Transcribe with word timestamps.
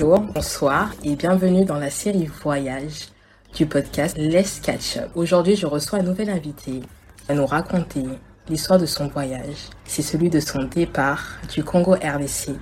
Bonjour, 0.00 0.20
bonsoir 0.32 0.92
et 1.04 1.14
bienvenue 1.14 1.66
dans 1.66 1.76
la 1.76 1.90
série 1.90 2.24
Voyage 2.42 3.08
du 3.54 3.66
podcast 3.66 4.16
Let's 4.16 4.58
Catch 4.60 4.96
Up. 4.96 5.10
Aujourd'hui, 5.14 5.56
je 5.56 5.66
reçois 5.66 5.98
un 5.98 6.02
nouvel 6.02 6.30
invité 6.30 6.80
à 7.28 7.34
nous 7.34 7.44
raconter 7.44 8.04
l'histoire 8.48 8.78
de 8.78 8.86
son 8.86 9.08
voyage. 9.08 9.68
C'est 9.84 10.00
celui 10.00 10.30
de 10.30 10.40
son 10.40 10.62
départ 10.62 11.22
du 11.52 11.62
Congo 11.62 11.92
RDC 11.92 12.52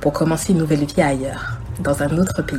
pour 0.00 0.14
commencer 0.14 0.54
une 0.54 0.60
nouvelle 0.60 0.86
vie 0.86 1.02
ailleurs, 1.02 1.58
dans 1.80 2.02
un 2.02 2.16
autre 2.16 2.40
pays. 2.40 2.58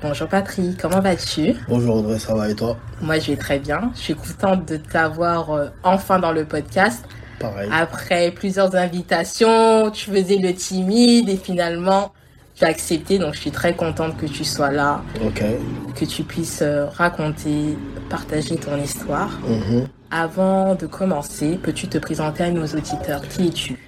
Bonjour 0.00 0.28
Patrick, 0.28 0.80
comment 0.80 1.00
vas-tu? 1.00 1.56
Bonjour 1.68 1.96
Audrey, 1.96 2.20
ça 2.20 2.36
va 2.36 2.48
et 2.48 2.54
toi? 2.54 2.76
Moi 3.00 3.18
je 3.18 3.32
vais 3.32 3.36
très 3.36 3.58
bien. 3.58 3.90
Je 3.96 4.02
suis 4.02 4.14
contente 4.14 4.68
de 4.68 4.76
t'avoir 4.76 5.50
euh, 5.50 5.66
enfin 5.82 6.20
dans 6.20 6.32
le 6.32 6.44
podcast. 6.44 7.04
Pareil. 7.40 7.68
Après 7.72 8.30
plusieurs 8.30 8.76
invitations, 8.76 9.90
tu 9.90 10.12
faisais 10.12 10.38
le 10.38 10.54
timide 10.54 11.28
et 11.28 11.36
finalement 11.36 12.12
tu 12.54 12.64
as 12.64 12.68
accepté. 12.68 13.18
Donc 13.18 13.34
je 13.34 13.40
suis 13.40 13.50
très 13.50 13.74
contente 13.74 14.16
que 14.16 14.26
tu 14.26 14.44
sois 14.44 14.70
là, 14.70 15.02
Ok. 15.24 15.42
que 15.94 16.04
tu 16.04 16.22
puisses 16.24 16.60
euh, 16.62 16.86
raconter, 16.86 17.76
partager 18.10 18.56
ton 18.56 18.76
histoire. 18.82 19.30
Mhm. 19.46 19.86
Avant 20.10 20.74
de 20.74 20.86
commencer, 20.86 21.58
peux-tu 21.62 21.88
te 21.88 21.98
présenter 21.98 22.44
à 22.44 22.50
nos 22.50 22.66
auditeurs? 22.66 23.22
Qui 23.28 23.48
es-tu? 23.48 23.78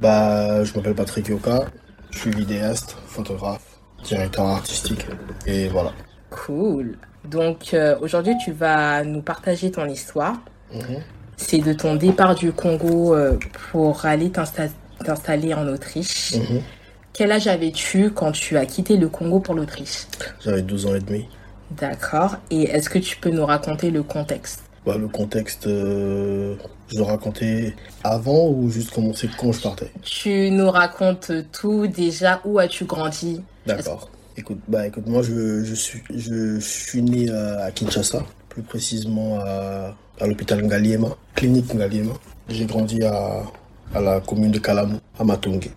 Bah, 0.00 0.64
je 0.64 0.72
m'appelle 0.74 0.94
Patrick 0.94 1.28
Yoka, 1.28 1.64
je 2.10 2.18
suis 2.18 2.30
vidéaste, 2.30 2.96
photographe, 3.06 3.64
directeur 4.04 4.46
artistique. 4.46 5.06
Et 5.46 5.68
voilà. 5.68 5.92
Cool. 6.30 6.96
Donc 7.24 7.72
euh, 7.74 7.96
aujourd'hui, 8.00 8.34
tu 8.44 8.52
vas 8.52 9.04
nous 9.04 9.22
partager 9.22 9.70
ton 9.70 9.86
histoire. 9.86 10.34
Mhm. 10.74 11.00
C'est 11.36 11.58
de 11.58 11.72
ton 11.72 11.96
départ 11.96 12.34
du 12.36 12.52
Congo 12.52 13.14
euh, 13.14 13.38
pour 13.70 14.06
aller 14.06 14.28
t'insta- 14.30 14.70
t'installer 15.04 15.54
en 15.54 15.66
Autriche. 15.66 16.34
Mhm. 16.36 16.60
Quel 17.12 17.30
âge 17.30 17.46
avais-tu 17.46 18.10
quand 18.10 18.32
tu 18.32 18.56
as 18.56 18.64
quitté 18.64 18.96
le 18.96 19.08
Congo 19.08 19.38
pour 19.38 19.54
l'Autriche 19.54 20.06
J'avais 20.42 20.62
12 20.62 20.86
ans 20.86 20.94
et 20.94 21.00
demi. 21.00 21.26
D'accord. 21.70 22.36
Et 22.50 22.62
est-ce 22.62 22.88
que 22.88 22.98
tu 22.98 23.16
peux 23.18 23.30
nous 23.30 23.44
raconter 23.44 23.90
le 23.90 24.02
contexte 24.02 24.62
Bah, 24.86 24.96
le 24.96 25.08
contexte, 25.08 25.66
euh, 25.66 26.56
je 26.90 26.96
dois 26.96 27.08
raconter 27.08 27.74
avant 28.02 28.48
ou 28.48 28.70
juste 28.70 28.92
commencer 28.92 29.28
quand 29.38 29.52
je 29.52 29.60
partais 29.60 29.90
Tu 30.02 30.50
nous 30.50 30.70
racontes 30.70 31.32
tout 31.52 31.86
déjà. 31.86 32.40
Où 32.46 32.58
as-tu 32.58 32.86
grandi 32.86 33.42
D'accord. 33.66 34.08
Écoute, 34.38 34.60
bah 34.66 34.86
écoute, 34.86 35.06
moi 35.06 35.20
je, 35.22 35.62
je 35.62 35.74
suis 35.74 36.02
je, 36.08 36.58
suis 36.58 37.02
né 37.02 37.30
à, 37.30 37.70
Kinshasa, 37.70 38.24
plus 38.48 38.62
précisément 38.62 39.38
à, 39.40 39.94
à 40.18 40.26
l'hôpital 40.26 40.62
Ngaliema, 40.62 41.08
clinique 41.34 41.74
Ngaliema. 41.74 42.14
J'ai 42.48 42.64
grandi 42.64 43.02
à, 43.04 43.42
à 43.94 44.00
la 44.00 44.20
commune 44.20 44.50
de 44.50 44.58
Kalamu, 44.58 44.96
à 45.18 45.24
Matonge. 45.24 45.68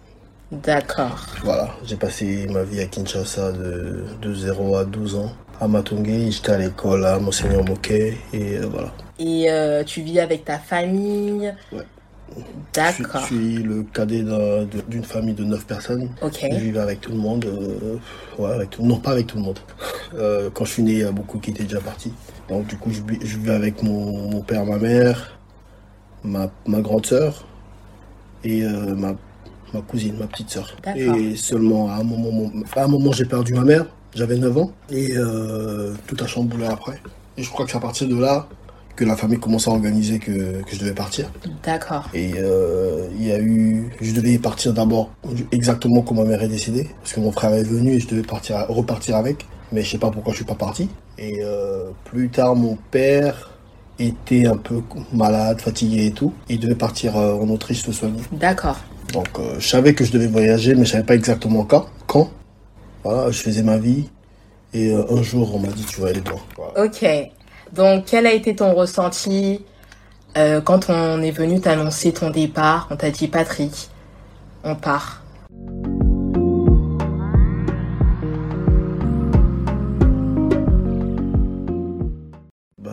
D'accord. 0.63 1.25
Voilà, 1.43 1.69
j'ai 1.85 1.95
passé 1.97 2.47
ma 2.49 2.63
vie 2.63 2.79
à 2.79 2.85
Kinshasa 2.85 3.51
de, 3.51 4.03
de 4.21 4.33
0 4.33 4.75
à 4.77 4.85
12 4.85 5.15
ans. 5.15 5.31
À 5.59 5.67
Matonge, 5.67 6.07
j'étais 6.29 6.51
à 6.51 6.57
l'école 6.57 7.05
à 7.05 7.17
Monseigneur 7.19 7.63
Moquet 7.65 8.17
et 8.33 8.57
euh, 8.57 8.67
voilà. 8.71 8.91
Et 9.19 9.49
euh, 9.49 9.83
tu 9.83 10.01
vis 10.01 10.19
avec 10.19 10.45
ta 10.45 10.57
famille? 10.59 11.53
Ouais. 11.71 11.83
Je 12.37 12.41
suis, 12.91 13.03
D'accord. 13.03 13.21
je 13.21 13.25
suis 13.27 13.55
le 13.63 13.83
cadet 13.83 14.21
d'un- 14.21 14.63
de- 14.65 14.83
d'une 14.87 15.03
famille 15.03 15.33
de 15.33 15.43
9 15.45 15.65
personnes. 15.65 16.09
Ok. 16.21 16.45
Je 16.51 16.57
vivais 16.57 16.79
avec 16.79 17.01
tout 17.01 17.11
le 17.11 17.17
monde. 17.17 17.45
euh, 17.45 17.97
ouais, 18.37 18.51
avec 18.51 18.71
tout, 18.71 18.83
non, 18.83 18.97
pas 18.97 19.11
avec 19.11 19.27
tout 19.27 19.37
le 19.37 19.43
monde. 19.43 19.59
Euh, 20.13 20.49
quand 20.53 20.63
je 20.63 20.71
suis 20.71 20.83
né, 20.83 20.91
il 20.93 20.99
y 20.99 21.03
a 21.03 21.11
beaucoup 21.11 21.39
qui 21.39 21.49
étaient 21.51 21.63
déjà 21.63 21.81
partis. 21.81 22.13
Donc, 22.47 22.67
du 22.67 22.77
coup, 22.77 22.89
je, 22.91 23.01
vivais 23.01 23.53
avec 23.53 23.83
mon, 23.83 24.29
mon 24.29 24.39
père, 24.41 24.63
ma 24.65 24.77
mère, 24.77 25.37
ma, 26.23 26.49
ma 26.67 26.79
grande 26.79 27.05
sœur 27.05 27.45
et 28.45 28.63
euh, 28.63 28.95
ma, 28.95 29.15
ma 29.75 29.81
cousine, 29.81 30.15
ma 30.19 30.27
petite 30.27 30.49
sœur. 30.49 30.75
Et 30.95 31.35
seulement 31.35 31.89
à 31.89 31.95
un 31.95 32.03
moment, 32.03 32.51
à 32.75 32.83
un 32.83 32.87
moment 32.87 33.11
j'ai 33.11 33.25
perdu 33.25 33.53
ma 33.53 33.63
mère. 33.63 33.85
J'avais 34.15 34.37
9 34.37 34.57
ans. 34.57 34.71
Et 34.89 35.11
euh, 35.17 35.93
tout 36.07 36.15
a 36.21 36.27
chamboulé 36.27 36.65
après. 36.65 37.01
Et 37.37 37.43
je 37.43 37.49
crois 37.49 37.65
que 37.65 37.71
c'est 37.71 37.77
à 37.77 37.81
partir 37.81 38.07
de 38.07 38.15
là 38.15 38.47
que 38.95 39.03
la 39.03 39.17
famille 39.17 39.39
commence 39.39 39.67
à 39.67 39.71
organiser 39.71 40.19
que, 40.19 40.61
que 40.63 40.73
je 40.73 40.79
devais 40.79 40.93
partir. 40.93 41.29
D'accord. 41.63 42.09
Et 42.13 42.31
euh, 42.37 43.07
il 43.19 43.27
y 43.27 43.31
a 43.33 43.39
eu, 43.39 43.91
je 43.99 44.13
devais 44.13 44.37
partir 44.37 44.73
d'abord 44.73 45.09
exactement 45.51 46.01
comme 46.01 46.17
ma 46.17 46.23
mère 46.23 46.41
est 46.41 46.47
décédée, 46.47 46.89
parce 47.01 47.11
que 47.11 47.19
mon 47.19 47.33
frère 47.33 47.53
est 47.53 47.63
venu 47.63 47.91
et 47.91 47.99
je 47.99 48.07
devais 48.07 48.21
partir, 48.21 48.65
repartir 48.69 49.17
avec, 49.17 49.45
mais 49.73 49.81
je 49.81 49.91
sais 49.91 49.97
pas 49.97 50.11
pourquoi 50.11 50.31
je 50.31 50.37
suis 50.37 50.45
pas 50.45 50.55
parti. 50.55 50.89
Et 51.17 51.39
euh, 51.41 51.89
plus 52.05 52.29
tard, 52.29 52.55
mon 52.55 52.77
père 52.89 53.51
était 53.99 54.45
un 54.45 54.55
peu 54.55 54.81
malade, 55.11 55.59
fatigué 55.59 56.05
et 56.05 56.11
tout, 56.11 56.33
il 56.47 56.61
devait 56.61 56.75
partir 56.75 57.17
en 57.17 57.49
Autriche 57.49 57.81
se 57.81 57.91
soigner. 57.91 58.21
D'accord. 58.31 58.77
Donc 59.13 59.27
euh, 59.39 59.55
je 59.59 59.67
savais 59.67 59.93
que 59.93 60.03
je 60.03 60.11
devais 60.11 60.27
voyager, 60.27 60.75
mais 60.75 60.85
je 60.85 60.91
savais 60.91 61.03
pas 61.03 61.15
exactement 61.15 61.63
quand. 61.63 61.85
Quand. 62.07 62.29
Voilà, 63.03 63.31
je 63.31 63.39
faisais 63.41 63.63
ma 63.63 63.77
vie. 63.77 64.09
Et 64.73 64.91
euh, 64.91 65.05
un 65.09 65.21
jour, 65.21 65.55
on 65.55 65.59
m'a 65.59 65.69
dit 65.69 65.85
tu 65.85 66.01
vas 66.01 66.09
aller 66.09 66.21
loin. 66.21 66.41
Voilà. 66.57 66.85
Ok. 66.85 67.05
Donc, 67.73 68.05
quel 68.05 68.27
a 68.27 68.33
été 68.33 68.55
ton 68.55 68.73
ressenti 68.73 69.61
euh, 70.37 70.59
quand 70.61 70.89
on 70.89 71.21
est 71.21 71.31
venu 71.31 71.61
t'annoncer 71.61 72.11
ton 72.13 72.29
départ? 72.29 72.87
On 72.91 72.95
t'a 72.95 73.09
dit 73.09 73.27
Patrick, 73.27 73.89
on 74.63 74.75
part. 74.75 75.23
Bah, 82.77 82.91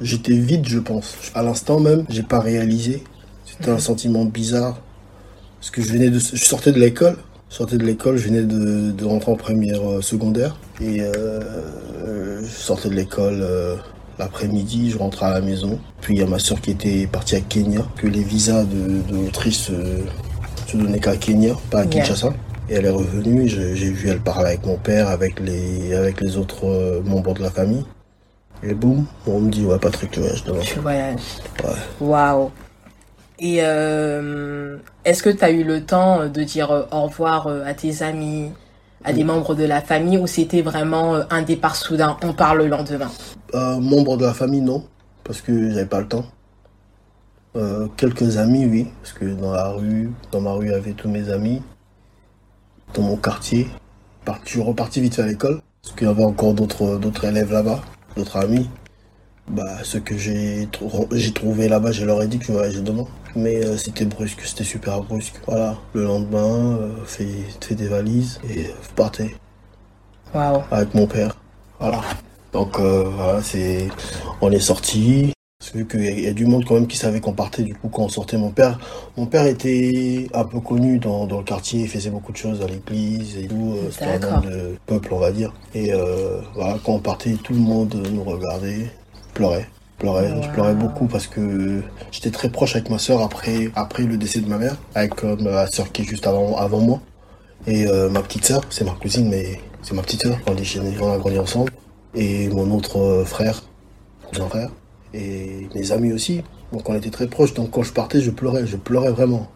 j'étais 0.00 0.38
vide, 0.38 0.66
je 0.66 0.78
pense. 0.78 1.16
À 1.34 1.42
l'instant 1.42 1.78
même, 1.78 2.06
j'ai 2.08 2.22
pas 2.22 2.40
réalisé. 2.40 3.04
C'était 3.58 3.70
un 3.70 3.78
sentiment 3.78 4.24
bizarre. 4.24 4.78
Parce 5.60 5.70
que 5.70 5.82
je 5.82 5.92
venais 5.92 6.10
de, 6.10 6.18
je 6.18 6.44
sortais 6.44 6.72
de 6.72 6.78
l'école. 6.78 7.16
Je 7.48 7.56
sortais 7.56 7.78
de 7.78 7.84
l'école, 7.84 8.16
je 8.16 8.26
venais 8.26 8.42
de, 8.42 8.90
de 8.90 9.04
rentrer 9.04 9.32
en 9.32 9.36
première 9.36 9.88
euh, 9.88 10.02
secondaire. 10.02 10.56
Et 10.80 11.00
euh, 11.00 12.42
je 12.42 12.48
sortais 12.48 12.88
de 12.88 12.94
l'école 12.94 13.38
euh, 13.40 13.76
l'après-midi, 14.18 14.90
je 14.90 14.98
rentrais 14.98 15.26
à 15.26 15.30
la 15.30 15.40
maison. 15.40 15.78
Puis 16.00 16.14
il 16.14 16.20
y 16.20 16.22
a 16.22 16.26
ma 16.26 16.38
soeur 16.38 16.60
qui 16.60 16.72
était 16.72 17.06
partie 17.06 17.36
à 17.36 17.40
Kenya, 17.40 17.82
que 17.96 18.08
les 18.08 18.22
visas 18.22 18.64
de, 18.64 19.00
de 19.10 19.14
l'Autriche 19.14 19.58
se, 19.58 19.72
se 20.66 20.76
donnaient 20.76 20.98
qu'à 20.98 21.16
Kenya, 21.16 21.54
pas 21.70 21.80
à 21.80 21.84
Yeah. 21.84 22.02
Kinshasa. 22.02 22.34
Et 22.68 22.74
elle 22.74 22.86
est 22.86 22.90
revenue, 22.90 23.48
j'ai 23.48 23.90
vu 23.90 24.08
elle 24.08 24.18
parler 24.18 24.48
avec 24.48 24.66
mon 24.66 24.76
père, 24.76 25.08
avec 25.08 25.38
les, 25.38 25.94
avec 25.94 26.20
les 26.20 26.36
autres 26.36 27.00
membres 27.04 27.32
de 27.34 27.42
la 27.42 27.50
famille. 27.50 27.84
Et 28.64 28.74
boum, 28.74 29.06
on 29.26 29.38
me 29.38 29.50
dit, 29.52 29.64
ouais, 29.64 29.78
Patrick, 29.78 30.10
tu 30.10 30.18
voyages 30.18 30.42
demain. 30.42 30.58
Tu 30.62 30.80
voyages. 30.80 31.20
Ouais. 31.62 31.70
Waouh. 32.00 32.50
Et 33.38 33.58
euh, 33.60 34.78
est-ce 35.04 35.22
que 35.22 35.30
tu 35.30 35.44
as 35.44 35.50
eu 35.50 35.62
le 35.62 35.84
temps 35.84 36.28
de 36.28 36.42
dire 36.42 36.70
euh, 36.70 36.84
au 36.90 37.02
revoir 37.02 37.46
euh, 37.48 37.64
à 37.66 37.74
tes 37.74 38.02
amis, 38.02 38.50
à 39.04 39.12
des 39.12 39.24
membres 39.24 39.54
de 39.54 39.64
la 39.64 39.82
famille, 39.82 40.16
ou 40.16 40.26
c'était 40.26 40.62
vraiment 40.62 41.14
euh, 41.14 41.22
un 41.30 41.42
départ 41.42 41.76
soudain 41.76 42.16
On 42.22 42.32
part 42.32 42.54
le 42.54 42.66
lendemain? 42.66 43.10
Euh, 43.54 43.78
membre 43.78 44.16
de 44.16 44.24
la 44.24 44.32
famille, 44.32 44.62
non, 44.62 44.84
parce 45.22 45.42
que 45.42 45.70
j'avais 45.70 45.86
pas 45.86 46.00
le 46.00 46.08
temps. 46.08 46.24
Euh, 47.56 47.88
quelques 47.96 48.38
amis, 48.38 48.64
oui, 48.66 48.88
parce 49.02 49.12
que 49.12 49.26
dans 49.26 49.52
la 49.52 49.68
rue, 49.68 50.10
dans 50.32 50.40
ma 50.40 50.52
rue, 50.52 50.66
il 50.66 50.72
y 50.72 50.74
avait 50.74 50.92
tous 50.92 51.08
mes 51.08 51.30
amis. 51.30 51.62
Dans 52.94 53.02
mon 53.02 53.16
quartier, 53.16 53.68
je 54.44 54.50
suis 54.50 54.62
reparti 54.62 55.00
vite 55.00 55.14
fait 55.14 55.22
à 55.22 55.26
l'école, 55.26 55.60
parce 55.82 55.94
qu'il 55.94 56.06
y 56.06 56.10
avait 56.10 56.24
encore 56.24 56.54
d'autres 56.54 56.98
d'autres 56.98 57.24
élèves 57.24 57.52
là-bas, 57.52 57.80
d'autres 58.16 58.36
amis. 58.38 58.68
Bah, 59.48 59.78
ceux 59.84 60.00
que 60.00 60.16
j'ai 60.18 60.68
trou- 60.72 61.06
j'ai 61.12 61.32
trouvé 61.32 61.68
là-bas, 61.68 61.92
je 61.92 62.04
leur 62.04 62.20
ai 62.22 62.26
dit 62.26 62.38
que 62.38 62.46
je 62.46 62.52
voyageais 62.52 62.80
demain. 62.80 63.06
Mais 63.36 63.64
euh, 63.64 63.76
c'était 63.76 64.06
brusque, 64.06 64.40
c'était 64.44 64.64
super 64.64 65.02
brusque. 65.02 65.34
Voilà, 65.46 65.76
le 65.92 66.04
lendemain, 66.04 66.78
euh, 66.80 66.88
fait, 67.04 67.28
fait 67.60 67.74
des 67.74 67.86
valises 67.86 68.40
et 68.48 68.60
euh, 68.66 68.68
vous 68.82 68.94
partez 68.96 69.36
Waouh. 70.34 70.62
avec 70.70 70.94
mon 70.94 71.06
père. 71.06 71.36
Voilà. 71.78 72.00
Donc 72.52 72.78
euh, 72.80 73.04
voilà, 73.14 73.42
c'est 73.42 73.88
on 74.40 74.50
est 74.50 74.58
sorti. 74.60 75.32
Parce 75.58 75.70
que 75.72 75.78
qu'il 75.80 76.04
y, 76.04 76.08
a- 76.08 76.10
il 76.10 76.20
y 76.20 76.26
a 76.26 76.32
du 76.32 76.44
monde 76.46 76.64
quand 76.66 76.74
même 76.74 76.86
qui 76.86 76.96
savait 76.96 77.20
qu'on 77.20 77.32
partait. 77.32 77.62
Du 77.62 77.74
coup, 77.74 77.88
quand 77.88 78.02
on 78.04 78.08
sortait, 78.08 78.36
mon 78.38 78.50
père, 78.50 78.78
mon 79.16 79.26
père 79.26 79.46
était 79.46 80.28
un 80.34 80.44
peu 80.44 80.60
connu 80.60 80.98
dans, 80.98 81.26
dans 81.26 81.38
le 81.38 81.44
quartier. 81.44 81.82
Il 81.82 81.88
faisait 81.88 82.10
beaucoup 82.10 82.32
de 82.32 82.36
choses 82.36 82.62
à 82.62 82.66
l'église 82.66 83.36
et 83.36 83.46
tout. 83.46 83.76
C'était 83.90 84.24
un 84.26 84.34
homme 84.36 84.44
de 84.50 84.76
peuple, 84.86 85.08
on 85.14 85.18
va 85.18 85.30
dire. 85.32 85.52
Et 85.74 85.92
voilà, 86.54 86.78
quand 86.84 86.92
on 86.94 86.98
partait, 87.00 87.32
tout 87.42 87.52
le 87.54 87.58
monde 87.60 87.94
nous 88.12 88.22
regardait, 88.22 88.90
pleurait. 89.36 89.68
Pleurait, 89.98 90.42
je 90.42 90.48
pleurais 90.50 90.74
beaucoup 90.74 91.06
parce 91.06 91.26
que 91.26 91.80
j'étais 92.10 92.30
très 92.30 92.50
proche 92.50 92.74
avec 92.76 92.90
ma 92.90 92.98
soeur 92.98 93.22
après, 93.22 93.70
après 93.74 94.02
le 94.02 94.18
décès 94.18 94.40
de 94.40 94.48
ma 94.48 94.58
mère, 94.58 94.76
avec 94.94 95.24
euh, 95.24 95.36
ma 95.36 95.66
soeur 95.66 95.90
qui 95.90 96.02
est 96.02 96.04
juste 96.04 96.26
avant, 96.26 96.56
avant 96.56 96.80
moi. 96.80 97.00
Et 97.66 97.86
euh, 97.86 98.08
ma 98.10 98.22
petite 98.22 98.44
sœur, 98.44 98.62
c'est 98.70 98.84
ma 98.84 98.92
cousine, 98.92 99.28
mais 99.28 99.60
c'est 99.82 99.94
ma 99.94 100.02
petite 100.02 100.22
sœur. 100.22 100.38
On, 100.46 101.12
a 101.12 101.18
grandi 101.18 101.38
ensemble. 101.38 101.72
Et 102.14 102.48
mon 102.48 102.70
autre 102.70 102.98
euh, 102.98 103.24
frère, 103.24 103.62
cousin 104.28 104.48
frère. 104.48 104.70
Et 105.14 105.68
mes 105.74 105.92
amis 105.92 106.12
aussi. 106.12 106.42
Donc 106.72 106.88
on 106.88 106.94
était 106.94 107.10
très 107.10 107.26
proches. 107.26 107.54
Donc 107.54 107.70
quand 107.70 107.82
je 107.82 107.92
partais, 107.92 108.20
je 108.20 108.30
pleurais. 108.30 108.66
Je 108.66 108.76
pleurais 108.76 109.10
vraiment. 109.10 109.48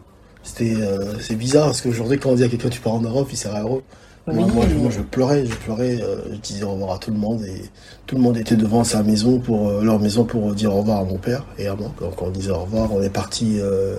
C'était, 0.42 0.74
euh, 0.74 1.18
c'est 1.20 1.36
bizarre 1.36 1.66
parce 1.66 1.82
qu'aujourd'hui, 1.82 2.18
quand 2.18 2.30
on 2.30 2.34
dit 2.34 2.44
à 2.44 2.48
quelqu'un 2.48 2.70
tu 2.70 2.80
pars 2.80 2.94
en 2.94 3.00
Europe, 3.00 3.28
il 3.30 3.36
sera 3.36 3.60
heureux. 3.60 3.82
Moi, 3.82 3.82
Oui. 4.26 4.44
moi, 4.52 4.64
je, 4.68 4.74
moi, 4.76 4.90
je 4.90 5.00
pleurais, 5.00 5.46
je 5.46 5.54
pleurais, 5.54 6.00
euh, 6.00 6.16
je 6.32 6.36
disais 6.36 6.62
au 6.62 6.72
revoir 6.72 6.92
à 6.92 6.98
tout 6.98 7.10
le 7.10 7.16
monde 7.16 7.42
et 7.44 7.62
tout 8.06 8.16
le 8.16 8.20
monde 8.22 8.36
était 8.36 8.54
devant 8.56 8.84
sa 8.84 9.02
maison 9.02 9.38
pour 9.38 9.68
euh, 9.68 9.82
leur 9.82 9.98
maison 9.98 10.24
pour 10.24 10.54
dire 10.54 10.74
au 10.74 10.80
revoir 10.80 11.00
à 11.00 11.04
mon 11.04 11.16
père 11.16 11.44
et 11.58 11.66
à 11.66 11.74
moi. 11.74 11.92
Donc 12.00 12.20
on 12.22 12.30
disait 12.30 12.50
au 12.50 12.60
revoir, 12.60 12.92
on 12.92 13.02
est 13.02 13.10
parti. 13.10 13.58
euh, 13.60 13.98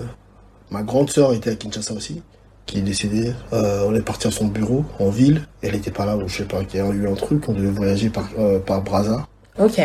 ma 0.70 0.82
grande 0.82 1.10
sœur 1.10 1.32
était 1.34 1.50
à 1.50 1.54
Kinshasa 1.54 1.92
aussi, 1.92 2.22
qui 2.66 2.78
est 2.78 2.82
décédée. 2.82 3.32
On 3.50 3.94
est 3.94 4.00
parti 4.00 4.28
à 4.28 4.30
son 4.30 4.46
bureau 4.46 4.84
en 5.00 5.10
ville. 5.10 5.46
Elle 5.60 5.74
était 5.74 5.90
pas 5.90 6.06
là, 6.06 6.16
ou 6.16 6.28
je 6.28 6.38
sais 6.38 6.44
pas, 6.44 6.60
il 6.62 6.78
y 6.78 6.80
a 6.80 6.88
eu 6.88 7.08
un 7.08 7.14
truc. 7.14 7.46
On 7.48 7.52
devait 7.52 7.70
voyager 7.70 8.08
par, 8.08 8.28
par 8.64 8.80
Brazza. 8.82 9.26
Ok. 9.58 9.80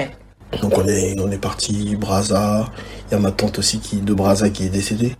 Donc 0.62 0.78
on 0.78 0.88
est, 0.88 1.20
on 1.20 1.30
est 1.30 1.38
parti 1.40 1.96
Brazza. 1.98 2.68
Il 3.10 3.16
y 3.16 3.18
a 3.18 3.20
ma 3.20 3.32
tante 3.32 3.60
aussi 3.60 3.80
qui 3.80 3.98
de 3.98 4.14
Brazza 4.14 4.50
qui 4.50 4.66
est 4.66 4.70
décédée. 4.70 5.16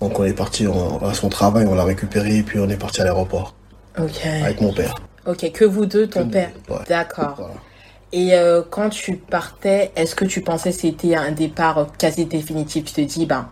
Donc 0.00 0.18
on 0.18 0.24
est 0.24 0.32
parti 0.32 0.66
à 0.66 1.14
son 1.14 1.28
travail, 1.28 1.66
on 1.68 1.74
l'a 1.76 1.84
récupéré 1.84 2.38
et 2.38 2.42
puis 2.42 2.58
on 2.58 2.68
est 2.68 2.76
parti 2.76 3.00
à 3.00 3.04
l'aéroport 3.04 3.54
Ok. 3.98 4.24
avec 4.26 4.60
mon 4.60 4.72
père. 4.72 4.94
Ok, 5.26 5.50
que 5.52 5.64
vous 5.64 5.86
deux, 5.86 6.06
ton 6.08 6.26
Que 6.26 6.32
père. 6.32 6.50
ouais. 6.68 6.76
D'accord. 6.88 7.34
Voilà. 7.38 7.54
Et 8.12 8.34
euh, 8.34 8.62
quand 8.68 8.90
tu 8.90 9.16
partais, 9.16 9.90
est-ce 9.96 10.14
que 10.14 10.24
tu 10.24 10.40
pensais 10.42 10.70
que 10.70 10.78
c'était 10.78 11.14
un 11.16 11.32
départ 11.32 11.88
quasi 11.98 12.26
définitif? 12.26 12.84
Tu 12.84 12.92
te 12.92 13.00
dis, 13.00 13.26
ben, 13.26 13.48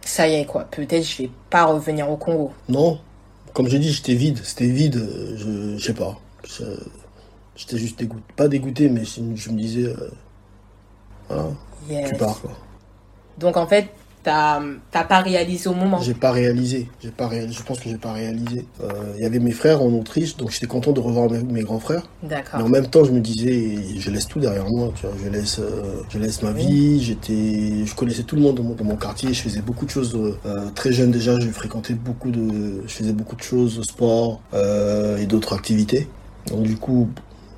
ça 0.00 0.26
y 0.28 0.34
est, 0.34 0.44
quoi. 0.46 0.64
Peut-être 0.64 1.04
je 1.04 1.22
vais 1.24 1.30
pas 1.50 1.64
revenir 1.66 2.10
au 2.10 2.16
Congo. 2.16 2.52
Non, 2.68 2.98
comme 3.52 3.68
j'ai 3.68 3.78
dit, 3.78 3.92
j'étais 3.92 4.14
vide. 4.14 4.40
C'était 4.42 4.66
vide. 4.66 4.96
euh, 4.96 5.36
Je, 5.36 5.78
je 5.78 5.84
sais 5.84 5.94
pas. 5.94 6.18
J'étais 7.56 7.78
juste 7.78 7.98
dégoûté. 7.98 8.22
Pas 8.36 8.48
dégoûté, 8.48 8.88
mais 8.88 9.04
je, 9.04 9.20
je 9.36 9.50
me 9.50 9.56
disais, 9.58 9.84
euh, 9.86 10.10
voilà, 11.28 11.44
Yes. 11.88 12.10
tu 12.10 12.16
pars 12.16 12.40
quoi. 12.40 12.50
Donc 13.38 13.56
en 13.56 13.66
fait, 13.66 13.88
t'as 14.24 15.04
pas 15.04 15.20
réalisé 15.20 15.68
au 15.68 15.74
moment. 15.74 16.00
J'ai 16.00 16.14
pas 16.14 16.32
réalisé. 16.32 16.88
J'ai 17.00 17.10
pas 17.10 17.28
réalisé. 17.28 17.58
Je 17.58 17.62
pense 17.62 17.78
que 17.78 17.88
j'ai 17.88 17.98
pas 17.98 18.12
réalisé. 18.12 18.66
Euh, 18.82 18.90
Il 19.16 19.22
y 19.22 19.26
avait 19.26 19.38
mes 19.38 19.52
frères 19.52 19.82
en 19.82 19.92
Autriche, 19.92 20.36
donc 20.36 20.50
j'étais 20.50 20.66
content 20.66 20.92
de 20.92 21.00
revoir 21.00 21.30
mes, 21.30 21.42
mes 21.42 21.62
grands 21.62 21.78
frères. 21.78 22.02
Mais 22.22 22.30
D'accord. 22.30 22.60
en 22.64 22.68
même 22.68 22.86
temps, 22.88 23.04
je 23.04 23.12
me 23.12 23.20
disais, 23.20 23.76
je 23.98 24.10
laisse 24.10 24.26
tout 24.26 24.40
derrière 24.40 24.66
moi. 24.68 24.92
Tu 24.96 25.06
vois, 25.06 25.14
je 25.22 25.28
laisse, 25.28 25.58
euh, 25.60 26.02
je 26.08 26.18
laisse 26.18 26.42
ma 26.42 26.52
vie. 26.52 27.02
J'étais, 27.02 27.84
je 27.84 27.94
connaissais 27.94 28.22
tout 28.24 28.36
le 28.36 28.42
monde 28.42 28.56
dans 28.56 28.64
mon, 28.64 28.74
dans 28.74 28.84
mon 28.84 28.96
quartier. 28.96 29.32
Je 29.32 29.42
faisais 29.42 29.60
beaucoup 29.60 29.84
de 29.84 29.90
choses 29.90 30.18
euh, 30.46 30.70
très 30.74 30.92
jeune 30.92 31.10
déjà. 31.10 31.38
Je 31.38 31.48
fréquentais 31.50 31.94
beaucoup 31.94 32.30
de, 32.30 32.82
je 32.86 32.92
faisais 32.92 33.12
beaucoup 33.12 33.36
de 33.36 33.42
choses, 33.42 33.82
sport 33.82 34.40
euh, 34.54 35.18
et 35.18 35.26
d'autres 35.26 35.54
activités. 35.54 36.08
Donc 36.48 36.62
du 36.62 36.76
coup, 36.76 37.08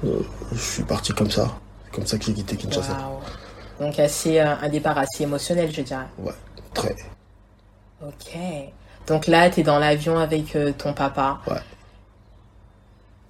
euh, 0.04 0.20
je 0.52 0.60
suis 0.60 0.82
parti 0.82 1.12
comme 1.12 1.30
ça. 1.30 1.58
C'est 1.84 1.94
comme 1.94 2.06
ça 2.06 2.18
que 2.18 2.24
j'ai 2.24 2.34
quitté 2.34 2.56
Kinshasa. 2.56 2.96
Donc 3.80 3.98
assez 3.98 4.38
euh, 4.38 4.54
un 4.60 4.68
départ 4.68 4.96
assez 4.98 5.24
émotionnel, 5.24 5.70
je 5.72 5.82
dirais. 5.82 6.06
Ouais, 6.18 6.32
très. 6.76 6.96
Ok. 8.06 8.38
Donc 9.06 9.26
là, 9.26 9.50
tu 9.50 9.60
es 9.60 9.62
dans 9.62 9.78
l'avion 9.78 10.18
avec 10.18 10.54
euh, 10.56 10.72
ton 10.76 10.92
papa. 10.92 11.40
Ouais. 11.48 11.56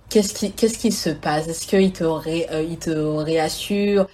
Qu'est-ce 0.08 0.34
qui, 0.34 0.52
qu'est-ce 0.52 0.78
qui 0.78 0.92
se 0.92 1.10
passe? 1.10 1.48
Est-ce 1.48 1.66
qu'il 1.66 1.92
te, 1.92 2.04
ré- 2.04 2.46
euh, 2.50 2.62
il 2.62 2.78
te 2.78 2.90
réassure 2.90 4.06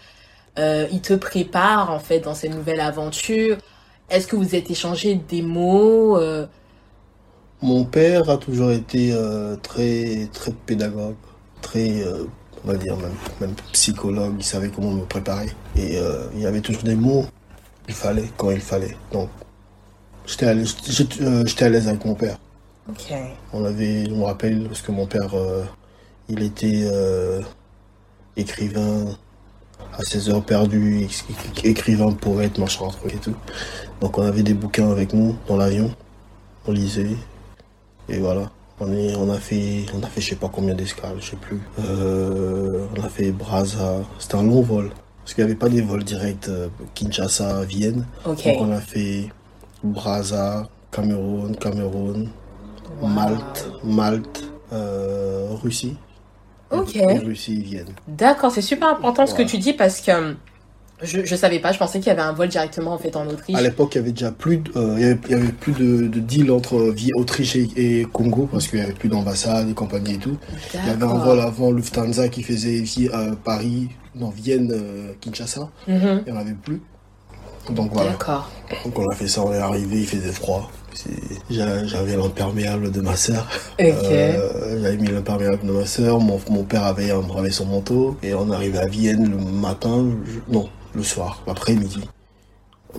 euh, 0.59 0.87
Il 0.91 1.01
te 1.01 1.15
prépare 1.15 1.91
en 1.91 1.99
fait 1.99 2.21
dans 2.21 2.35
cette 2.35 2.55
nouvelle 2.55 2.81
aventure? 2.81 3.57
Est-ce 4.11 4.27
que 4.27 4.37
vous 4.37 4.55
êtes 4.55 4.71
échangé 4.71 5.15
des 5.15 5.43
mots 5.43 6.19
Mon 7.63 7.85
père 7.85 8.29
a 8.29 8.37
toujours 8.37 8.71
été 8.71 9.17
très 9.63 10.29
très 10.33 10.53
pédagogue, 10.67 11.15
très 11.63 12.05
on 12.65 12.69
va 12.69 12.75
dire 12.77 12.97
même, 12.97 13.15
même 13.41 13.55
psychologue. 13.73 14.35
Il 14.39 14.45
savait 14.45 14.69
comment 14.69 14.91
me 14.91 15.05
préparer 15.05 15.49
et 15.77 15.99
il 16.35 16.41
y 16.41 16.47
avait 16.47 16.61
toujours 16.61 16.83
des 16.83 16.97
mots 16.97 17.25
qu'il 17.87 17.95
fallait 17.95 18.31
quand 18.37 18.51
il 18.51 18.61
fallait. 18.61 18.97
Donc 19.13 19.29
j'étais 20.27 20.47
à 20.47 20.55
l'aise, 20.55 20.75
j'étais, 20.89 21.23
euh, 21.23 21.45
j'étais 21.47 21.65
à 21.65 21.69
l'aise 21.69 21.89
avec 21.89 22.05
mon 22.05 22.15
père. 22.15 22.39
Ok. 22.89 23.13
On 23.53 23.65
avait, 23.65 24.05
je 24.07 24.11
me 24.11 24.25
rappelle 24.25 24.65
parce 24.69 24.83
que 24.83 24.93
mon 24.93 25.07
père 25.07 25.35
euh, 25.35 25.65
il 26.29 26.43
était 26.43 26.83
euh, 26.85 27.41
écrivain 28.37 29.17
à 29.99 30.03
ses 30.05 30.29
heures 30.31 30.43
perdues, 30.45 31.01
éc- 31.07 31.25
écrivain, 31.65 32.13
poète, 32.13 32.59
machin, 32.59 32.89
truc 32.89 33.15
et 33.15 33.19
tout. 33.19 33.37
Donc 34.01 34.19
on 34.19 34.23
avait 34.23 34.43
des 34.43 34.55
bouquins 34.55 34.91
avec 34.91 35.13
nous 35.13 35.37
dans 35.49 35.57
l'avion, 35.57 35.95
on 36.67 36.73
lisait 36.73 37.17
et 38.09 38.19
voilà. 38.19 38.51
On, 38.81 38.93
est, 38.93 39.15
on 39.15 39.31
a 39.31 39.39
fait, 39.39 39.85
on 39.95 40.03
a 40.03 40.09
fait 40.09 40.21
je 40.21 40.31
sais 40.31 40.37
pas 40.37 40.49
combien 40.53 40.75
d'escales, 40.75 41.17
je 41.21 41.31
sais 41.31 41.37
plus. 41.37 41.61
Euh, 41.79 42.87
on 42.97 43.05
a 43.05 43.09
fait 43.09 43.31
Brazza, 43.31 44.01
c'était 44.19 44.35
un 44.35 44.43
long 44.43 44.63
vol 44.63 44.91
parce 45.23 45.35
qu'il 45.35 45.45
n'y 45.45 45.51
avait 45.51 45.59
pas 45.59 45.69
des 45.69 45.81
vols 45.81 46.05
directs 46.05 46.49
euh, 46.49 46.69
Kinshasa, 46.95 47.65
Vienne. 47.65 48.07
Ok. 48.27 48.45
Donc 48.45 48.57
on 48.61 48.73
a 48.73 48.81
fait 48.81 49.29
Brazza, 49.85 50.69
Cameroun, 50.91 51.57
Cameroun, 51.57 52.29
Wow. 53.01 53.09
Malte, 53.09 53.71
Malte, 53.83 54.45
euh, 54.73 55.49
Russie. 55.63 55.97
Ok. 56.71 56.95
Et 56.97 57.19
Russie, 57.19 57.61
Vienne. 57.63 57.89
D'accord, 58.07 58.53
c'est 58.53 58.63
super 58.63 58.89
important 58.89 59.27
ce 59.27 59.35
que 59.35 59.43
tu 59.43 59.59
dis 59.59 59.73
parce 59.73 60.01
que 60.01 60.37
je, 61.03 61.25
je 61.25 61.37
savais 61.37 61.59
pas, 61.59 61.73
je 61.73 61.79
pensais 61.79 61.99
qu'il 61.99 62.09
y 62.09 62.11
avait 62.11 62.23
un 62.23 62.33
vol 62.33 62.49
directement 62.49 62.93
en 62.93 62.99
fait 62.99 63.15
en 63.17 63.27
Autriche. 63.27 63.57
À 63.57 63.61
l'époque, 63.63 63.95
il 63.95 63.99
y 63.99 64.01
avait 64.01 64.13
déjà 64.13 64.31
plus 64.33 64.59
de, 64.59 64.71
euh, 64.77 64.95
il 64.97 65.03
y 65.03 65.05
avait, 65.07 65.19
il 65.27 65.31
y 65.31 65.35
avait 65.35 65.53
plus 65.53 65.73
de, 65.73 66.07
de 66.09 66.21
deal 66.21 66.51
entre 66.51 66.79
vie 66.91 67.11
Autriche 67.15 67.57
et, 67.57 67.69
et 67.77 68.05
Congo 68.05 68.49
parce 68.51 68.69
qu'il 68.69 68.79
y 68.79 68.83
avait 68.83 68.93
plus 68.93 69.09
d'ambassades 69.09 69.69
et 69.69 69.75
compagnie 69.75 70.15
et 70.15 70.19
tout. 70.19 70.37
Il 70.75 70.87
y 70.87 70.91
avait 70.91 71.05
un 71.05 71.19
vol 71.19 71.41
avant 71.41 71.71
Lufthansa 71.71 72.29
qui 72.29 72.43
faisait 72.43 72.81
vie 72.81 73.09
à 73.13 73.31
Paris, 73.45 73.89
non 74.15 74.31
Vienne, 74.31 74.71
euh, 74.73 75.13
Kinshasa. 75.21 75.69
Mhm. 75.89 76.23
Il 76.27 76.33
n'y 76.33 76.39
en 76.39 76.41
avait 76.41 76.55
plus. 76.55 76.81
Donc 77.71 77.93
voilà. 77.93 78.11
D'accord. 78.11 78.51
Donc 78.85 78.99
on 78.99 79.09
a 79.09 79.15
fait 79.15 79.29
ça, 79.29 79.43
on 79.45 79.53
est 79.53 79.59
arrivé, 79.59 80.01
il 80.01 80.07
faisait 80.07 80.33
froid. 80.33 80.71
J'avais 81.51 82.17
l'imperméable 82.17 82.91
de 82.91 83.01
ma 83.01 83.17
sœur. 83.17 83.49
Euh, 83.81 84.81
J'avais 84.83 84.97
mis 84.97 85.09
l'imperméable 85.09 85.61
de 85.67 85.73
ma 85.73 85.87
sœur, 85.87 86.21
mon, 86.21 86.39
mon 86.51 86.65
père 86.65 86.85
avait, 86.85 87.11
avait 87.11 87.51
son 87.51 87.67
manteau, 87.67 88.17
et 88.23 88.35
on 88.35 88.51
arrivé 88.51 88.79
à 88.79 88.87
Vienne 88.87 89.31
le 89.31 89.37
matin, 89.37 90.05
je- 90.27 90.53
non, 90.53 90.69
le 90.95 91.03
soir, 91.03 91.43
l'après-midi. 91.47 92.09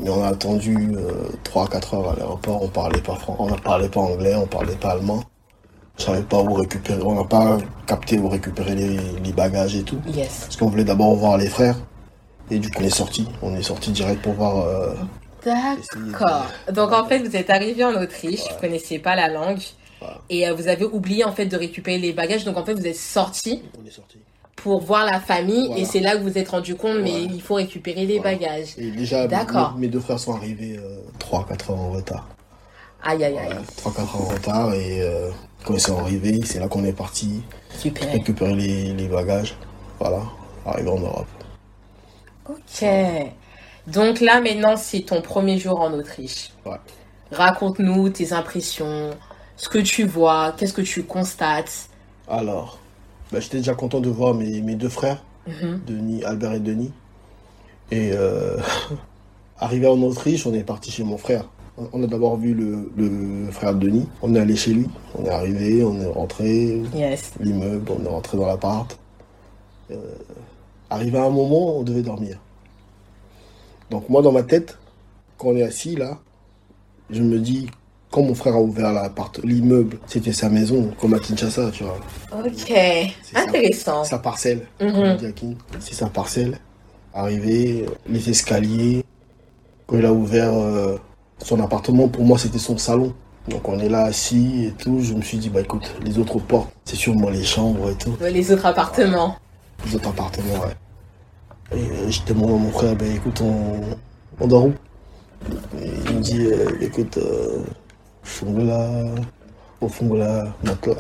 Mais 0.02 0.10
on 0.10 0.24
a 0.24 0.30
attendu 0.30 0.96
3-4 1.44 1.96
heures 1.96 2.10
à 2.12 2.16
l'aéroport, 2.16 2.64
on 2.64 2.68
parlait 2.68 3.02
pas 3.02 3.16
fran- 3.16 3.36
on 3.40 3.50
ne 3.50 3.56
parlait 3.58 3.90
pas 3.90 4.00
anglais, 4.02 4.34
on 4.36 4.48
parlait 4.48 4.76
pas 4.76 4.92
allemand. 4.92 5.24
Je 6.00 6.06
savais 6.06 6.24
pas 6.24 6.42
où 6.42 6.54
récupérer, 6.56 7.02
on 7.04 7.14
n'a 7.14 7.24
pas 7.24 7.60
capté 7.86 8.18
où 8.18 8.28
récupérer 8.28 8.74
les, 8.74 8.98
les 9.24 9.32
bagages 9.32 9.76
et 9.76 9.84
tout. 9.84 10.00
Yes. 10.08 10.40
Parce 10.46 10.56
qu'on 10.58 10.68
voulait 10.70 10.84
d'abord 10.84 11.14
voir 11.16 11.38
les 11.38 11.48
frères. 11.48 11.76
Et 12.50 12.58
du 12.58 12.72
coup, 12.72 12.82
on 12.82 12.86
est 12.86 12.90
sorti. 12.90 13.28
On 13.44 13.56
est 13.56 13.62
sorti 13.62 13.92
direct 13.92 14.22
pour 14.24 14.34
voir. 14.34 14.58
euh, 14.68 14.96
D'accord. 15.46 16.46
Donc 16.72 16.92
en 16.92 17.06
fait, 17.06 17.20
vous 17.20 17.36
êtes 17.36 17.50
arrivé 17.52 17.84
en 17.86 17.94
Autriche, 18.02 18.42
vous 18.52 18.60
connaissiez 18.60 18.98
pas 18.98 19.16
la 19.16 19.28
langue 19.28 19.62
et 20.30 20.48
euh, 20.48 20.54
vous 20.54 20.68
avez 20.68 20.86
oublié 20.86 21.24
en 21.26 21.32
fait 21.32 21.46
de 21.46 21.56
récupérer 21.58 22.00
les 22.00 22.14
bagages. 22.14 22.44
Donc 22.46 22.58
en 22.58 22.66
fait, 22.66 22.74
vous 22.74 22.88
êtes 22.88 22.96
sorti 22.96 23.62
on 23.82 23.86
est 23.86 23.92
sorti. 23.92 24.18
Pour 24.56 24.82
voir 24.82 25.06
la 25.06 25.20
famille 25.20 25.68
Voilà. 25.68 25.82
et 25.82 25.86
c'est 25.86 26.00
là 26.00 26.14
que 26.16 26.22
vous 26.24 26.30
vous 26.30 26.38
êtes 26.38 26.50
rendu 26.50 26.76
compte, 26.76 27.00
mais 27.02 27.12
Ouais. 27.12 27.28
il 27.34 27.42
faut 27.42 27.56
récupérer 27.56 28.06
les 28.06 28.20
Voilà. 28.20 28.38
bagages. 28.38 28.74
Et 28.78 28.92
déjà, 28.92 29.28
D'accord. 29.28 29.74
mes, 29.76 29.82
mes 29.82 29.88
deux 29.88 30.00
frères 30.00 30.20
sont 30.20 30.34
arrivés 30.36 30.80
3-4 31.20 31.72
heures 31.72 31.80
en 31.80 31.92
retard. 31.92 32.28
Aïe 33.04 33.24
aïe 33.24 33.38
aïe. 33.38 33.50
Ouais, 33.50 33.56
3-4 33.78 34.00
heures 34.16 34.22
en 34.22 34.26
retard. 34.34 34.74
Et 34.74 35.02
euh, 35.02 35.30
quand 35.66 35.74
ils 35.74 35.80
sont 35.82 35.98
arrivés, 36.00 36.40
c'est 36.46 36.60
là 36.60 36.68
qu'on 36.68 36.86
est 36.86 36.94
parti 36.94 37.42
récupérer 37.84 38.56
les, 38.56 38.94
les 38.94 39.08
bagages. 39.08 39.56
Voilà, 40.00 40.22
arrivé 40.66 40.90
en 40.90 41.00
Europe. 41.00 41.28
Ok. 42.50 42.86
Donc 43.88 44.22
là 44.22 44.40
maintenant, 44.40 44.78
c'est 44.78 45.02
ton 45.02 45.22
premier 45.22 45.58
jour 45.58 45.82
en 45.82 45.92
Autriche. 45.94 46.52
Ouais. 46.66 46.78
Raconte-nous 47.32 48.10
tes 48.10 48.32
impressions, 48.34 49.12
ce 49.58 49.68
que 49.68 49.80
tu 49.80 50.06
vois, 50.06 50.54
qu'est-ce 50.58 50.74
que 50.74 50.82
tu 50.82 51.04
constates. 51.04 51.90
Alors, 52.30 52.78
bah, 53.34 53.40
j'étais 53.42 53.58
déjà 53.58 53.74
content 53.76 54.00
de 54.00 54.10
voir 54.10 54.34
mes, 54.34 54.62
mes 54.62 54.76
deux 54.76 54.90
frères, 54.90 55.24
Mhm. 55.48 55.82
Denis, 55.86 56.24
Albert 56.24 56.54
et 56.54 56.60
Denis. 56.62 56.92
Et 57.92 58.12
euh, 58.14 58.58
arrivé 59.60 59.88
en 59.88 60.02
Autriche, 60.02 60.48
on 60.48 60.54
est 60.54 60.64
parti 60.64 60.90
chez 60.92 61.04
mon 61.04 61.18
frère. 61.18 61.50
On- 61.92 62.04
a 62.04 62.08
d'abord 62.08 62.38
vu 62.38 62.54
le, 62.54 62.92
le 62.96 63.52
frère 63.52 63.74
de 63.76 63.88
Denis. 63.88 64.08
On 64.22 64.36
est 64.36 64.40
allé 64.40 64.56
chez 64.56 64.74
lui. 64.74 64.88
On 65.18 65.26
est 65.26 65.30
arrivé, 65.30 65.84
on 65.84 66.00
est 66.00 66.06
rentré, 66.06 66.82
Yes. 66.96 67.34
l'immeuble, 67.42 67.92
on 68.00 68.06
est 68.06 68.08
rentré 68.08 68.38
dans 68.38 68.46
l'appart. 68.46 68.98
Euh, 69.92 69.96
arrivé 70.90 71.18
à 71.18 71.24
un 71.26 71.30
moment, 71.32 71.78
on 71.78 71.84
devait 71.84 72.04
dormir. 72.04 72.40
Donc 73.90 74.08
moi, 74.10 74.22
dans 74.22 74.32
ma 74.32 74.44
tête, 74.44 74.78
quand 75.38 75.50
on 75.50 75.56
est 75.58 75.64
assis 75.64 75.96
là, 75.96 76.20
je 77.10 77.22
me 77.22 77.40
dis, 77.40 77.70
quand 78.14 78.22
mon 78.22 78.36
frère 78.36 78.54
a 78.54 78.62
ouvert 78.62 79.10
l'immeuble, 79.44 79.98
c'était 80.06 80.34
sa 80.34 80.48
maison, 80.48 80.92
comme 81.02 81.16
à 81.16 81.20
Kinshasa, 81.20 81.72
tu 81.72 81.84
vois. 81.84 81.98
Ok. 82.46 82.72
Intéressant. 83.34 84.04
Sa 84.04 84.20
parcelle, 84.20 84.68
dit 84.80 85.26
à 85.26 85.32
King. 85.32 85.56
c'est 85.80 85.96
sa 85.96 86.06
parcelle. 86.08 86.60
Arrivé, 87.12 87.88
les 88.08 88.30
escaliers. 88.30 89.04
Quand 89.88 89.98
il 89.98 90.06
a 90.06 90.14
ouvert 90.14 90.54
euh, 90.54 90.98
son 91.40 91.60
appartement, 91.60 92.08
pour 92.08 92.24
moi, 92.24 92.38
c'était 92.38 92.60
son 92.60 92.78
salon. 92.78 93.16
Donc 93.50 93.68
on 93.68 93.80
est 93.80 93.90
là 93.90 94.04
assis 94.04 94.66
et 94.66 94.72
tout. 94.72 95.00
Je 95.02 95.16
me 95.16 95.24
suis 95.24 95.40
dit, 95.40 95.50
bah 95.50 95.62
écoute, 95.62 95.92
les 96.06 96.20
autres 96.20 96.38
portes, 96.38 96.72
c'est 96.86 96.96
sûrement 96.96 97.32
les 97.32 97.44
chambres 97.44 97.90
et 97.90 97.96
tout. 97.96 98.16
Les 98.22 98.52
autres 98.52 98.68
appartements. 98.68 99.38
Les 99.88 99.96
autres 99.96 100.10
appartements, 100.10 100.54
ouais. 100.54 101.76
Et 101.76 101.82
euh, 101.82 102.12
je 102.12 102.22
demande 102.28 102.52
à 102.52 102.58
mon 102.60 102.72
frère, 102.72 102.96
bah 102.96 103.06
écoute, 103.08 103.42
on, 103.42 103.82
on 104.40 104.48
dort 104.48 104.68
où? 104.68 104.74
Et 105.82 105.90
Il 106.10 106.16
me 106.16 106.22
dit, 106.22 106.46
euh, 106.46 106.78
écoute, 106.80 107.18
euh, 107.18 107.64
Fungola, 108.24 108.90
au 109.82 109.88
Fungola, 109.88 110.46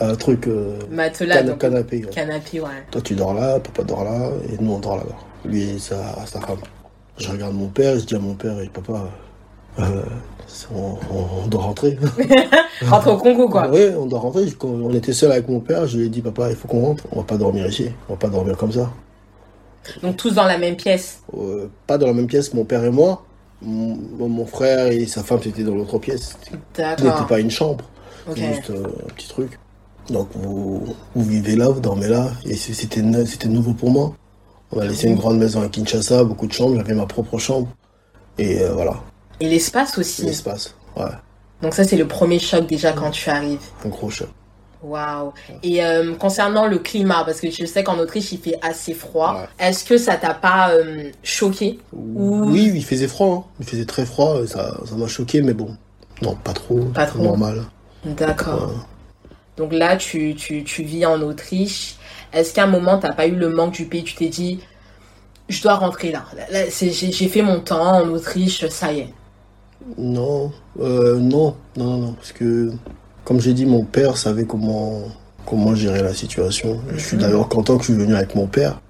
un 0.01 0.15
truc, 0.15 0.48
euh, 0.48 0.77
Matelas, 0.92 1.44
donc 1.44 1.60
canapé. 1.60 2.03
ouais. 2.06 2.12
canapé, 2.12 2.60
ouais. 2.60 2.68
Toi, 2.92 3.01
tu 3.01 3.15
dors 3.15 3.34
là, 3.34 3.60
papa 3.60 3.84
dort 3.84 4.03
là, 4.03 4.30
et 4.51 4.62
nous, 4.62 4.74
on 4.74 4.80
dort 4.80 4.98
là-bas. 4.98 5.15
Lui 5.46 5.62
et 5.63 5.80
sa, 5.80 6.25
sa 6.25 6.39
femme. 6.42 6.60
Je 7.18 7.30
regarde 7.30 7.53
mon 7.53 7.68
père, 7.68 7.98
je 8.00 8.06
dis 8.06 8.15
à 8.15 8.20
mon 8.20 8.34
père, 8.34 8.60
et 8.60 8.68
papa, 8.68 9.06
Euh, 9.80 10.03
on, 10.75 10.98
on 11.44 11.48
doit 11.48 11.63
rentrer. 11.63 11.98
Rentre 12.84 13.08
au 13.13 13.18
Congo, 13.18 13.50
quoi. 13.50 13.70
Oui, 13.72 13.88
on 13.98 14.06
doit 14.06 14.20
rentrer. 14.20 14.46
Quand 14.51 14.68
on 14.68 14.94
était 14.94 15.13
seul 15.13 15.32
avec 15.32 15.48
mon 15.48 15.60
père, 15.60 15.88
je 15.88 15.98
lui 15.98 16.06
ai 16.06 16.10
dit, 16.10 16.22
papa, 16.22 16.50
il 16.50 16.56
faut 16.56 16.68
qu'on 16.68 16.82
rentre. 16.86 17.06
On 17.12 17.18
va 17.20 17.24
pas 17.24 17.38
dormir 17.38 17.65
ici. 17.65 17.89
On 18.08 18.13
va 18.13 18.20
pas 18.20 18.27
dormir 18.27 18.56
comme 18.58 18.72
ça. 18.72 18.92
Donc 20.01 20.15
tous 20.18 20.36
dans 20.36 20.44
la 20.46 20.58
même 20.58 20.75
pièce. 20.75 21.22
Euh, 21.38 21.68
pas 21.88 21.98
dans 21.98 22.06
la 22.08 22.13
même 22.13 22.27
pièce, 22.27 22.53
mon 22.53 22.65
père 22.65 22.84
et 22.84 22.92
moi. 22.92 23.24
Mon, 23.65 24.27
mon 24.29 24.46
frère 24.46 24.88
et 24.88 25.05
sa 25.05 25.24
femme, 25.24 25.39
c'était 25.43 25.63
dans 25.63 25.75
l'autre 25.75 25.98
pièce. 26.00 26.36
Ce 26.46 26.51
n'était 26.53 27.03
D'accord. 27.03 27.27
pas 27.27 27.39
une 27.39 27.51
chambre. 27.51 27.86
Ok. 28.29 28.38
Juste 28.38 28.70
euh, 28.70 28.84
un 29.10 29.13
petit 29.13 29.27
truc. 29.27 29.60
Donc 30.10 30.27
vous, 30.34 30.96
vous 31.15 31.24
vivez 31.24 31.55
là, 31.55 31.70
vous 31.70 31.79
dormez 31.79 32.08
là. 32.08 32.32
Et 32.46 32.55
c'était 32.55 33.01
nouveau 33.48 33.74
pour 33.74 33.89
moi. 33.89 34.13
On 34.72 34.79
a 34.79 34.86
laissé 34.86 35.08
une 35.08 35.15
grande 35.15 35.38
maison 35.38 35.62
à 35.62 35.67
Kinshasa, 35.70 36.24
beaucoup 36.24 36.48
de 36.48 36.53
chambres. 36.53 36.75
J'avais 36.75 36.93
ma 36.96 37.05
propre 37.05 37.38
chambre. 37.38 37.67
Et 38.38 38.62
euh, 38.62 38.74
voilà, 38.74 38.96
Et 39.39 39.48
l'espace 39.48 39.98
aussi. 39.98 40.24
l'espace. 40.24 40.74
Ouais, 40.98 41.05
Donc 41.62 41.74
ça, 41.75 41.84
c'est 41.84 41.96
le 41.98 42.08
premier 42.08 42.39
choc 42.39 42.65
déjà 42.67 42.91
quand 42.91 43.12
tu 43.12 43.29
arrives. 43.29 43.60
un 43.86 43.89
gros 43.89 44.10
choc. 44.10 44.29
Waouh. 44.84 45.32
Et 45.63 45.84
euh, 45.84 46.13
concernant 46.16 46.68
le 46.68 46.78
climat, 46.80 47.24
parce 47.25 47.40
que 47.40 47.50
je 47.50 47.66
sais 47.66 47.84
qu'en 47.84 47.98
Autriche, 48.00 48.32
il 48.34 48.40
fait 48.40 48.60
assez 48.62 48.94
froid. 48.94 49.36
Ouais. 49.60 49.68
Est-ce 49.68 49.86
que 49.86 49.98
ça 49.98 50.16
t'a 50.18 50.34
pas 50.34 50.72
euh, 50.72 51.10
choqué 51.24 51.80
Ou- 51.94 52.46
Oui, 52.52 52.72
il 52.75 52.84
faisait 52.84 53.08
froid. 53.08 53.48
hein. 53.48 53.52
Il 53.62 53.66
faisait 53.66 53.86
très 53.86 54.06
froid. 54.06 54.42
et 54.44 54.48
Ça 54.48 54.78
ça 54.86 54.96
m'a 54.96 55.08
choqué, 55.08 55.42
mais 55.42 55.54
bon. 55.54 55.75
Non, 56.22 56.36
pas 56.36 56.54
trop. 56.54 56.80
Pas 56.94 57.06
trop. 57.06 57.24
Normal. 57.24 57.63
D'accord. 58.06 58.86
Donc 59.58 59.72
là, 59.72 59.96
tu, 59.98 60.36
tu, 60.36 60.63
tu 60.63 60.84
vis 60.84 61.06
en 61.06 61.22
Autriche. 61.22 61.96
Est-ce 62.34 62.54
qu'à 62.54 62.63
un 62.63 62.68
moment, 62.68 62.98
t'as 62.98 63.13
pas 63.13 63.28
eu 63.28 63.36
le 63.36 63.50
manque 63.50 63.74
du 63.74 63.86
pays? 63.86 64.04
Tu 64.04 64.16
t'es 64.16 64.28
dit, 64.28 64.60
je 65.48 65.62
dois 65.62 65.75
rentrer 65.75 66.12
là. 66.12 66.25
Là, 66.36 66.44
là, 66.52 66.60
c'est- 66.70 66.90
j'ai 66.92 67.28
fait 67.30 67.42
mon 67.42 67.60
temps 67.60 67.98
en 68.04 68.10
Autriche, 68.10 68.68
ça 68.70 68.92
y 68.92 69.00
est. 69.02 69.13
Non, 69.98 70.52
euh, 70.80 71.18
non, 71.20 71.56
non, 71.78 71.86
non, 71.86 71.98
non, 71.98 72.13
parce 72.13 72.32
que, 72.32 72.72
comme 73.24 73.39
j'ai 73.39 73.53
dit, 73.53 73.65
mon 73.65 73.84
père 73.84 74.18
savait 74.18 74.46
comment, 74.46 75.00
comment 75.46 75.75
gérer 75.75 76.01
la 76.01 76.13
situation. 76.13 76.80
Je 76.96 77.00
suis 77.03 77.18
d'ailleurs 77.18 77.48
content 77.50 77.77
que 77.77 77.84
je 77.84 77.92
suis 77.94 78.00
venu 78.00 78.15
avec 78.15 78.36
mon 78.36 78.48
père, 78.48 78.82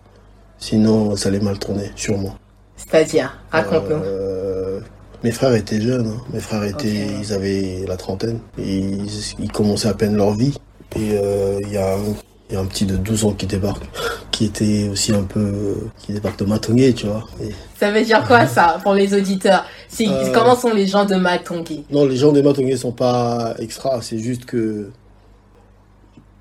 sinon 0.57 1.15
ça 1.15 1.29
allait 1.29 1.39
mal 1.39 1.59
tourner, 1.59 1.91
sûrement. 1.95 2.35
C'est-à-dire, 2.75 3.37
raconte-nous. 3.51 3.95
Euh, 4.03 4.79
mes 5.23 5.31
frères 5.31 5.53
étaient 5.53 5.79
jeunes, 5.79 6.07
hein. 6.07 6.21
mes 6.33 6.39
frères 6.39 6.63
étaient, 6.63 7.07
ils 7.21 7.31
avaient 7.33 7.85
la 7.87 7.95
trentaine, 7.97 8.39
et 8.57 8.77
ils, 8.79 9.09
ils 9.39 9.51
commençaient 9.51 9.87
à 9.87 9.93
peine 9.93 10.15
leur 10.15 10.33
vie. 10.33 10.57
Et 10.95 11.11
euh, 11.13 11.59
il 11.63 11.71
y, 11.71 11.77
a 11.77 11.93
un- 11.95 12.15
il 12.49 12.53
y 12.53 12.57
a 12.57 12.61
un 12.61 12.65
petit 12.65 12.85
de 12.85 12.97
12 12.97 13.25
ans 13.25 13.31
qui 13.33 13.45
débarque, 13.47 13.83
qui 14.31 14.45
était 14.45 14.89
aussi 14.89 15.11
un 15.13 15.23
peu, 15.23 15.75
qui 15.99 16.13
débarque 16.13 16.37
de 16.39 16.45
Matongué, 16.45 16.93
tu 16.93 17.07
vois. 17.07 17.23
Et- 17.41 17.49
Ça 17.79 17.91
veut 17.91 18.03
dire 18.03 18.23
quoi 18.27 18.45
ça 18.47 18.79
pour 18.83 18.93
les 18.93 19.13
auditeurs? 19.13 19.65
Euh, 20.01 20.31
Comment 20.33 20.55
sont 20.55 20.73
les 20.73 20.85
gens 20.87 21.05
de 21.05 21.15
Matongi 21.15 21.85
Non, 21.91 22.05
les 22.05 22.15
gens 22.17 22.31
des 22.31 22.43
Matongais 22.43 22.77
sont 22.77 22.91
pas 22.91 23.55
extra. 23.59 24.01
C'est 24.01 24.19
juste 24.19 24.45
que 24.45 24.91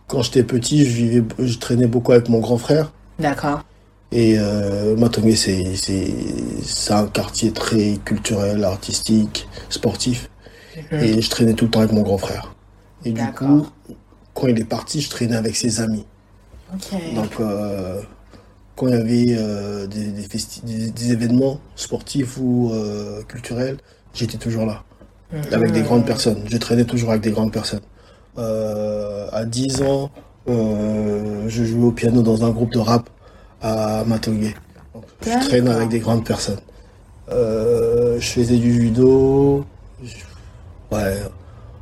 quand 0.08 0.22
j'étais 0.22 0.42
petit, 0.42 0.84
je 0.84 0.90
vivais, 0.90 1.24
je 1.38 1.58
traînais 1.58 1.86
beaucoup 1.86 2.12
avec 2.12 2.28
mon 2.28 2.40
grand 2.40 2.58
frère. 2.58 2.92
D'accord. 3.18 3.62
Et 4.10 4.36
euh, 4.38 4.94
Matongais, 4.96 5.36
c'est 5.36 6.92
un 6.92 7.06
quartier 7.06 7.52
très 7.52 7.96
culturel, 8.04 8.62
artistique, 8.64 9.48
sportif. 9.70 10.28
Et 10.90 11.20
je 11.22 11.30
traînais 11.30 11.54
tout 11.54 11.66
le 11.66 11.70
temps 11.70 11.80
avec 11.80 11.92
mon 11.92 12.02
grand 12.02 12.18
frère. 12.18 12.54
Et 13.04 13.12
du 13.12 13.20
D'accord. 13.20 13.48
coup, 13.48 13.66
quand 14.34 14.46
il 14.48 14.58
est 14.58 14.64
parti, 14.64 15.00
je 15.00 15.10
traînais 15.10 15.36
avec 15.36 15.56
ses 15.56 15.80
amis. 15.80 16.04
Donc, 17.14 17.32
euh, 17.40 18.00
quand 18.76 18.88
il 18.88 18.94
y 18.94 18.96
avait 18.98 19.26
euh, 19.38 19.86
des, 19.86 20.06
des, 20.06 20.22
festi- 20.26 20.64
des- 20.64 20.90
des 20.90 21.12
événements 21.12 21.60
sportifs 21.76 22.38
ou 22.38 22.70
euh, 22.72 23.22
culturels, 23.24 23.76
j'étais 24.14 24.38
toujours 24.38 24.64
là, 24.66 24.82
avec 25.52 25.72
des 25.72 25.82
grandes 25.82 26.06
personnes. 26.06 26.42
Je 26.50 26.56
traînais 26.56 26.84
toujours 26.84 27.10
avec 27.10 27.22
des 27.22 27.30
grandes 27.30 27.52
personnes. 27.52 27.80
À 28.36 29.44
10 29.44 29.82
ans, 29.82 30.10
je 30.46 31.64
jouais 31.64 31.84
au 31.84 31.92
piano 31.92 32.22
dans 32.22 32.44
un 32.44 32.50
groupe 32.50 32.72
de 32.72 32.78
rap 32.78 33.08
à 33.60 34.04
Matongué. 34.06 34.54
Donc, 34.94 35.04
Je 35.24 35.46
traîne 35.46 35.68
avec 35.68 35.88
des 35.90 35.98
grandes 36.00 36.24
personnes. 36.24 36.60
Je 37.30 38.18
faisais 38.20 38.56
du 38.56 38.72
judo. 38.72 39.64
Je- 40.02 40.14
Ouais, 40.90 41.16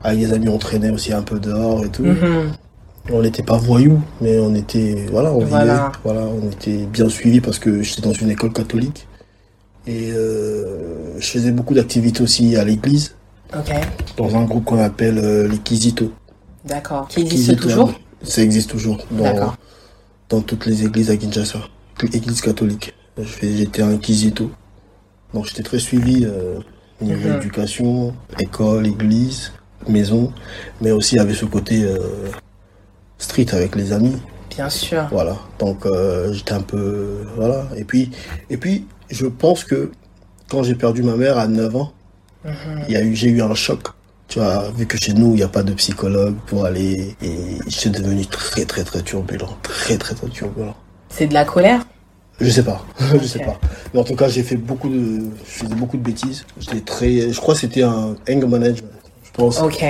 avec 0.03 0.19
des 0.19 0.33
amis, 0.33 0.49
on 0.49 0.59
traînait 0.59 0.91
aussi 0.91 1.13
un 1.13 1.23
peu 1.23 1.39
dehors 1.39 1.85
et 1.85 1.89
tout. 1.89 2.05
Mhm. 2.05 2.53
On 3.13 3.23
n'était 3.23 3.43
pas 3.43 3.57
voyous, 3.57 4.01
mais 4.21 4.39
on 4.39 4.55
était, 4.55 5.07
voilà, 5.11 5.33
on 5.33 5.45
Voilà. 5.45 5.75
vivait, 5.75 5.99
voilà, 6.05 6.21
on 6.23 6.51
était 6.51 6.87
bien 6.87 7.09
suivis 7.09 7.41
parce 7.41 7.59
que 7.59 7.83
j'étais 7.83 8.03
dans 8.03 8.13
une 8.13 8.31
école 8.31 8.53
catholique. 8.53 9.07
Et 9.87 10.11
euh, 10.13 11.19
je 11.19 11.27
faisais 11.27 11.51
beaucoup 11.51 11.75
d'activités 11.75 12.23
aussi 12.23 12.57
à 12.57 12.65
l'église, 12.65 13.15
dans 14.17 14.37
un 14.37 14.45
groupe 14.45 14.65
qu'on 14.65 14.79
appelle 14.79 15.19
euh, 15.19 15.49
les 15.49 15.59
Kizito. 15.59 16.13
D'accord. 16.65 17.09
Qui 17.09 17.21
existe 17.23 17.47
Kizito, 17.49 17.63
toujours 17.69 17.93
Ça 18.23 18.43
existe 18.43 18.71
toujours 18.71 18.99
dans, 19.11 19.55
dans 20.29 20.41
toutes 20.43 20.67
les 20.67 20.85
églises 20.85 21.11
à 21.11 21.17
Kinshasa. 21.17 21.61
Je 22.03 23.23
fais- 23.25 23.53
J'étais 23.57 23.83
un 23.83 23.97
Kizito. 23.97 24.51
Donc 25.35 25.47
j'étais 25.47 25.63
très 25.63 25.79
suivi 25.79 26.25
euh, 26.27 26.59
au 27.01 27.05
niveau 27.07 27.29
Mhm. 27.29 27.37
éducation, 27.37 28.15
école, 28.39 28.87
église, 28.87 29.53
maison, 29.89 30.33
mais 30.81 30.91
aussi 30.91 31.19
avec 31.19 31.37
ce 31.37 31.45
côté 31.45 31.85
euh, 31.85 31.99
street 33.19 33.47
avec 33.53 33.77
les 33.77 33.93
amis. 33.93 34.17
Bien 34.51 34.69
sûr. 34.69 35.07
Voilà, 35.11 35.37
donc 35.59 35.87
euh, 35.87 36.33
j'étais 36.33 36.53
un 36.53 36.61
peu... 36.61 37.25
Voilà, 37.37 37.67
et 37.77 37.85
puis, 37.85 38.11
et 38.51 38.57
puis 38.57 38.87
je 39.11 39.27
pense 39.27 39.65
que 39.65 39.91
quand 40.49 40.63
j'ai 40.63 40.75
perdu 40.75 41.03
ma 41.03 41.17
mère 41.17 41.39
à 41.39 41.47
9 41.47 41.77
ans, 41.77 41.93
il 42.89 42.93
y 42.93 42.97
a 42.97 43.03
eu, 43.03 43.15
j'ai 43.15 43.29
eu 43.29 43.43
un 43.43 43.55
choc. 43.55 43.81
Tu 44.29 44.39
vois, 44.39 44.71
vu 44.71 44.87
que 44.87 44.97
chez 44.97 45.13
nous, 45.13 45.33
il 45.33 45.37
n'y 45.37 45.43
a 45.43 45.49
pas 45.49 45.63
de 45.63 45.73
psychologue 45.73 46.37
pour 46.47 46.65
aller... 46.65 47.17
Et 47.21 47.59
j'étais 47.67 48.01
devenu 48.01 48.25
très 48.27 48.65
très 48.65 48.85
très 48.85 49.03
turbulent, 49.03 49.59
très 49.63 49.99
très 49.99 50.15
très 50.15 50.29
turbulent. 50.29 50.77
C'est 51.09 51.27
de 51.27 51.35
la 51.35 51.45
colère? 51.45 51.85
Je 52.41 52.49
sais 52.49 52.63
pas, 52.63 52.85
je 53.21 53.27
sais 53.27 53.41
pas. 53.41 53.59
Mais 53.93 54.01
en 54.01 54.05
tout 54.05 54.15
cas, 54.15 54.29
j'ai 54.29 54.43
fait 54.43 54.57
beaucoup 54.57 54.89
de... 54.89 55.31
Je 55.45 55.65
faisais 55.65 55.75
beaucoup 55.75 55.97
de 55.97 56.03
bêtises. 56.03 56.47
J'étais 56.59 56.81
très... 56.81 57.33
Je 57.33 57.41
crois 57.41 57.55
que 57.55 57.61
c'était 57.61 57.83
un 57.83 58.15
anger 58.29 58.47
management, 58.47 58.91
pense. 59.41 59.61
Ok. 59.61 59.85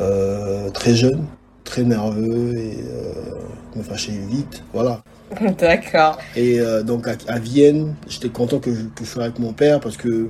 Euh, 0.00 0.70
très 0.70 0.94
jeune, 0.94 1.24
très 1.64 1.82
nerveux 1.84 2.56
et 2.56 2.76
euh, 2.84 3.12
me 3.76 3.82
fâchais 3.82 4.12
vite, 4.28 4.62
voilà. 4.72 5.02
D'accord. 5.58 6.18
Et 6.36 6.58
euh, 6.60 6.82
donc 6.82 7.06
à, 7.08 7.14
à 7.28 7.38
Vienne, 7.38 7.94
j'étais 8.08 8.28
content 8.28 8.58
que 8.58 8.74
je, 8.74 8.82
que 8.82 9.04
je 9.04 9.10
sois 9.10 9.24
avec 9.24 9.38
mon 9.38 9.52
père 9.52 9.80
parce 9.80 9.96
que 9.96 10.28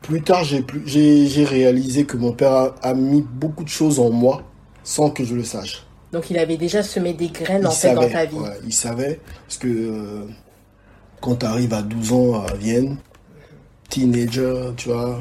plus 0.00 0.22
tard, 0.22 0.44
j'ai 0.44 0.62
plus- 0.62 0.82
j'ai 0.86 1.26
j'ai 1.26 1.44
réalisé 1.44 2.04
que 2.04 2.16
mon 2.16 2.32
père 2.32 2.52
a, 2.52 2.74
a 2.82 2.94
mis 2.94 3.22
beaucoup 3.22 3.64
de 3.64 3.68
choses 3.68 4.00
en 4.00 4.10
moi 4.10 4.42
sans 4.82 5.10
que 5.10 5.24
je 5.24 5.34
le 5.34 5.44
sache. 5.44 5.86
Donc 6.12 6.30
il 6.30 6.38
avait 6.38 6.56
déjà 6.56 6.82
semé 6.82 7.12
des 7.12 7.28
graines 7.28 7.66
en 7.66 7.70
fait 7.70 7.94
dans 7.94 8.08
ta 8.08 8.24
vie. 8.26 8.36
ouais, 8.36 8.58
il 8.66 8.72
savait 8.72 9.20
parce 9.46 9.58
que 9.58 10.26
quand 11.20 11.36
tu 11.36 11.46
arrives 11.46 11.72
à 11.74 11.82
12 11.82 12.12
ans 12.12 12.42
à 12.42 12.54
Vienne, 12.54 12.96
teenager, 13.88 14.72
tu 14.76 14.88
vois, 14.88 15.20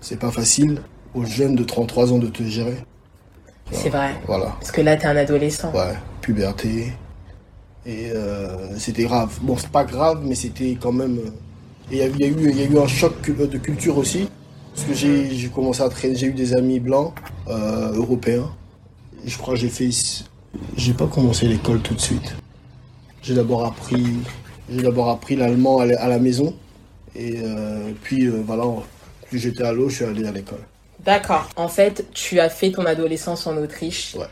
c'est 0.00 0.18
pas 0.18 0.30
facile 0.30 0.80
aux 1.14 1.24
jeunes 1.24 1.54
de 1.54 1.64
33 1.64 2.12
ans 2.12 2.18
de 2.18 2.28
te 2.28 2.42
gérer. 2.42 2.76
C'est 3.70 3.90
vrai. 3.90 4.14
Voilà. 4.26 4.46
Parce 4.60 4.70
que 4.72 4.80
là, 4.80 4.96
t'es 4.96 5.06
un 5.06 5.16
adolescent. 5.16 5.72
Ouais, 5.72 5.94
puberté. 6.22 6.92
Et 7.86 8.10
euh, 8.14 8.76
c'était 8.78 9.04
grave. 9.04 9.38
Bon, 9.42 9.56
c'est 9.56 9.70
pas 9.70 9.84
grave, 9.84 10.20
mais 10.24 10.34
c'était 10.34 10.76
quand 10.80 10.92
même. 10.92 11.18
euh, 11.18 11.30
Et 11.90 11.96
il 11.96 11.98
y, 11.98 12.02
a- 12.02 12.06
il 12.08 12.20
y 12.20 12.24
a 12.24 12.26
eu- 12.28 12.50
il 12.50 12.58
y 12.58 12.62
a 12.62 12.66
eu 12.66 12.78
un 12.78 12.86
choc 12.86 13.20
cu- 13.22 13.32
de 13.34 13.58
culture 13.58 13.96
aussi. 13.96 14.28
Parce 14.74 14.86
que 14.86 14.94
j'ai 14.94 15.48
commencé 15.48 15.82
à 15.82 15.88
traîner. 15.88 16.14
J'ai 16.14 16.26
eu 16.26 16.32
des 16.34 16.54
amis 16.54 16.80
blancs, 16.80 17.14
euh, 17.48 17.92
européens. 17.94 18.50
Et 19.24 19.28
je 19.30 19.38
crois 19.38 19.54
que 19.54 19.60
j'ai 19.60 19.68
fait. 19.70 19.88
J'ai 20.76 20.92
pas 20.92 21.06
commencé 21.06 21.46
l'école 21.48 21.80
tout 21.80 21.94
de 21.94 22.00
suite. 22.00 22.36
J'ai 23.22 23.34
d'abord 23.34 23.64
appris. 23.64 24.04
J'ai 24.70 24.82
d'abord 24.82 25.08
appris 25.08 25.34
l'allemand 25.36 25.80
à 25.80 25.86
la, 25.86 26.18
maison. 26.18 26.54
Et 27.16 27.36
euh, 27.42 27.90
puis 28.02 28.26
euh, 28.26 28.42
voilà, 28.46 28.64
plus 29.28 29.38
j'étais 29.38 29.64
à 29.64 29.72
l'eau, 29.72 29.88
je 29.88 29.96
suis 29.96 30.04
allé 30.04 30.26
à 30.26 30.30
l'école. 30.32 30.60
D'accord. 31.04 31.48
En 31.56 31.68
fait, 31.68 32.06
tu 32.12 32.40
as 32.40 32.48
fait 32.48 32.72
ton 32.72 32.84
adolescence 32.84 33.46
en 33.46 33.56
Autriche. 33.56 34.14
Ouais. 34.14 34.26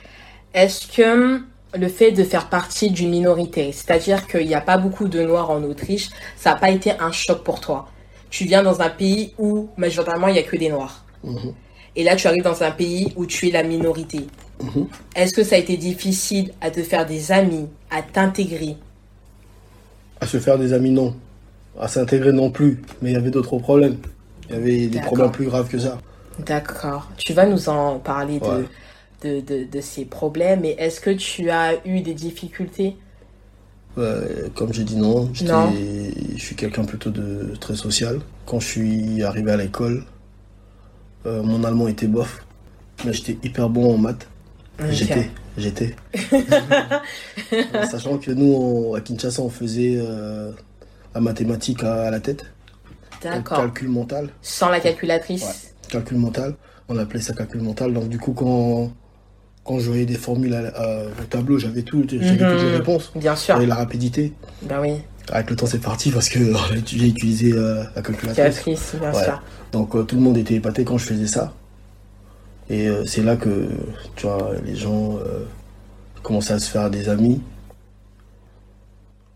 Est-ce 0.55 0.87
que 0.87 1.41
le 1.75 1.89
fait 1.89 2.13
de 2.13 2.25
faire 2.25 2.49
partie 2.49 2.91
d'une 2.91 3.11
minorité, 3.11 3.73
c'est-à-dire 3.73 4.27
qu'il 4.27 4.47
n'y 4.47 4.55
a 4.55 4.61
pas 4.61 4.79
beaucoup 4.79 5.09
de 5.09 5.23
Noirs 5.23 5.51
en 5.51 5.63
Autriche, 5.63 6.09
ça 6.37 6.53
n'a 6.53 6.57
pas 6.57 6.71
été 6.71 6.93
un 6.93 7.13
choc 7.13 7.45
pour 7.45 7.61
toi? 7.61 7.89
Tu 8.31 8.45
viens 8.45 8.63
dans 8.63 8.81
un 8.81 8.89
pays 8.89 9.33
où 9.39 9.69
majoritairement 9.77 10.29
il 10.29 10.35
n'y 10.35 10.39
a 10.39 10.43
que 10.43 10.57
des 10.57 10.69
Noirs. 10.69 11.05
Mhm. 11.23 11.53
Et 11.95 12.05
là, 12.05 12.17
tu 12.17 12.27
arrives 12.27 12.43
dans 12.43 12.63
un 12.63 12.71
pays 12.71 13.13
où 13.17 13.25
tu 13.27 13.49
es 13.49 13.51
la 13.51 13.63
minorité. 13.63 14.27
Mhm. 14.63 14.87
Est-ce 15.15 15.33
que 15.33 15.45
ça 15.45 15.57
a 15.57 15.59
été 15.59 15.77
difficile 15.77 16.53
à 16.61 16.71
te 16.71 16.83
faire 16.83 17.07
des 17.07 17.33
amis, 17.33 17.69
à 17.91 18.03
t'intégrer? 18.03 18.77
À 20.21 20.27
se 20.27 20.39
faire 20.39 20.59
des 20.59 20.73
amis, 20.73 20.91
non. 20.91 21.15
À 21.79 21.89
s'intégrer 21.89 22.33
non 22.33 22.51
plus. 22.51 22.83
Mais 23.01 23.11
il 23.11 23.13
y 23.15 23.17
avait 23.17 23.31
d'autres 23.31 23.59
problèmes. 23.59 23.99
Il 24.49 24.55
y 24.55 24.59
avait 24.59 24.87
des 24.89 25.01
problèmes 25.01 25.31
plus 25.31 25.47
graves 25.47 25.69
que 25.69 25.79
ça. 25.79 25.99
D'accord. 26.39 27.09
Tu 27.17 27.33
vas 27.33 27.47
nous 27.47 27.69
en 27.69 27.99
parler 27.99 28.39
de, 28.41 28.45
Ouais. 28.47 28.65
de, 29.23 29.41
de, 29.41 29.65
de 29.65 29.81
ces 29.81 30.05
problèmes. 30.05 30.61
Mais 30.61 30.75
est-ce 30.79 31.01
que 31.01 31.11
tu 31.11 31.51
as 31.51 31.75
eu 31.87 32.01
des 32.01 32.15
difficultés? 32.15 32.97
Ouais, 33.97 34.51
comme 34.55 34.73
j'ai 34.75 34.85
dit 34.85 34.97
non, 34.97 35.31
je 35.35 36.37
suis 36.37 36.55
quelqu'un 36.55 36.85
plutôt 36.85 37.11
de 37.11 37.55
très 37.59 37.75
social. 37.77 38.21
Quand 38.45 38.61
je 38.61 38.67
suis 38.67 39.23
arrivé 39.23 39.51
à 39.53 39.57
l'école, 39.57 40.05
euh, 41.25 41.43
mon 41.43 41.65
allemand 41.65 41.89
était 41.89 42.07
bof, 42.07 42.45
mais 43.07 43.15
j'étais 43.15 43.39
hyper 43.43 43.71
bon 43.71 43.95
en 43.95 43.99
maths. 43.99 44.27
J'étais, 44.91 45.31
j'étais. 45.57 45.97
Sachant 47.91 48.19
que 48.19 48.31
nous, 48.31 48.53
on- 48.53 48.95
à 48.95 49.01
Kinshasa, 49.01 49.41
on 49.41 49.49
faisait 49.49 49.97
euh, 49.97 50.53
la 51.15 51.21
mathématique 51.23 51.83
à, 51.83 52.03
à 52.05 52.11
la 52.11 52.21
tête, 52.21 52.45
D'accord. 53.23 53.57
calcul 53.59 53.89
mental. 53.89 54.29
Sans 54.43 54.69
la 54.69 54.81
calculatrice. 54.81 55.43
Ouais. 55.45 55.51
Calcul 55.89 56.19
mental, 56.19 56.55
on 56.89 56.99
appelait 56.99 57.21
ça 57.21 57.33
calcul 57.33 57.61
mental. 57.63 57.93
Donc 57.93 58.09
du 58.09 58.19
coup, 58.19 58.33
quand, 58.33 58.91
quand 59.65 59.79
je 59.79 59.87
voyais 59.89 60.07
des 60.07 60.15
formules 60.15 60.55
à- 60.55 60.69
à- 60.69 61.03
au 61.05 61.25
tableau, 61.29 61.59
j'avais 61.59 61.83
tout, 61.83 62.05
j'avais 62.09 62.25
Mhm. 62.33 62.39
toutes 62.51 62.63
les 62.63 62.77
réponses. 62.77 63.13
Bien 63.15 63.37
sûr. 63.37 63.55
J'avais 63.55 63.67
la 63.67 63.77
rapidité. 63.77 64.33
Ben 64.63 64.81
oui. 64.81 64.95
Avec 65.31 65.51
le 65.51 65.57
temps, 65.57 65.67
c'est 65.67 65.81
parti 65.81 66.11
parce 66.11 66.29
que 66.29 66.39
j'ai 66.87 67.07
utilisé 67.09 67.53
euh, 67.53 67.83
la 67.95 68.03
calculatrice. 68.03 68.37
Calculatrice, 68.37 68.95
bien 69.01 69.13
Ouais. 69.13 69.25
sûr. 69.25 69.43
Donc 69.73 69.95
euh, 69.97 70.03
tout 70.03 70.17
le 70.17 70.23
monde 70.23 70.37
était 70.39 70.55
épaté 70.55 70.85
quand 70.85 70.99
je 70.99 71.05
faisais 71.07 71.27
ça. 71.27 71.53
Et 72.69 72.89
euh, 72.89 73.05
c'est 73.07 73.23
là 73.23 73.37
que, 73.37 73.69
tu 74.17 74.27
vois, 74.27 74.51
les 74.65 74.75
gens 74.75 75.19
commençaient 76.25 76.55
à 76.55 76.59
se 76.59 76.69
faire 76.69 76.91
des 76.91 77.09
amis. 77.09 77.41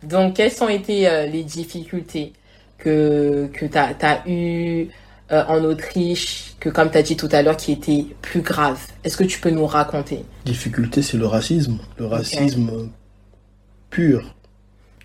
Donc, 0.03 0.35
quelles 0.35 0.51
ont 0.61 0.67
été 0.69 1.07
les 1.31 1.43
difficultés 1.43 2.33
que, 2.77 3.47
que 3.53 3.65
tu 3.65 3.77
as, 3.77 4.27
eues 4.27 4.87
euh, 5.31 5.43
en 5.47 5.63
Autriche, 5.63 6.55
que 6.59 6.69
comme 6.69 6.91
tu 6.91 6.97
as 6.97 7.03
dit 7.03 7.15
tout 7.15 7.29
à 7.31 7.41
l'heure, 7.41 7.57
qui 7.57 7.71
étaient 7.71 8.05
plus 8.21 8.41
graves 8.41 8.81
Est-ce 9.03 9.17
que 9.17 9.23
tu 9.23 9.39
peux 9.39 9.49
nous 9.49 9.65
raconter? 9.65 10.23
Difficulté, 10.45 11.01
c'est 11.01 11.17
le 11.17 11.25
racisme. 11.25 11.79
Le 11.97 12.05
racisme 12.05 12.69
euh, 12.69 12.85
pur. 13.89 14.35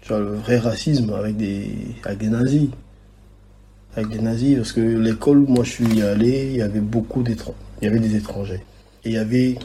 Tu 0.02 0.08
vois, 0.08 0.20
le 0.20 0.34
vrai 0.34 0.58
racisme 0.58 1.12
avec 1.12 1.36
des, 1.36 1.70
avec 2.04 2.18
des 2.18 2.28
nazis. 2.28 2.68
Avec 3.96 4.10
des 4.10 4.20
nazis, 4.20 4.56
parce 4.56 4.72
que 4.72 4.80
l'école 4.80 5.38
où 5.38 5.46
moi 5.46 5.64
je 5.64 5.70
suis 5.70 6.02
allé, 6.02 6.50
il 6.50 6.56
y 6.56 6.62
avait 6.62 6.80
beaucoup 6.80 7.22
d'étrangers. 7.22 7.56
Il 7.80 7.86
y 7.86 7.88
avait 7.88 8.00
des 8.00 8.14
étrangers. 8.16 8.62
Et 9.04 9.10
il 9.10 9.12
y 9.12 9.18
avait, 9.18 9.56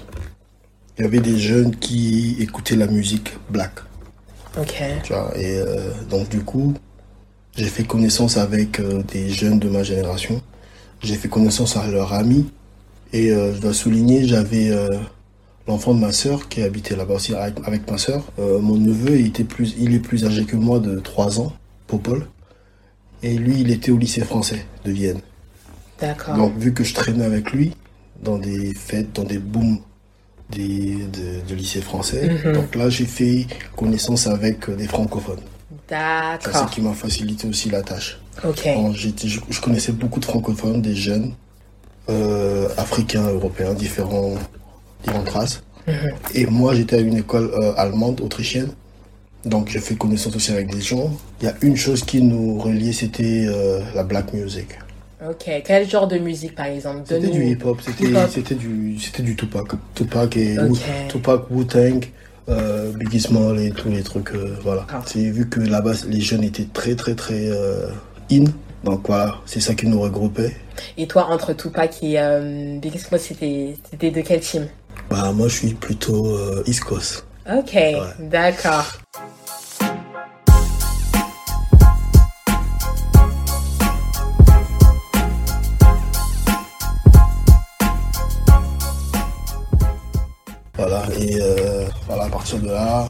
il 0.97 1.03
y 1.03 1.05
avait 1.05 1.19
des 1.19 1.37
jeunes 1.37 1.75
qui 1.75 2.37
écoutaient 2.39 2.75
la 2.75 2.87
musique 2.87 3.33
black. 3.49 3.71
Ok. 4.59 4.81
Tu 5.03 5.13
vois, 5.13 5.31
et 5.35 5.57
euh, 5.57 5.91
donc 6.09 6.29
du 6.29 6.41
coup, 6.43 6.73
j'ai 7.55 7.67
fait 7.67 7.83
connaissance 7.83 8.37
avec 8.37 8.79
euh, 8.79 9.03
des 9.03 9.29
jeunes 9.29 9.59
de 9.59 9.69
ma 9.69 9.83
génération. 9.83 10.41
J'ai 11.03 11.15
fait 11.15 11.27
connaissance 11.29 11.77
avec 11.77 11.91
leurs 11.91 12.13
amis. 12.13 12.49
Et 13.13 13.31
euh, 13.31 13.53
je 13.53 13.59
dois 13.59 13.73
souligner, 13.73 14.25
j'avais 14.25 14.69
euh, 14.69 14.87
l'enfant 15.67 15.93
de 15.93 15.99
ma 15.99 16.11
sœur 16.13 16.47
qui 16.47 16.61
habitait 16.61 16.95
là-bas 16.95 17.15
aussi 17.15 17.35
avec, 17.35 17.55
avec 17.65 17.89
ma 17.91 17.97
sœur. 17.97 18.23
Euh, 18.39 18.59
mon 18.59 18.75
neveu, 18.77 19.19
il, 19.19 19.27
était 19.27 19.43
plus, 19.43 19.75
il 19.77 19.93
est 19.93 19.99
plus 19.99 20.25
âgé 20.25 20.45
que 20.45 20.55
moi 20.55 20.79
de 20.79 20.99
3 20.99 21.39
ans, 21.41 21.51
Popol. 21.87 22.27
Et 23.23 23.35
lui, 23.35 23.59
il 23.61 23.69
était 23.71 23.91
au 23.91 23.97
lycée 23.97 24.21
français 24.21 24.65
de 24.85 24.91
Vienne. 24.91 25.19
D'accord. 25.99 26.35
Donc 26.35 26.57
vu 26.57 26.73
que 26.73 26.83
je 26.83 26.93
traînais 26.93 27.25
avec 27.25 27.51
lui 27.51 27.73
dans 28.23 28.37
des 28.37 28.73
fêtes, 28.73 29.13
dans 29.13 29.23
des 29.23 29.37
booms 29.39 29.79
des, 30.49 30.95
de, 30.95 31.47
de 31.47 31.55
lycée 31.55 31.81
français, 31.81 32.29
Mhm. 32.43 32.53
donc 32.53 32.75
là 32.75 32.89
j'ai 32.89 33.05
fait 33.05 33.45
connaissance 33.75 34.27
avec 34.27 34.69
des 34.75 34.87
francophones. 34.87 35.39
C'est 35.89 35.95
ça 35.95 36.37
D'accord. 36.43 36.69
qui 36.69 36.81
m'a 36.81 36.93
facilité 36.93 37.47
aussi 37.47 37.69
la 37.69 37.81
tâche. 37.81 38.17
Je, 38.43 39.39
je 39.49 39.61
connaissais 39.61 39.91
beaucoup 39.91 40.19
de 40.19 40.25
francophones, 40.25 40.81
des 40.81 40.95
jeunes, 40.95 41.33
euh, 42.09 42.67
africains, 42.77 43.29
européens, 43.29 43.73
différents, 43.73 44.33
différentes 45.03 45.29
races. 45.29 45.63
Mhm. 45.87 45.93
Et 46.35 46.45
moi, 46.45 46.73
j'étais 46.73 46.97
à 46.97 46.99
une 46.99 47.17
école 47.17 47.51
euh, 47.53 47.73
allemande, 47.77 48.21
autrichienne. 48.21 48.69
Donc, 49.45 49.69
j'ai 49.69 49.79
fait 49.79 49.95
connaissance 49.95 50.35
aussi 50.35 50.51
avec 50.51 50.71
des 50.71 50.81
gens. 50.81 51.11
Il 51.41 51.45
y 51.45 51.49
a 51.49 51.55
une 51.61 51.75
chose 51.75 52.03
qui 52.03 52.21
nous 52.21 52.59
reliait, 52.59 52.93
c'était 52.93 53.45
euh, 53.47 53.81
la 53.95 54.03
black 54.03 54.33
music. 54.33 54.77
Ok. 55.27 55.49
Quel 55.63 55.89
genre 55.89 56.07
de 56.07 56.17
musique, 56.17 56.55
par 56.55 56.65
exemple? 56.65 57.01
C'était 57.05 57.27
du 57.27 57.45
hip-hop, 57.45 57.79
c'était 57.81 58.55
du, 58.55 59.35
Tupac. 59.35 59.67
Tupac 59.93 60.37
et 60.37 60.57
Tupac, 61.09 61.49
Wu-Tang, 61.51 62.05
euh, 62.49 62.91
Biggie 62.93 63.19
Small 63.19 63.59
et 63.59 63.71
tous 63.71 63.89
les 63.89 64.01
trucs, 64.01 64.31
euh, 64.33 64.55
voilà. 64.63 64.87
Ah. 64.91 65.01
C'est 65.05 65.29
vu 65.29 65.47
que 65.47 65.59
là-bas, 65.59 65.93
les 66.07 66.21
jeunes 66.21 66.43
étaient 66.43 66.67
très, 66.71 66.95
très, 66.95 67.13
très 67.13 67.49
euh, 67.49 67.87
in. 68.31 68.45
Donc 68.83 69.01
voilà, 69.07 69.35
c'est 69.45 69.59
ça 69.59 69.75
qui 69.75 69.87
nous 69.87 70.01
regroupait. 70.01 70.55
Et 70.97 71.07
toi, 71.07 71.27
entre 71.29 71.53
Tupac 71.53 72.01
et 72.01 72.19
euh, 72.19 72.79
c'était 73.19 73.75
c'était 73.89 74.11
de 74.11 74.21
quel 74.21 74.39
team? 74.39 74.67
Bah, 75.09 75.31
moi, 75.33 75.47
je 75.47 75.55
suis 75.55 75.73
plutôt 75.73 76.27
euh, 76.27 76.63
East 76.65 76.83
Coast. 76.83 77.25
Ok. 77.51 77.77
D'accord. 78.19 78.85
Voilà, 90.77 91.03
et 91.19 91.39
euh, 91.39 91.85
voilà, 92.07 92.23
à 92.23 92.29
partir 92.29 92.57
de 92.59 92.67
là, 92.67 93.07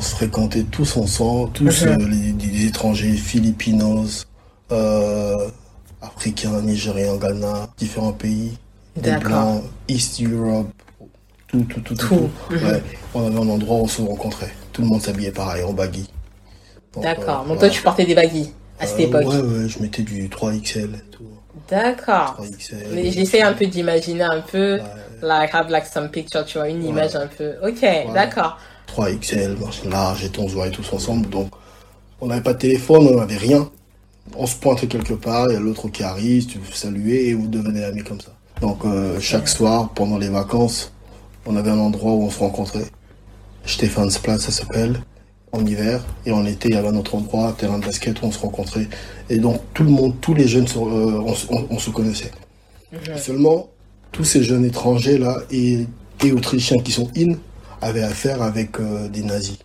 on 0.00 0.02
se 0.02 0.14
fréquentait 0.14 0.62
tous 0.62 0.96
ensemble, 0.96 1.52
tous 1.52 1.84
Mhm. 1.84 2.00
euh, 2.00 2.08
les, 2.08 2.66
étrangers, 2.66 3.12
Philippinos, 3.12 4.26
euh, 4.72 5.48
Africains, 6.00 6.62
Nigériens, 6.62 7.16
Ghana, 7.18 7.68
différents 7.76 8.14
pays, 8.14 8.56
des 8.96 9.10
D'accord. 9.10 9.28
Blancs, 9.28 9.62
East 9.88 10.22
Europe, 10.22 10.70
tout, 11.48 11.66
tout, 11.68 11.80
tout, 11.80 11.94
tout. 11.94 12.06
Tout. 12.06 12.30
tout. 12.48 12.54
Mhm. 12.54 12.64
Ouais, 12.66 12.82
on 13.12 13.26
avait 13.26 13.36
un 13.36 13.48
endroit 13.50 13.76
où 13.76 13.82
on 13.82 13.86
se 13.88 14.00
rencontrait. 14.00 14.54
Tout 14.72 14.80
le 14.80 14.88
monde 14.88 15.02
s'habillait 15.02 15.32
pareil, 15.32 15.64
en 15.64 15.74
baggy. 15.74 16.08
Donc, 16.94 17.02
D'accord. 17.04 17.42
euh, 17.44 17.48
Donc, 17.48 17.58
toi, 17.58 17.68
tu 17.68 17.82
portais 17.82 18.06
des 18.06 18.14
baggy 18.14 18.54
à 18.78 18.86
cette 18.86 19.00
Euh, 19.00 19.02
époque. 19.04 19.26
Ouais, 19.26 19.36
ouais, 19.42 19.68
je 19.68 19.78
mettais 19.80 20.02
du 20.02 20.30
3XL 20.30 20.94
et 20.94 21.10
tout. 21.10 21.24
D'accord. 21.68 22.38
3XL. 22.40 22.94
Mais 22.94 23.10
j'essaie 23.10 23.42
un 23.42 23.52
peu 23.52 23.66
d'imaginer 23.66 24.22
un 24.24 24.40
peu, 24.40 24.80
like, 25.20 25.54
have 25.54 25.68
like 25.68 25.84
some 25.84 26.08
picture, 26.08 26.46
tu 26.46 26.56
vois, 26.56 26.68
une 26.70 26.82
Ouais. 26.82 26.88
image 26.88 27.14
un 27.16 27.26
peu. 27.26 27.52
Ok, 27.62 27.84
d'accord. 28.14 28.58
3XL, 28.90 29.58
machin 29.58 29.88
large 29.90 30.24
et 30.24 30.30
on 30.38 30.48
se 30.48 30.54
voyait 30.54 30.72
tous 30.72 30.92
ensemble. 30.92 31.28
Donc, 31.28 31.50
on 32.20 32.26
n'avait 32.26 32.42
pas 32.42 32.52
de 32.54 32.58
téléphone, 32.58 33.06
on 33.08 33.16
n'avait 33.16 33.36
rien. 33.36 33.68
On 34.36 34.46
se 34.46 34.54
pointe 34.56 34.86
quelque 34.88 35.14
part, 35.14 35.46
il 35.48 35.54
y 35.54 35.56
a 35.56 35.60
l'autre 35.60 35.88
qui 35.88 36.02
arrive, 36.02 36.46
tu 36.46 36.58
veux 36.58 36.72
saluer 36.72 37.28
et 37.28 37.34
vous 37.34 37.46
devenez 37.48 37.82
amis 37.84 38.02
comme 38.04 38.20
ça. 38.20 38.32
Donc, 38.60 38.84
euh, 38.84 39.18
chaque 39.20 39.48
soir, 39.48 39.90
pendant 39.94 40.18
les 40.18 40.28
vacances, 40.28 40.92
on 41.46 41.56
avait 41.56 41.70
un 41.70 41.78
endroit 41.78 42.12
où 42.12 42.22
on 42.24 42.30
se 42.30 42.38
rencontrait. 42.38 42.84
Stéphansplatz, 43.64 44.42
ça 44.42 44.50
s'appelle, 44.52 45.00
en 45.52 45.64
hiver. 45.66 46.04
Et 46.26 46.32
en 46.32 46.44
été, 46.46 46.68
il 46.68 46.74
y 46.74 46.78
avait 46.78 46.88
un 46.88 46.96
autre 46.96 47.14
endroit, 47.14 47.54
terrain 47.58 47.78
de 47.78 47.84
basket, 47.86 48.20
où 48.22 48.26
on 48.26 48.30
se 48.32 48.38
rencontrait. 48.38 48.88
Et 49.28 49.38
donc, 49.38 49.60
tout 49.74 49.84
le 49.84 49.90
monde, 49.90 50.14
tous 50.20 50.34
les 50.34 50.46
jeunes, 50.46 50.66
euh, 50.76 51.20
on, 51.24 51.34
se- 51.34 51.46
on- 51.50 51.66
on 51.70 51.78
se 51.78 51.90
connaissait. 51.90 52.30
Seulement, 53.18 53.68
tous 54.12 54.24
ces 54.24 54.42
jeunes 54.42 54.64
étrangers 54.64 55.18
là 55.18 55.38
et, 55.50 55.86
et 56.24 56.32
autrichiens 56.32 56.78
qui 56.82 56.90
sont 56.92 57.08
in 57.16 57.34
avaient 57.80 58.02
affaire 58.02 58.42
avec 58.42 58.78
euh, 58.80 59.08
des 59.08 59.22
nazis. 59.22 59.58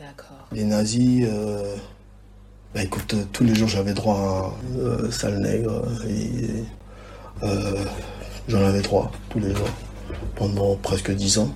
D'accord. 0.00 0.48
Les 0.52 0.64
nazis, 0.64 1.24
euh, 1.28 1.74
bah 2.74 2.82
écoute, 2.82 3.14
tous 3.32 3.44
les 3.44 3.54
jours 3.54 3.68
j'avais 3.68 3.94
droit 3.94 4.16
à 4.16 4.76
un 4.76 4.78
euh, 4.78 5.10
sale 5.10 5.38
nègre 5.38 5.84
et 6.08 6.64
euh, 7.42 7.84
j'en 8.48 8.64
avais 8.64 8.82
droit 8.82 9.10
tous 9.30 9.38
les 9.38 9.54
jours 9.54 9.68
pendant 10.36 10.76
presque 10.76 11.12
dix 11.12 11.38
ans. 11.38 11.54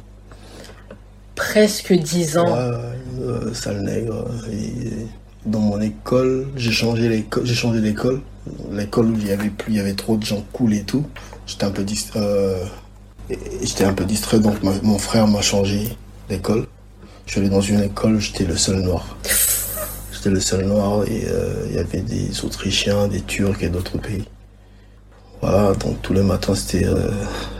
Presque 1.35 1.93
10 1.93 2.39
ans. 2.39 2.53
Ouais, 2.53 3.55
sale 3.55 3.83
nègre. 3.83 4.27
Et 4.51 5.07
dans 5.47 5.61
mon 5.61 5.81
école, 5.81 6.49
j'ai 6.57 6.73
changé 6.73 7.09
l'école. 7.09 7.47
J'ai 7.47 7.55
changé 7.55 7.81
d'école. 7.81 8.23
L'école 8.73 9.07
où 9.07 9.17
il 9.17 9.29
y 9.29 9.31
avait 9.31 9.51
plus, 9.51 9.73
il 9.73 9.77
y 9.77 9.81
avait 9.81 9.95
trop 9.95 10.17
de 10.17 10.25
gens 10.25 10.45
cool 10.53 10.75
et 10.75 10.83
tout. 10.83 11.07
J'étais 11.47 11.65
un 11.65 11.71
peu. 11.71 11.85
J'étais 13.63 13.85
un 13.85 13.93
peu 13.93 14.05
distrait, 14.05 14.41
donc 14.41 14.63
mon 14.63 14.99
frère 14.99 15.27
m'a 15.27 15.43
changé 15.43 15.97
d'école. 16.29 16.67
Je 17.27 17.33
suis 17.33 17.41
allé 17.41 17.51
dans 17.51 17.61
une 17.61 17.83
école, 17.83 18.19
j'étais 18.21 18.45
le 18.45 18.57
seul 18.57 18.81
noir. 18.81 19.17
J'étais 20.13 20.31
le 20.31 20.41
seul 20.41 20.65
noir 20.65 21.05
et 21.07 21.25
euh, 21.27 21.67
il 21.69 21.77
y 21.77 21.79
avait 21.79 22.01
des 22.01 22.45
Autrichiens, 22.45 23.07
des 23.09 23.21
Turcs 23.21 23.63
et 23.63 23.69
d'autres 23.69 23.99
pays. 23.99 24.25
Voilà, 25.41 25.73
donc 25.75 26.03
tous 26.03 26.13
les 26.13 26.23
matins 26.23 26.55
c'était 26.55 26.85
euh, 26.85 27.11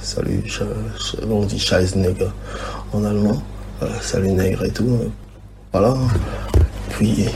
salut, 0.01 0.43
on 1.31 1.45
dit 1.45 1.61
Scheiß 1.61 1.95
Nègre 1.97 2.33
en 2.93 3.05
allemand. 3.05 3.43
Salut 4.01 4.33
nègre 4.33 4.65
et 4.65 4.71
tout. 4.71 5.13
Voilà. 5.71 5.95
Puis 6.91 7.27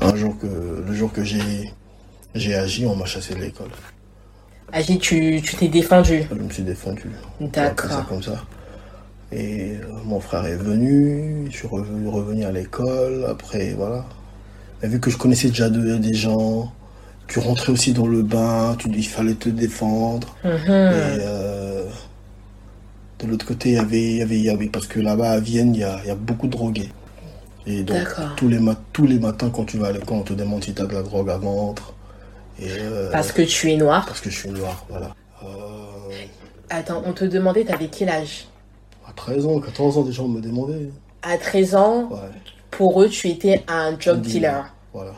un 0.00 0.16
jour 0.16 0.34
que 0.38 0.46
le 0.86 0.94
jour 0.94 1.12
que 1.12 1.22
j'ai 1.22 1.70
j'ai 2.34 2.54
agi, 2.54 2.86
on 2.86 2.96
m'a 2.96 3.04
chassé 3.04 3.34
de 3.34 3.40
l'école. 3.40 3.68
Agi, 4.72 4.98
tu 4.98 5.40
t'es 5.58 5.68
défendu. 5.68 6.24
Je 6.30 6.34
me 6.34 6.50
suis 6.50 6.62
défendu. 6.62 7.10
D'accord. 7.40 8.06
comme 8.08 8.22
ça. 8.22 8.42
Et 9.32 9.72
euh, 9.76 9.86
mon 10.04 10.20
frère 10.20 10.46
est 10.46 10.56
venu, 10.56 11.46
je 11.50 11.56
suis 11.56 11.66
revenu, 11.66 12.08
revenu 12.08 12.44
à 12.44 12.52
l'école, 12.52 13.26
après 13.28 13.74
voilà. 13.74 14.04
Mais 14.82 14.88
vu 14.88 15.00
que 15.00 15.10
je 15.10 15.16
connaissais 15.16 15.48
déjà 15.48 15.68
de- 15.70 15.96
des 15.96 16.14
gens, 16.14 16.72
tu 17.26 17.38
rentrais 17.38 17.72
aussi 17.72 17.92
dans 17.92 18.06
le 18.06 18.22
bain, 18.22 18.76
tu, 18.78 18.88
il 18.90 19.06
fallait 19.06 19.34
te 19.34 19.48
défendre. 19.48 20.36
Mhm. 20.44 20.50
Et 20.50 20.60
euh, 20.68 21.88
de 23.20 23.26
l'autre 23.26 23.46
côté, 23.46 23.70
il 23.70 23.74
y 23.74 23.78
avait, 23.78 24.02
il 24.02 24.16
y 24.18 24.22
avait, 24.22 24.36
il 24.38 24.44
y 24.44 24.50
avait, 24.50 24.66
parce 24.68 24.86
que 24.86 25.00
là-bas 25.00 25.30
à 25.32 25.40
Vienne, 25.40 25.74
il 25.74 25.80
y 25.80 25.84
a, 25.84 26.00
il 26.04 26.08
y 26.08 26.10
a 26.10 26.14
beaucoup 26.16 26.46
de 26.46 26.52
drogués. 26.52 26.90
Et 27.66 27.82
donc, 27.82 27.96
tous 28.36 28.48
les, 28.48 28.60
tous 28.92 29.06
les 29.06 29.18
matins, 29.18 29.50
quand 29.50 29.64
tu 29.64 29.78
vas 29.78 29.88
à 29.88 29.92
l'école, 29.92 30.18
on 30.18 30.22
te 30.22 30.34
demande 30.34 30.62
si 30.62 30.74
tu 30.74 30.82
as 30.82 30.86
de 30.86 30.92
la 30.92 31.02
drogue 31.02 31.30
à 31.30 31.38
vendre. 31.38 31.93
Et, 32.60 32.68
euh, 32.70 33.10
Parce 33.10 33.32
que 33.32 33.42
tu 33.42 33.72
es 33.72 33.76
noir. 33.76 34.04
parce 34.06 34.20
que 34.20 34.30
je 34.30 34.38
suis 34.38 34.48
noir, 34.50 34.84
voilà. 34.88 35.14
Euh, 35.42 35.46
Attends, 36.70 37.02
on 37.04 37.12
te 37.12 37.24
demandait, 37.24 37.64
t'avais 37.64 37.88
quel 37.88 38.08
âge? 38.08 38.46
à 39.06 39.12
13 39.12 39.46
ans, 39.46 39.60
14 39.60 39.98
ans, 39.98 40.02
des 40.02 40.12
gens 40.12 40.26
me 40.28 40.40
demandaient. 40.40 40.88
À 41.22 41.36
13 41.36 41.74
ans, 41.74 42.08
Ouais. 42.10 42.18
pour 42.70 43.02
eux, 43.02 43.08
tu 43.08 43.28
étais 43.28 43.62
un 43.68 43.92
drug 43.92 44.20
dealer. 44.22 44.64
Voilà. 44.92 45.12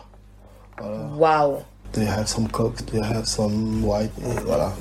Voilà. 0.79 0.99
Waouh. 1.17 1.57
They 1.93 2.07
have 2.07 2.27
some 2.27 2.49
coke, 2.49 2.85
they 2.87 3.01
have 3.01 3.25
some 3.27 3.85
white, 3.85 4.11
et 4.19 4.41
voilà. 4.45 4.73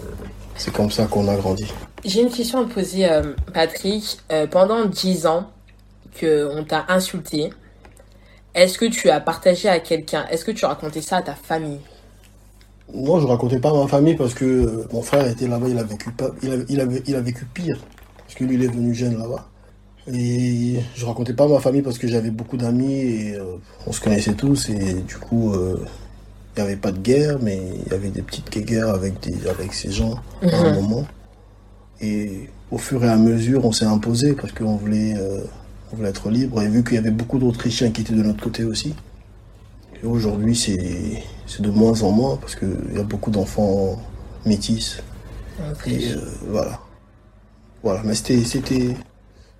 C'est 0.57 0.73
comme 0.73 0.89
ça 0.91 1.05
qu'on 1.05 1.27
a 1.27 1.35
grandi. 1.35 1.71
J'ai 2.03 2.21
une 2.21 2.29
question 2.31 2.61
à 2.61 2.65
te 2.65 2.73
poser, 2.73 3.09
euh, 3.09 3.33
Patrick. 3.53 4.19
Pendant 4.51 4.85
10 4.85 5.25
ans 5.27 5.49
qu'on 6.19 6.63
t'a 6.67 6.85
insulté, 6.89 7.51
est-ce 8.53 8.77
que 8.77 8.85
tu 8.85 9.09
as 9.09 9.19
partagé 9.19 9.69
à 9.69 9.79
quelqu'un? 9.79 10.25
Est-ce 10.31 10.43
que 10.45 10.51
tu 10.51 10.65
as 10.65 10.69
raconté 10.69 11.01
ça 11.01 11.17
à 11.17 11.21
ta 11.21 11.35
famille? 11.35 11.79
Moi, 12.93 13.19
je 13.19 13.25
racontais 13.25 13.59
pas 13.59 13.71
à 13.71 13.73
ma 13.73 13.87
famille 13.87 14.15
parce 14.15 14.33
que 14.33 14.45
euh, 14.45 14.87
mon 14.93 15.01
frère 15.01 15.27
était 15.27 15.47
là-bas, 15.47 15.67
il 15.69 15.77
a 15.77 15.83
vécu 15.83 16.11
pas, 16.11 16.29
il 16.43 16.51
a, 16.81 16.85
il 17.07 17.15
a 17.15 17.21
vécu 17.21 17.45
pire. 17.45 17.79
Parce 18.17 18.35
que 18.35 18.43
lui, 18.43 18.55
il 18.55 18.63
est 18.63 18.67
venu 18.67 18.93
jeune 18.93 19.17
là-bas. 19.17 19.49
Et 20.13 20.75
je 20.95 21.05
racontais 21.05 21.33
pas 21.33 21.45
à 21.45 21.47
ma 21.47 21.59
famille 21.59 21.81
parce 21.81 21.97
que 21.97 22.07
j'avais 22.07 22.29
beaucoup 22.29 22.57
d'amis 22.57 22.93
et 22.93 23.35
euh, 23.35 23.57
on 23.87 23.91
se 23.91 23.99
connaissait 23.99 24.33
tous. 24.33 24.69
Et 24.69 24.93
du 24.93 25.17
coup, 25.17 25.53
euh, 25.53 25.83
il 26.55 26.61
n'y 26.61 26.67
avait 26.67 26.75
pas 26.75 26.91
de 26.91 26.99
guerre, 26.99 27.39
mais 27.41 27.59
il 27.85 27.91
y 27.91 27.95
avait 27.95 28.09
des 28.09 28.21
petites 28.21 28.49
guerres 28.65 28.89
avec, 28.89 29.19
des, 29.21 29.47
avec 29.47 29.73
ces 29.73 29.91
gens 29.91 30.15
à 30.43 30.57
un 30.57 30.73
moment. 30.73 31.05
Et 32.01 32.49
au 32.71 32.77
fur 32.77 33.03
et 33.03 33.09
à 33.09 33.17
mesure, 33.17 33.65
on 33.65 33.71
s'est 33.71 33.85
imposé 33.85 34.33
parce 34.33 34.53
qu'on 34.53 34.75
voulait, 34.75 35.15
euh, 35.17 35.39
on 35.91 35.95
voulait 35.95 36.09
être 36.09 36.29
libre. 36.29 36.61
Et 36.61 36.67
vu 36.67 36.83
qu'il 36.83 36.95
y 36.95 36.99
avait 36.99 37.11
beaucoup 37.11 37.39
d'Autrichiens 37.39 37.89
qui 37.89 38.01
étaient 38.01 38.13
de 38.13 38.23
notre 38.23 38.43
côté 38.43 38.63
aussi. 38.63 38.93
Et 40.03 40.05
aujourd'hui, 40.05 40.55
c'est 40.55 41.23
c'est 41.47 41.61
de 41.61 41.69
moins 41.69 42.01
en 42.01 42.11
moins 42.11 42.37
parce 42.37 42.55
qu'il 42.55 42.93
y 42.95 42.99
a 42.99 43.03
beaucoup 43.03 43.31
d'enfants 43.31 44.01
métis. 44.45 45.01
Et 45.87 46.11
euh, 46.11 46.19
voilà. 46.47 46.79
Voilà, 47.83 48.01
mais 48.03 48.15
c'était 48.15 48.43
c'était 48.43 48.95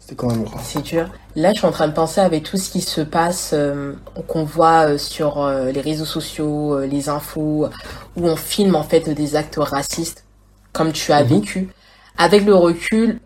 c'était 0.06 0.16
quand 0.16 0.28
même 0.30 0.44
grave. 0.44 0.62
C'est 0.64 0.84
dur. 0.84 1.10
Là, 1.36 1.52
je 1.52 1.58
suis 1.58 1.68
en 1.68 1.72
train 1.72 1.88
de 1.88 1.94
penser 1.94 2.22
avec 2.22 2.44
tout 2.44 2.58
ce 2.58 2.70
qui 2.70 2.82
se 2.82 3.02
passe, 3.02 3.52
euh, 3.54 3.94
qu'on 4.28 4.44
voit 4.44 4.90
euh, 4.90 4.98
sur 5.00 5.42
euh, 5.42 5.72
les 5.72 5.82
réseaux 5.82 6.06
sociaux, 6.06 6.76
euh, 6.76 6.86
les 6.86 7.10
infos, 7.10 7.68
où 8.16 8.28
on 8.28 8.36
filme 8.36 8.76
en 8.76 8.84
fait 8.84 9.10
des 9.10 9.36
actes 9.36 9.58
racistes, 9.58 10.24
comme 10.74 10.92
tu 10.92 11.12
as 11.12 11.24
vécu. 11.24 11.70
Avec 12.18 12.46
le 12.46 12.54
recul, 12.54 13.20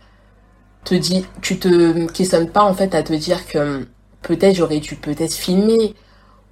te 0.85 0.95
dis, 0.95 1.25
tu 1.41 1.59
te 1.59 2.07
questionnes 2.11 2.49
pas 2.49 2.63
en 2.63 2.73
fait 2.73 2.95
à 2.95 3.03
te 3.03 3.13
dire 3.13 3.45
que 3.45 3.85
peut-être 4.21 4.55
j'aurais 4.55 4.79
dû 4.79 4.95
peut-être 4.95 5.33
filmer 5.33 5.95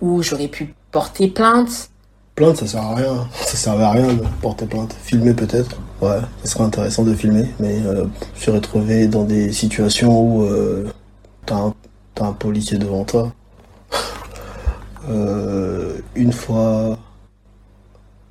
ou 0.02 0.22
j'aurais 0.22 0.48
pu 0.48 0.74
porter 0.92 1.28
plainte. 1.28 1.90
Plainte, 2.36 2.58
ça 2.58 2.68
sert 2.68 2.82
à 2.84 2.96
rien. 2.96 3.28
Ça 3.34 3.58
servait 3.58 3.84
à 3.84 3.92
rien 3.92 4.14
de 4.14 4.24
porter 4.42 4.66
plainte. 4.68 4.96
Filmer 5.02 5.34
peut-être. 5.34 5.78
Ouais, 6.02 6.20
ça 6.44 6.52
serait 6.52 6.64
intéressant 6.66 7.04
de 7.04 7.16
filmer. 7.16 7.48
Mais 7.60 7.82
euh, 7.86 8.06
je 8.36 8.42
suis 8.44 8.52
retrouvé 8.52 9.08
dans 9.08 9.24
des 9.24 9.52
situations 9.52 10.22
où 10.22 10.44
euh, 10.44 10.88
t'as 11.46 11.56
un, 11.56 11.74
t'as 12.14 12.26
un 12.26 12.34
policier 12.34 12.78
devant 12.78 13.04
toi. 13.04 13.34
Euh, 15.10 16.00
une 16.16 16.34
fois. 16.34 16.98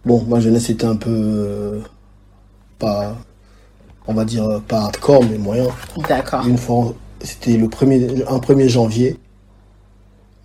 Bon, 0.05 0.23
ma 0.29 0.41
jeunesse 0.41 0.69
était 0.69 0.85
un 0.85 0.97
peu. 0.97 1.11
euh, 1.11 1.81
pas. 2.79 3.17
On 4.07 4.13
va 4.15 4.25
dire 4.27 4.61
pas 4.69 4.83
hardcore, 4.83 5.25
mais 5.25 5.39
moyen. 5.39 5.69
D'accord. 6.09 6.47
Une 6.47 6.59
fois, 6.59 6.93
c'était 7.23 7.57
le 7.57 7.69
premier, 7.69 8.07
un 8.29 8.37
1er 8.39 8.69
janvier, 8.69 9.19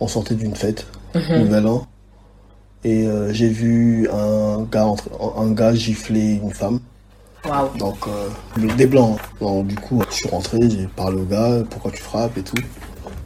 on 0.00 0.08
sortait 0.08 0.34
d'une 0.34 0.56
fête, 0.56 0.86
Nouvel 1.14 1.66
An, 1.66 1.86
et 2.84 3.06
euh, 3.06 3.32
j'ai 3.32 3.48
vu 3.48 4.08
un 4.10 4.62
gars, 4.70 4.86
entre- 4.86 5.10
un 5.38 5.52
gars 5.52 5.74
gifler 5.74 6.40
une 6.42 6.52
femme, 6.52 6.80
Waouh. 7.44 7.76
donc 7.78 7.96
euh, 8.08 8.28
des 8.76 8.86
blancs. 8.86 9.18
hein. 9.20 9.26
Donc, 9.40 9.66
du 9.66 9.74
coup, 9.76 10.02
je 10.10 10.14
suis 10.14 10.28
rentré, 10.28 10.58
j'ai 10.68 10.86
parlé 10.86 11.20
au 11.20 11.24
gars, 11.24 11.62
pourquoi 11.70 11.90
tu 11.90 12.02
frappes 12.02 12.36
et 12.38 12.42
tout. 12.42 12.56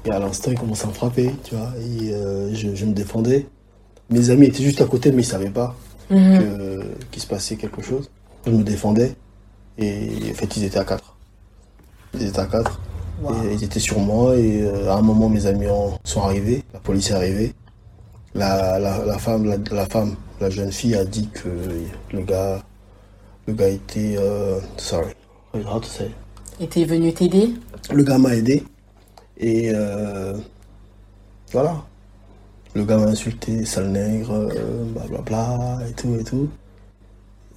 Et 0.05 0.11
à 0.11 0.19
l'instant, 0.19 0.51
il 0.51 0.59
commence 0.59 0.85
à 0.85 0.89
me 0.89 0.93
frapper, 0.93 1.35
tu 1.45 1.55
vois, 1.55 1.73
et 1.81 2.13
euh, 2.13 2.55
je, 2.55 2.75
je 2.75 2.85
me 2.87 2.93
défendais. 2.93 3.47
Mes 4.11 4.31
amis 4.31 4.47
étaient 4.47 4.63
juste 4.63 4.81
à 4.81 4.85
côté, 4.87 5.11
mais 5.13 5.23
ils 5.23 5.27
savaient 5.27 5.51
pas 5.51 5.75
Mhm. 6.11 6.85
qu'il 7.11 7.21
se 7.23 7.27
passait 7.27 7.57
quelque 7.57 7.83
chose. 7.83 8.09
Je 8.47 8.53
me 8.53 8.63
défendais, 8.63 9.17
et 9.79 10.09
en 10.31 10.35
fait, 10.35 10.57
ils 10.57 10.63
étaient 10.65 10.79
à 10.79 10.85
quatre. 10.85 11.17
Ils 12.15 12.27
étaient 12.27 12.39
à 12.39 12.47
quatre. 12.47 12.81
Wow. 13.23 13.33
Et 13.51 13.55
ils 13.55 13.65
étaient 13.65 13.81
sur 13.81 13.99
moi 13.99 14.37
et 14.37 14.63
à 14.89 14.95
un 14.95 15.01
moment 15.03 15.29
mes 15.31 15.47
amis 15.47 15.65
sont 16.05 16.21
arrivés, 16.23 16.63
la 16.75 16.79
police 16.81 17.11
est 17.11 17.15
arrivée. 17.15 17.55
La, 18.37 18.79
la, 18.79 19.05
la 19.05 19.19
femme, 19.19 19.45
la, 19.47 19.57
la 19.71 19.87
femme, 19.87 20.15
la 20.41 20.51
jeune 20.51 20.71
fille 20.71 20.95
a 20.95 21.05
dit 21.05 21.29
que 21.29 21.49
le 22.13 22.21
gars, 22.23 22.63
le 23.47 23.55
gars 23.55 23.69
était, 23.69 24.17
euh, 24.19 24.61
sorry, 24.77 25.13
how 25.55 25.81
to 25.81 25.87
say? 25.87 26.11
T'es 26.69 26.85
venu 26.85 27.13
t'aider? 27.15 27.55
Le 27.93 28.03
gars 28.03 28.19
m'a 28.19 28.35
aidé 28.35 28.63
et 29.39 29.71
euh, 29.75 30.37
voilà. 31.53 31.83
Le 32.75 32.85
gars 32.85 32.99
m'a 32.99 33.07
insulté, 33.07 33.65
sale 33.65 33.89
nègre, 33.89 34.33
euh, 34.33 34.85
blablabla 34.93 35.79
et 35.89 35.93
tout 35.93 36.15
et 36.21 36.25
tout. 36.25 36.49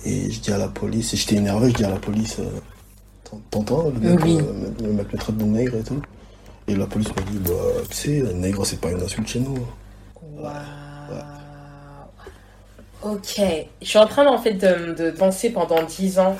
Et 0.05 0.31
je 0.31 0.39
dis 0.39 0.51
à 0.53 0.57
la 0.57 0.69
police, 0.69 1.13
et 1.13 1.17
j'étais 1.17 1.35
énervé, 1.35 1.71
je 1.71 1.75
dis 1.75 1.83
à 1.83 1.89
la 1.89 1.97
police, 1.99 2.37
euh, 2.39 2.59
T'en- 3.29 3.41
t'entends, 3.51 3.89
le 3.89 3.99
mec, 3.99 4.23
Oui. 4.23 4.37
euh, 4.39 4.69
le 4.81 4.93
mec 4.93 5.11
me 5.13 5.19
traite 5.19 5.35
de 5.37 5.43
nègre 5.43 5.75
et 5.75 5.83
tout? 5.83 6.01
Et 6.69 6.75
la 6.75 6.85
police 6.85 7.09
m'a 7.15 7.21
dit, 7.23 7.37
bah, 7.39 7.51
tu 7.89 7.95
sais, 7.97 8.33
nègre 8.33 8.65
c'est 8.65 8.79
pas 8.79 8.91
une 8.91 9.01
insulte 9.01 9.27
chez 9.27 9.41
nous. 9.41 9.57
Waouh. 10.39 10.53
Ok. 13.01 13.41
Je 13.81 13.87
suis 13.87 13.97
en 13.99 14.07
train 14.07 14.25
en 14.27 14.37
fait 14.37 14.53
de, 14.53 14.93
de 14.93 15.11
penser 15.11 15.51
pendant 15.51 15.83
10 15.83 16.19
ans, 16.19 16.35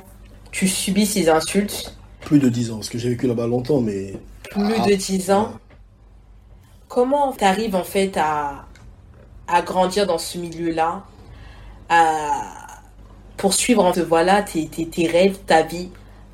tu 0.52 0.68
subis 0.68 1.06
ces 1.06 1.30
insultes. 1.30 1.96
Plus 2.22 2.40
de 2.40 2.50
10 2.50 2.72
ans, 2.72 2.76
parce 2.76 2.90
que 2.90 2.98
j'ai 2.98 3.10
vécu 3.10 3.28
là-bas 3.28 3.48
longtemps, 3.48 3.80
mais. 3.82 4.14
Plus 4.52 4.74
Ah. 4.82 4.86
de 4.88 4.94
10 4.96 5.32
ans. 5.32 5.54
Comment 6.88 7.32
t'arrives 7.34 7.76
en 7.76 7.84
fait 7.84 8.18
à, 8.18 8.66
à 9.48 9.62
grandir 9.62 10.08
dans 10.08 10.18
ce 10.18 10.38
milieu-là, 10.40 11.04
à 11.88 12.82
poursuivre 13.38 13.86
en 13.86 13.92
te 13.92 14.00
voilà 14.00 14.42
tes, 14.42 14.68
tes, 14.68 14.88
tes 14.88 15.08
rêves, 15.08 15.38
ta 15.46 15.62
vie, 15.62 15.90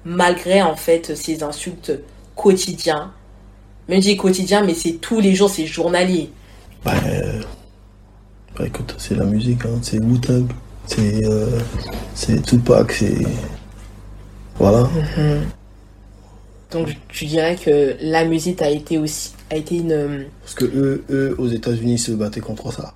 malgré 0.06 0.62
en 0.62 0.75
fait 0.78 1.15
ces 1.15 1.43
insultes 1.43 1.91
quotidiens? 2.36 3.12
Même 3.89 4.01
je 4.01 4.08
dis 4.08 4.17
quotidien, 4.17 4.63
mais 4.63 4.73
c'est 4.73 4.93
tous 4.93 5.19
les 5.19 5.36
jours, 5.36 5.49
c'est 5.49 5.67
journalier. 5.67 6.32
Bah, 6.84 6.93
euh, 7.06 7.41
bah, 8.58 8.65
écoute, 8.65 8.96
c'est 8.98 9.15
la 9.15 9.26
musique, 9.26 9.65
hein. 9.65 9.80
c'est 9.82 10.00
Wu-Tang, 10.00 10.48
c'est 10.88 11.26
euh, 11.26 11.60
c'est 12.13 12.41
Tupac, 12.41 12.91
c'est. 12.91 13.26
Voilà. 14.58 14.89
Donc 16.72 16.89
tu 17.10 17.26
dirais 17.26 17.56
que 17.56 17.96
la 18.02 18.26
musique 18.26 18.62
a 18.62 18.70
été 18.70 18.98
aussi 18.98 19.34
a 19.50 19.56
été 19.56 19.78
une 19.78 20.26
Parce 20.41 20.56
que 20.56 20.65
eux, 20.65 21.04
eux 21.10 21.36
aux 21.38 21.48
États-Unis, 21.48 21.98
se 21.98 22.12
battaient 22.12 22.41
contre 22.41 22.72
ça. 22.74 22.94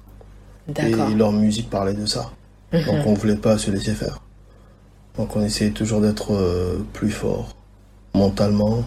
d'accord. 0.67 1.09
Et 1.09 1.15
leur 1.15 1.31
musique 1.31 1.69
parlait 1.69 1.93
de 1.93 2.05
ça. 2.05 2.31
Donc 2.71 3.05
on 3.05 3.13
voulait 3.13 3.35
pas 3.35 3.57
se 3.57 3.71
laisser 3.71 3.93
faire. 3.93 4.19
Donc 5.17 5.35
on 5.35 5.43
essayait 5.43 5.71
toujours 5.71 6.01
d'être 6.01 6.33
euh, 6.33 6.77
plus 6.93 7.11
fort 7.11 7.55
mentalement. 8.13 8.83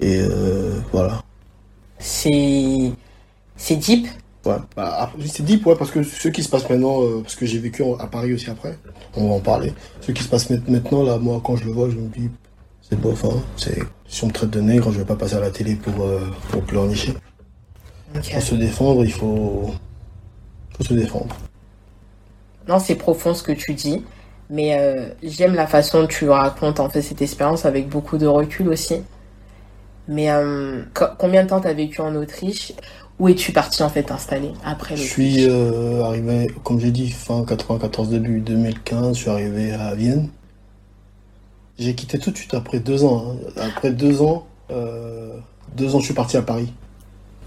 Et 0.00 0.20
euh, 0.20 0.78
voilà. 0.92 1.22
C'est 1.98 2.92
c'est 3.56 3.76
deep? 3.76 4.06
Ouais. 4.46 4.56
Bah, 4.74 5.12
c'est 5.26 5.44
deep, 5.44 5.66
ouais, 5.66 5.76
parce 5.76 5.90
que 5.90 6.02
ce 6.02 6.28
qui 6.28 6.42
se 6.42 6.48
passe 6.48 6.68
maintenant, 6.68 7.02
euh, 7.02 7.20
parce 7.22 7.36
que 7.36 7.44
j'ai 7.44 7.58
vécu 7.58 7.84
à 7.98 8.06
Paris 8.06 8.32
aussi 8.32 8.48
après, 8.48 8.78
on 9.14 9.28
va 9.28 9.34
en 9.34 9.40
parler. 9.40 9.74
Ce 10.00 10.12
qui 10.12 10.22
se 10.22 10.28
passe 10.28 10.48
ma- 10.48 10.56
maintenant, 10.68 11.02
là, 11.02 11.18
moi, 11.18 11.40
quand 11.44 11.56
je 11.56 11.64
le 11.64 11.72
vois, 11.72 11.90
je 11.90 11.96
me 11.96 12.08
dis, 12.08 12.30
c'est 12.80 12.98
bof, 12.98 13.24
hein. 13.24 13.42
C'est, 13.56 13.78
si 14.08 14.24
on 14.24 14.28
me 14.28 14.32
traite 14.32 14.50
de 14.50 14.60
nègre, 14.60 14.90
je 14.92 14.98
vais 14.98 15.04
pas 15.04 15.16
passer 15.16 15.34
à 15.34 15.40
la 15.40 15.50
télé 15.50 15.74
pour, 15.76 16.04
euh, 16.04 16.20
pour 16.50 16.62
pleurnicher. 16.62 17.14
Pour 18.12 18.42
se 18.42 18.54
défendre, 18.54 19.04
il 19.04 19.12
faut, 19.12 19.70
faut 20.76 20.84
se 20.84 20.94
défendre. 20.94 21.36
Non, 22.66 22.78
c'est 22.78 22.94
profond 22.96 23.34
ce 23.34 23.42
que 23.42 23.52
tu 23.52 23.74
dis, 23.74 24.04
mais 24.48 24.78
euh, 24.78 25.08
j'aime 25.22 25.54
la 25.54 25.66
façon 25.66 26.02
dont 26.02 26.06
tu 26.06 26.28
racontes 26.28 26.80
en 26.80 26.88
fait 26.88 27.02
cette 27.02 27.22
expérience 27.22 27.64
avec 27.66 27.88
beaucoup 27.88 28.18
de 28.18 28.26
recul 28.26 28.68
aussi. 28.68 29.02
Mais 30.08 30.30
euh, 30.30 30.82
co- 30.94 31.06
combien 31.18 31.44
de 31.44 31.48
temps 31.48 31.60
t'as 31.60 31.72
vécu 31.72 32.00
en 32.00 32.14
Autriche? 32.16 32.72
Où 33.20 33.28
es-tu 33.28 33.52
parti 33.52 33.82
en 33.82 33.88
fait 33.90 34.02
t'installer 34.04 34.50
après 34.64 34.96
Je 34.96 35.02
l'Autriche 35.02 35.12
suis 35.34 35.46
euh, 35.48 36.02
arrivé, 36.04 36.48
comme 36.64 36.80
j'ai 36.80 36.90
dit, 36.90 37.10
fin 37.10 37.44
94, 37.44 38.08
début 38.08 38.40
2015, 38.40 39.14
je 39.16 39.20
suis 39.20 39.30
arrivé 39.30 39.72
à 39.72 39.94
Vienne. 39.94 40.28
J'ai 41.78 41.94
quitté 41.94 42.18
tout 42.18 42.30
de 42.30 42.36
suite 42.36 42.54
après 42.54 42.80
deux 42.80 43.04
ans. 43.04 43.36
hein. 43.56 43.62
Après 43.68 43.90
deux 43.90 44.22
ans, 44.22 44.46
euh, 44.70 45.36
deux 45.76 45.94
ans, 45.94 46.00
je 46.00 46.06
suis 46.06 46.14
parti 46.14 46.36
à 46.38 46.42
Paris. 46.42 46.72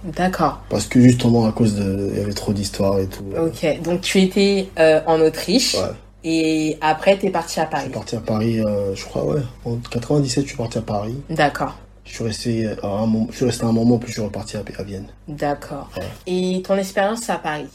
D'accord. 0.04 0.62
Parce 0.70 0.86
que 0.88 1.00
justement, 1.02 1.46
à 1.48 1.52
cause 1.52 1.76
de. 1.76 2.10
Il 2.14 2.20
y 2.20 2.22
avait 2.24 2.34
trop 2.34 2.54
d'histoires 2.54 3.00
et 3.00 3.08
tout. 3.08 3.24
Ok. 3.40 3.82
Donc 3.84 4.02
tu 4.02 4.22
étais 4.22 4.70
euh, 4.78 5.02
en 5.08 5.20
Autriche 5.22 5.76
Ouais. 5.76 5.90
et 6.24 6.78
après 6.82 7.18
t'es 7.18 7.30
parti 7.30 7.60
à 7.60 7.66
Je 7.66 7.70
Paris. 7.72 7.84
suis 7.86 7.94
parti 7.94 8.16
à 8.16 8.20
Paris, 8.20 8.60
euh, 8.60 8.94
je 8.96 9.06
crois, 9.06 9.26
ouais. 9.26 9.42
En 9.66 9.78
97, 9.78 10.44
je 10.44 10.48
suis 10.50 10.58
parti 10.58 10.78
à 10.78 10.82
Paris. 10.82 11.16
D'accord. 11.30 11.78
Je 12.06 12.14
suis 12.16 12.24
resté 12.24 12.68
à 12.84 12.88
un 12.88 13.06
moment, 13.06 13.28
je 13.32 13.36
suis 13.38 13.46
resté 13.46 13.64
un 13.64 13.72
moment 13.72 13.98
puis 13.98 14.10
je 14.10 14.14
suis 14.14 14.22
reparti 14.22 14.58
à, 14.58 14.64
à 14.78 14.84
Vienne. 14.84 15.08
D'accord. 15.28 15.90
Ouais. 15.98 16.04
Et 16.28 16.62
ton 16.62 16.76
expérience 16.78 17.30
à 17.30 17.38
Paris, 17.38 17.68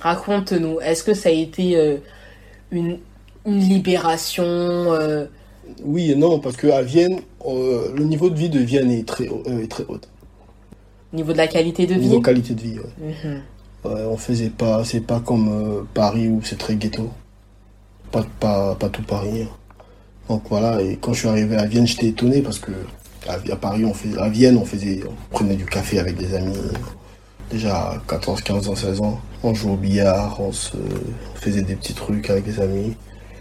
raconte-nous. 0.00 0.80
Est-ce 0.80 1.02
que 1.02 1.14
ça 1.14 1.28
a 1.28 1.32
été 1.32 1.76
euh, 1.76 1.96
une, 2.70 2.98
une 3.46 3.58
libération 3.58 4.44
euh, 4.44 5.26
Oui 5.84 6.12
et 6.12 6.16
non 6.16 6.38
parce 6.38 6.56
que 6.56 6.68
à 6.68 6.82
Vienne, 6.82 7.20
euh, 7.46 7.92
le 7.96 8.04
niveau 8.04 8.30
de 8.30 8.36
vie 8.36 8.48
de 8.48 8.60
Vienne 8.60 8.90
est 8.90 9.06
très 9.06 9.28
haut- 9.28 9.42
euh, 9.46 9.62
est 9.62 9.68
très 9.70 9.84
haut. 9.88 9.98
au 11.12 11.16
niveau 11.16 11.32
de 11.32 11.38
la 11.38 11.48
qualité 11.48 11.86
de 11.86 11.94
vie? 11.94 12.00
Niveau 12.00 12.20
qualité 12.20 12.54
de 12.54 12.60
vie. 12.60 12.78
ouais. 12.78 13.14
Mhm. 13.24 13.42
Ouais, 13.82 14.02
on 14.10 14.16
faisait 14.18 14.50
pas, 14.50 14.84
c'est 14.84 15.00
pas 15.00 15.20
comme 15.20 15.48
euh, 15.48 15.82
Paris 15.94 16.28
où 16.28 16.40
c'est 16.44 16.58
très 16.58 16.76
ghetto. 16.76 17.10
Pas, 18.12 18.24
pas, 18.38 18.74
pas 18.74 18.88
tout 18.90 19.02
Paris. 19.02 19.42
hein. 19.42 19.48
Donc 20.28 20.42
voilà, 20.50 20.80
et 20.82 20.96
quand 21.00 21.12
je 21.14 21.20
suis 21.20 21.28
arrivé 21.28 21.56
à 21.56 21.64
Vienne, 21.66 21.86
j'étais 21.86 22.06
étonné 22.08 22.42
parce 22.42 22.58
que 22.58 22.70
à, 23.28 23.34
à 23.52 23.56
Paris, 23.56 23.84
on 23.84 23.94
fait, 23.94 24.16
à 24.18 24.28
Vienne, 24.28 24.56
on 24.56 24.64
faisait, 24.64 25.02
on 25.08 25.14
prenait 25.34 25.56
du 25.56 25.64
café 25.66 25.98
avec 25.98 26.16
des 26.16 26.34
amis. 26.34 26.56
Déjà 27.50 27.76
à 27.76 27.98
14, 28.08 28.42
15 28.42 28.68
ans, 28.68 28.76
16 28.76 29.00
ans, 29.00 29.20
on 29.42 29.52
jouait 29.54 29.72
au 29.72 29.76
billard, 29.76 30.40
on, 30.40 30.52
se, 30.52 30.76
on 30.76 31.36
faisait 31.40 31.62
des 31.62 31.74
petits 31.74 31.94
trucs 31.94 32.30
avec 32.30 32.44
des 32.44 32.60
amis. 32.60 32.96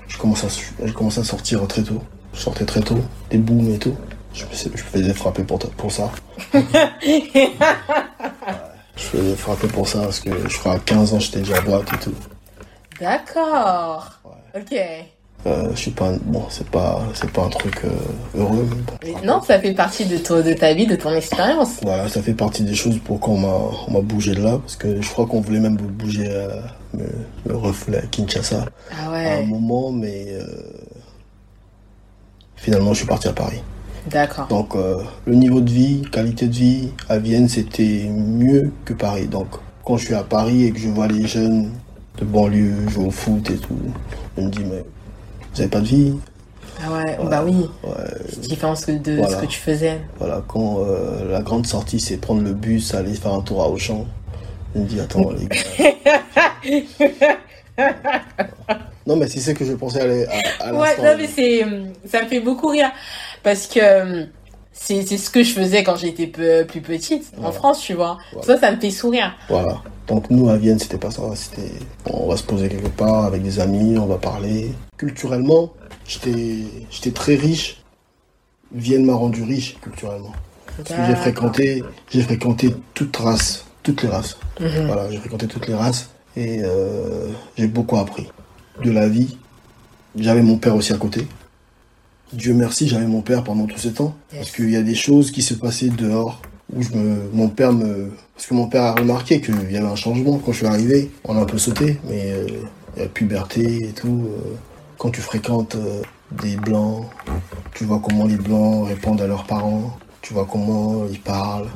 Je 0.08 0.18
commençais 0.18 0.48
à, 0.48 0.88
je 0.88 0.92
commençais 0.94 1.22
à 1.22 1.24
sortir 1.24 1.66
très 1.68 1.84
tôt. 1.84 2.02
Je 2.34 2.40
sortais 2.40 2.66
très 2.66 2.82
tôt, 2.82 2.98
des 3.30 3.38
booms 3.38 3.70
et 3.74 3.78
tout. 3.78 3.96
Je 4.34 4.46
me, 4.46 4.50
fais- 4.50 4.70
je 4.76 4.84
me 4.84 4.90
faisais 4.90 5.14
frapper 5.14 5.44
pour, 5.44 5.60
pour 5.60 5.92
ça. 5.92 6.12
Je 8.96 9.04
faisais 9.04 9.36
frapper 9.36 9.68
pour 9.68 9.88
ça 9.88 10.02
parce 10.02 10.20
que 10.20 10.30
je 10.50 10.58
crois 10.60 10.74
à 10.74 10.80
15 10.80 11.14
ans 11.14 11.20
j'étais 11.20 11.40
déjà 11.40 11.58
à 11.58 11.62
boîte 11.62 11.88
et 11.94 11.98
tout. 12.00 12.14
D'accord. 13.00 14.20
Ok. 14.56 14.76
Euh, 15.46 15.70
je 15.74 15.80
suis 15.80 15.92
pas 15.92 16.12
bon 16.26 16.44
c'est 16.50 16.68
pas 16.68 17.02
c'est 17.14 17.32
pas 17.32 17.44
un 17.46 17.50
truc 17.50 17.86
euh, 17.86 17.90
heureux 18.38 18.68
mais 19.02 19.14
bon. 19.14 19.26
Non, 19.26 19.42
ça 19.42 19.58
fait 19.58 19.74
partie 19.74 20.06
de, 20.06 20.18
de 20.18 20.54
ta 20.54 20.74
vie, 20.74 20.86
de 20.86 20.98
ton 20.98 21.12
expérience. 21.16 21.78
Voilà 21.82 22.10
ça 22.10 22.22
fait 22.22 22.34
partie 22.34 22.64
des 22.64 22.76
choses 22.76 23.00
pour 23.00 23.22
qu'on 23.22 23.38
m'a 23.38 23.58
on 23.88 23.92
m'a 23.92 24.02
bougé 24.02 24.36
de 24.36 24.42
là 24.44 24.58
parce 24.58 24.76
que 24.76 25.02
je 25.02 25.10
crois 25.10 25.26
qu'on 25.28 25.40
voulait 25.40 25.62
même 25.62 25.76
me 25.76 25.88
bouger 25.88 26.28
euh, 26.30 26.60
me, 26.94 27.06
me 27.46 27.56
refouler 27.56 28.00
à 28.00 28.02
Kinshasa 28.02 28.66
Ah 28.92 29.06
à 29.06 29.08
un 29.08 29.12
ouais. 29.14 29.46
moment 29.46 29.94
mais 29.94 30.26
euh, 30.32 30.44
finalement 32.58 32.92
je 32.94 32.98
suis 33.00 33.08
parti 33.08 33.30
à 33.30 33.34
Paris. 33.34 33.62
D'accord. 34.10 34.48
Donc 34.48 34.76
le 34.76 35.36
niveau 35.36 35.62
de 35.62 35.70
vie, 35.70 36.02
qualité 36.12 36.48
de 36.48 36.54
vie 36.54 36.90
à 37.10 37.18
Vienne, 37.20 37.48
c'était 37.48 38.10
mieux 38.10 38.72
que 38.86 38.94
Paris. 38.94 39.28
Donc 39.28 39.48
quand 39.86 39.98
je 39.98 40.06
suis 40.06 40.16
à 40.16 40.24
Paris 40.24 40.64
et 40.66 40.72
que 40.72 40.80
je 40.80 40.88
vois 40.90 41.08
les 41.08 41.28
jeunes 41.28 41.72
de 42.18 42.26
banlieue 42.26 42.88
jouer 42.90 43.06
au 43.06 43.12
foot 43.12 43.50
et 43.52 43.58
tout, 43.58 43.78
je 44.38 44.44
me 44.44 44.50
dis 44.50 44.64
mais 44.64 44.84
vous 45.54 45.62
avez 45.62 45.70
pas 45.70 45.80
de 45.80 45.86
vie 45.86 46.14
Ah 46.84 46.92
ouais, 46.92 47.18
bah 47.30 47.44
oui. 47.46 47.68
Ouais, 47.84 47.92
C'est 48.30 48.42
différent 48.42 48.74
de 48.74 49.16
Voilà. 49.18 49.38
ce 49.38 49.42
que 49.42 49.48
tu 49.48 49.60
faisais. 49.60 50.00
voilà, 50.18 50.44
quand 50.48 50.80
euh, 50.80 51.32
la 51.32 51.42
grande 51.42 51.66
sortie 51.68 52.00
c'est 52.00 52.18
prendre 52.18 52.42
le 52.42 52.54
bus, 52.54 52.94
aller 52.94 53.14
faire 53.14 53.34
un 53.34 53.42
tour 53.42 53.62
à 53.64 53.70
Auchan, 53.70 54.06
je 54.76 54.80
me 54.82 54.86
dis 54.86 55.00
attends 55.00 55.30
les 55.32 55.48
gars. 55.48 55.58
non 59.08 59.16
mais 59.16 59.28
c'est 59.28 59.40
ça 59.40 59.54
que 59.54 59.66
je 59.66 59.74
pensais 59.74 60.02
aller 60.02 60.26
à, 60.60 60.68
à 60.70 60.74
Ouais, 60.74 60.96
non, 61.02 61.16
mais 61.18 61.28
c'est, 61.28 61.66
ça 62.06 62.24
me 62.24 62.28
fait 62.28 62.40
beaucoup 62.42 62.68
rire. 62.68 62.92
Parce 63.44 63.68
que 63.68 63.80
euh, 63.82 64.26
c'est, 64.82 65.06
c'est 65.06 65.18
ce 65.18 65.30
que 65.30 65.44
je 65.44 65.52
faisais 65.54 65.84
quand 65.84 65.96
j'étais 65.96 66.28
peu- 66.28 66.66
plus 66.66 66.82
petite, 66.82 67.32
en. 67.42 67.52
France, 67.52 67.82
tu 67.82 67.94
vois. 67.94 68.18
Voilà. 68.32 68.48
Ça, 68.48 68.60
ça 68.60 68.72
me 68.72 68.80
fait 68.80 68.92
sourire. 68.92 69.34
Voilà. 69.50 69.82
Donc 70.08 70.30
nous 70.32 70.50
à 70.50 70.58
Vienne 70.58 70.80
c'était 70.80 70.98
pas 70.98 71.12
ça, 71.12 71.22
c'était 71.36 71.72
on 72.06 72.28
va 72.28 72.36
se 72.36 72.42
poser 72.42 72.68
quelque 72.68 72.88
part 72.88 73.26
avec 73.26 73.44
des 73.44 73.60
amis, 73.60 73.98
on 74.00 74.08
va 74.08 74.18
parler. 74.18 74.72
Culturellement, 74.98 75.72
j'étais 76.08 76.64
j'étais 76.90 77.12
très 77.12 77.36
riche. 77.36 77.84
Vienne 78.74 79.06
m'a 79.06 79.14
rendu 79.14 79.44
riche 79.44 79.78
culturellement. 79.82 80.32
Parce 80.78 80.90
que 80.90 81.06
j'ai 81.06 81.16
fréquenté 81.16 81.84
j'ai 82.10 82.22
fréquenté 82.24 82.74
toute 82.96 83.16
race, 83.18 83.66
toutes 83.84 84.02
les 84.02 84.10
races. 84.10 84.38
Mhm. 84.60 84.88
Voilà, 84.88 85.12
j'ai 85.12 85.18
fréquenté 85.18 85.46
toutes 85.48 85.68
les 85.68 85.76
races 85.76 86.10
et 86.36 86.62
euh, 86.64 87.28
j'ai 87.58 87.68
beaucoup 87.68 87.98
appris 87.98 88.28
de 88.84 88.90
la 88.92 89.08
vie. 89.08 89.38
J'avais 90.16 90.42
mon 90.42 90.58
père 90.58 90.76
aussi 90.76 90.92
à 90.94 90.98
côté. 90.98 91.28
Dieu 92.34 92.54
merci, 92.54 92.88
j'avais 92.88 93.08
mon 93.08 93.22
père 93.22 93.44
pendant 93.44 93.66
tout 93.66 93.78
ce 93.78 93.90
temps. 93.90 94.16
Yes. 94.32 94.42
Parce 94.42 94.52
qu'il 94.56 94.70
y 94.70 94.76
a 94.76 94.84
des 94.84 94.96
choses 94.96 95.32
qui 95.32 95.42
se 95.42 95.54
passaient 95.54 95.90
dehors 95.90 96.42
où 96.76 96.84
je 96.84 96.92
me, 96.92 97.30
mon 97.34 97.50
père 97.50 97.74
me, 97.74 98.12
parce 98.36 98.46
que 98.46 98.54
mon 98.54 98.68
père 98.68 98.84
a 98.84 98.94
remarqué 98.94 99.42
qu'il 99.42 99.56
y 99.72 99.78
avait 99.78 99.88
un 99.88 99.96
changement 99.96 100.38
quand 100.38 100.52
je 100.52 100.58
suis 100.58 100.68
arrivé. 100.68 101.12
On 101.24 101.36
a 101.36 101.42
un 101.42 101.46
peu 101.46 101.58
sauté, 101.58 102.00
mais 102.08 102.32
euh, 102.32 102.48
il 102.96 103.00
y 103.00 103.02
a 103.02 103.04
la 103.04 103.10
puberté 103.10 103.90
et 103.90 103.92
tout. 103.94 104.28
euh, 104.28 104.56
quand 104.98 105.10
tu 105.10 105.22
fréquentes 105.22 105.76
euh, 105.76 106.02
des 106.44 106.58
blancs, 106.58 107.06
tu 107.74 107.86
vois 107.86 108.00
comment 108.04 108.26
les 108.26 108.36
blancs 108.36 108.88
répondent 108.88 109.22
à 109.22 109.28
leurs 109.28 109.46
parents, 109.46 109.98
tu 110.22 110.34
vois 110.34 110.46
comment 110.46 111.06
ils 111.10 111.22
parlent. 111.22 111.70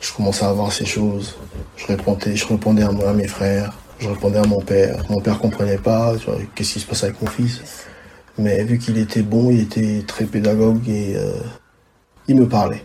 Je 0.00 0.12
commençais 0.12 0.44
à 0.44 0.52
voir 0.52 0.72
ces 0.72 0.84
choses. 0.84 1.36
Je 1.76 1.86
répondais, 1.86 2.36
je 2.36 2.46
répondais 2.46 2.82
à, 2.82 2.90
moi, 2.90 3.10
à 3.10 3.12
mes 3.14 3.28
frères, 3.28 3.72
je 4.00 4.08
répondais 4.08 4.38
à 4.38 4.44
mon 4.44 4.60
père. 4.60 5.02
Mon 5.08 5.20
père 5.20 5.38
comprenait 5.38 5.78
pas, 5.78 6.14
qu'est-ce 6.54 6.74
qui 6.74 6.80
se 6.80 6.86
passe 6.86 7.04
avec 7.04 7.22
mon 7.22 7.28
fils? 7.28 7.62
Mais 8.36 8.64
vu 8.64 8.78
qu'il 8.78 8.98
était 8.98 9.22
bon, 9.22 9.50
il 9.50 9.60
était 9.60 10.02
très 10.06 10.24
pédagogue 10.24 10.88
et 10.88 11.16
euh, 11.16 11.34
il 12.26 12.36
me 12.36 12.48
parlait. 12.48 12.84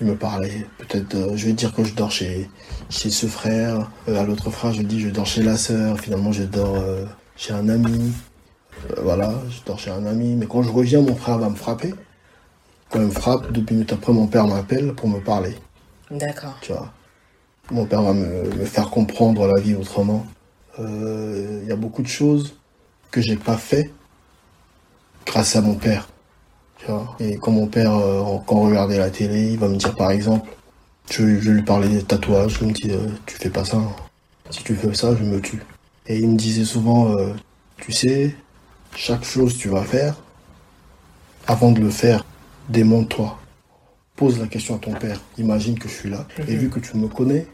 Il 0.00 0.06
me 0.06 0.16
parlait. 0.16 0.66
Peut-être, 0.78 1.14
euh, 1.14 1.36
je 1.36 1.46
vais 1.46 1.52
dire 1.54 1.74
que 1.74 1.82
je 1.84 1.94
dors 1.94 2.10
chez, 2.10 2.50
chez 2.90 3.08
ce 3.08 3.26
frère. 3.26 3.90
Euh, 4.08 4.20
à 4.20 4.24
l'autre 4.24 4.50
frère, 4.50 4.72
je 4.72 4.82
dis 4.82 5.00
je 5.00 5.08
dors 5.08 5.26
chez 5.26 5.42
la 5.42 5.56
sœur. 5.56 5.98
Finalement, 5.98 6.32
je 6.32 6.42
dors 6.42 6.76
chez 7.36 7.54
un 7.54 7.68
ami. 7.68 8.12
Voilà, 9.02 9.32
je 9.48 9.64
dors 9.64 9.78
chez 9.78 9.90
un 9.90 10.04
ami. 10.04 10.34
Mais 10.34 10.46
quand 10.46 10.62
je 10.62 10.70
reviens, 10.70 11.00
mon 11.00 11.16
frère 11.16 11.38
va 11.38 11.48
me 11.48 11.56
frapper. 11.56 11.94
Quand 12.90 13.00
il 13.00 13.06
me 13.06 13.10
frappe, 13.10 13.50
deux 13.50 13.64
minutes 13.70 13.94
après, 13.94 14.12
mon 14.12 14.26
père 14.26 14.46
m'appelle 14.46 14.92
pour 14.92 15.08
me 15.08 15.20
parler. 15.20 15.54
D'accord. 16.10 16.58
Tu 16.60 16.72
vois. 16.72 16.92
Mon 17.70 17.86
père 17.86 18.02
va 18.02 18.12
me, 18.12 18.42
me 18.42 18.64
faire 18.66 18.90
comprendre 18.90 19.46
la 19.46 19.58
vie 19.58 19.74
autrement. 19.74 20.26
Il 20.78 21.64
y 21.66 21.72
a 21.72 21.76
beaucoup 21.76 22.02
de 22.02 22.08
choses 22.08 22.56
que 23.10 23.22
j'ai 23.22 23.36
pas 23.36 23.56
fait 23.56 23.90
grâce 25.26 25.56
à 25.56 25.60
mon 25.60 25.74
père. 25.74 26.08
Tu 26.78 26.86
vois. 26.86 27.16
Et 27.20 27.36
quand 27.36 27.52
mon 27.52 27.66
père, 27.66 27.94
euh, 27.94 28.22
quand 28.46 28.56
on 28.56 28.62
regardait 28.68 28.98
la 28.98 29.10
télé, 29.10 29.52
il 29.52 29.58
va 29.58 29.68
me 29.68 29.76
dire 29.76 29.94
par 29.94 30.10
exemple, 30.10 30.48
je, 31.10 31.38
je 31.40 31.50
lui 31.50 31.62
parlais 31.62 31.88
des 31.88 32.02
tatouages, 32.02 32.58
il 32.60 32.68
me 32.68 32.72
dit 32.72 32.90
euh, 32.90 33.08
tu 33.26 33.36
fais 33.36 33.50
pas 33.50 33.64
ça. 33.64 33.76
hein. 33.76 33.88
Si 34.50 34.62
tu 34.64 34.74
fais 34.74 34.92
ça, 34.94 35.14
je 35.16 35.22
me 35.24 35.40
tue. 35.40 35.62
Et 36.06 36.18
il 36.18 36.28
me 36.28 36.36
disait 36.36 36.64
souvent, 36.64 37.16
euh, 37.16 37.32
tu 37.78 37.92
sais, 37.92 38.34
chaque 38.96 39.24
chose 39.24 39.54
que 39.54 39.58
tu 39.58 39.68
vas 39.68 39.82
faire, 39.84 40.16
avant 41.46 41.70
de 41.72 41.80
le 41.80 41.90
faire, 41.90 42.24
démonte-toi. 42.68 43.38
Pose 44.16 44.38
la 44.40 44.46
question 44.46 44.74
à 44.76 44.78
ton 44.78 44.92
père. 44.92 45.20
Imagine 45.38 45.78
que 45.78 45.88
je 45.88 45.94
suis 45.94 46.10
là. 46.10 46.26
Et 46.48 46.54
vu 46.56 46.68
que 46.68 46.80
tu 46.80 46.96
me 46.96 47.08
connais, 47.08 47.46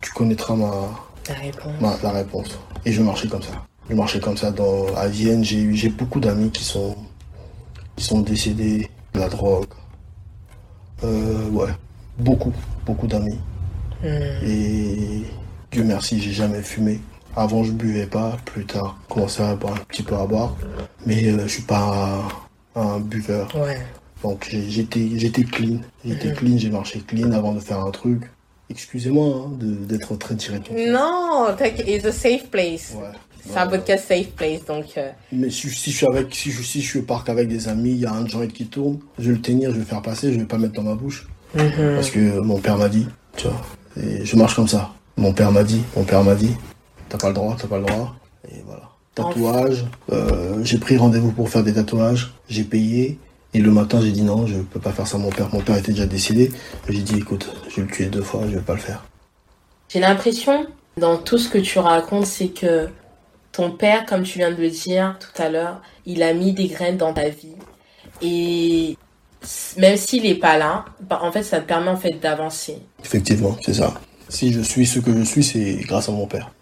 tu 0.00 0.10
connaîtras 0.12 0.54
ma, 0.54 0.90
La 1.28 1.34
réponse. 1.34 1.80
ma- 1.80 1.98
la 2.02 2.10
réponse. 2.12 2.58
Et 2.84 2.92
je 2.92 3.02
marchais 3.02 3.28
comme 3.28 3.42
ça. 3.42 3.64
Je 3.88 3.94
marchais 3.94 4.20
comme 4.20 4.36
ça 4.36 4.50
dans, 4.50 4.94
à 4.94 5.08
Vienne. 5.08 5.44
J'ai 5.44 5.88
beaucoup 5.88 6.20
d'amis 6.20 6.50
qui 6.50 6.64
sont, 6.64 6.96
qui 7.96 8.04
sont 8.04 8.20
décédés 8.20 8.88
de 9.14 9.20
la 9.20 9.28
drogue. 9.28 9.66
Euh, 11.04 11.48
ouais. 11.50 11.70
Beaucoup, 12.18 12.52
beaucoup 12.84 13.06
d'amis. 13.06 13.38
Hmm. 14.02 14.44
Et 14.44 15.22
Dieu 15.70 15.84
merci, 15.84 16.20
j'ai 16.20 16.32
jamais 16.32 16.62
fumé. 16.62 17.00
Avant, 17.36 17.62
je 17.62 17.72
buvais 17.72 18.06
pas. 18.06 18.36
Plus 18.44 18.66
tard, 18.66 18.98
je 19.08 19.14
commençais 19.14 19.42
à 19.42 19.54
boire 19.54 19.74
un 19.74 19.84
petit 19.84 20.02
peu 20.02 20.16
à 20.16 20.26
boire. 20.26 20.56
Mais 21.06 21.26
euh, 21.26 21.42
je 21.42 21.48
suis 21.48 21.62
pas 21.62 22.20
un, 22.74 22.80
un 22.80 22.98
buveur. 23.00 23.54
Ouais. 23.54 23.80
Donc 24.22 24.48
j'étais 24.50 25.10
j'étais 25.16 25.44
clean. 25.44 25.78
J'étais 26.04 26.32
clean, 26.32 26.58
j'ai 26.58 26.70
marché 26.70 27.00
clean 27.00 27.30
avant 27.32 27.52
de 27.52 27.60
faire 27.60 27.80
un 27.80 27.90
truc. 27.92 28.22
Excusez-moi 28.70 29.46
hein, 29.46 29.50
d'être 29.60 30.16
très 30.16 30.34
confiance. 30.34 30.66
Non, 30.76 31.54
it's 31.86 32.04
a 32.04 32.12
safe 32.12 32.50
place. 32.50 32.94
Ouais. 32.94 33.12
C'est 33.50 33.58
un 33.58 33.66
podcast 33.66 34.06
safe 34.08 34.28
place, 34.30 34.64
donc. 34.66 34.86
euh, 34.96 35.10
Mais 35.32 35.50
si, 35.50 35.68
si 35.70 35.90
je 35.90 35.96
suis 35.96 36.06
avec, 36.06 36.34
si 36.34 36.50
je, 36.50 36.62
si 36.62 36.80
je 36.82 36.86
suis 36.86 36.98
au 37.00 37.02
parc 37.02 37.28
avec 37.28 37.48
des 37.48 37.68
amis, 37.68 37.90
il 37.90 38.00
y 38.00 38.06
a 38.06 38.12
un 38.12 38.26
joint 38.26 38.46
qui 38.46 38.66
tourne, 38.66 38.98
je 39.18 39.28
vais 39.30 39.36
le 39.36 39.40
tenir, 39.40 39.70
je 39.70 39.74
vais 39.74 39.80
le 39.80 39.86
faire 39.86 40.02
passer, 40.02 40.32
je 40.32 40.38
vais 40.38 40.44
pas 40.44 40.58
mettre 40.58 40.74
dans 40.74 40.82
ma 40.82 40.94
bouche. 40.94 41.26
mhm. 41.54 41.94
Parce 41.94 42.10
que 42.10 42.40
mon 42.40 42.58
père 42.58 42.76
m'a 42.76 42.88
dit, 42.88 43.06
tu 43.36 43.46
vois. 43.48 43.60
Et 44.02 44.24
je 44.24 44.36
marche 44.36 44.54
comme 44.54 44.68
ça. 44.68 44.92
Mon 45.16 45.32
père 45.32 45.50
m'a 45.50 45.64
dit, 45.64 45.82
mon 45.96 46.04
père 46.04 46.22
m'a 46.22 46.34
dit, 46.34 46.54
t'as 47.08 47.18
pas 47.18 47.28
le 47.28 47.34
droit, 47.34 47.56
t'as 47.60 47.66
pas 47.68 47.78
le 47.78 47.84
droit. 47.86 48.14
Et 48.50 48.62
voilà. 48.66 48.82
Tatouage, 49.14 49.84
euh, 50.12 50.62
j'ai 50.62 50.78
pris 50.78 50.96
rendez-vous 50.96 51.32
pour 51.32 51.48
faire 51.48 51.64
des 51.64 51.72
tatouages, 51.74 52.32
j'ai 52.48 52.62
payé. 52.64 53.18
Et 53.54 53.60
le 53.60 53.70
matin, 53.72 54.00
j'ai 54.02 54.12
dit 54.12 54.22
non, 54.22 54.46
je 54.46 54.58
peux 54.58 54.78
pas 54.78 54.92
faire 54.92 55.06
ça. 55.06 55.16
Mon 55.18 55.30
père, 55.30 55.48
mon 55.52 55.60
père 55.60 55.76
était 55.76 55.90
déjà 55.92 56.06
décédé. 56.06 56.52
J'ai 56.88 57.00
dit, 57.00 57.16
écoute, 57.16 57.50
je 57.70 57.76
vais 57.76 57.82
le 57.82 57.88
tuer 57.88 58.06
deux 58.06 58.22
fois, 58.22 58.42
je 58.48 58.56
vais 58.56 58.62
pas 58.62 58.74
le 58.74 58.78
faire. 58.80 59.04
J'ai 59.88 60.00
l'impression, 60.00 60.66
dans 60.98 61.16
tout 61.16 61.38
ce 61.38 61.48
que 61.48 61.58
tu 61.58 61.78
racontes, 61.78 62.26
c'est 62.26 62.48
que 62.48 62.88
ton 63.58 63.72
père, 63.72 64.06
comme 64.06 64.22
tu 64.22 64.38
viens 64.38 64.52
de 64.52 64.62
le 64.62 64.70
dire 64.70 65.18
tout 65.18 65.42
à 65.42 65.48
l'heure, 65.48 65.82
il 66.06 66.22
a 66.22 66.32
mis 66.32 66.52
des 66.52 66.68
graines 66.68 66.96
dans 66.96 67.12
ta 67.12 67.28
vie. 67.28 67.56
Et 68.22 68.96
même 69.76 69.96
s'il 69.96 70.26
est 70.26 70.36
pas 70.36 70.56
là, 70.56 70.84
bah, 71.00 71.18
en 71.22 71.32
fait, 71.32 71.42
ça 71.42 71.58
te 71.58 71.66
permet 71.66 71.88
en 71.88 71.96
fait 71.96 72.20
d'avancer. 72.22 72.78
Effectivement, 73.04 73.56
c'est 73.64 73.74
ça. 73.74 73.94
Si 74.28 74.52
je 74.52 74.60
suis 74.60 74.86
ce 74.86 75.00
que 75.00 75.12
je 75.12 75.24
suis, 75.24 75.42
c'est 75.42 75.74
grâce 75.88 76.08
à 76.08 76.12
mon 76.12 76.28
père. 76.28 76.52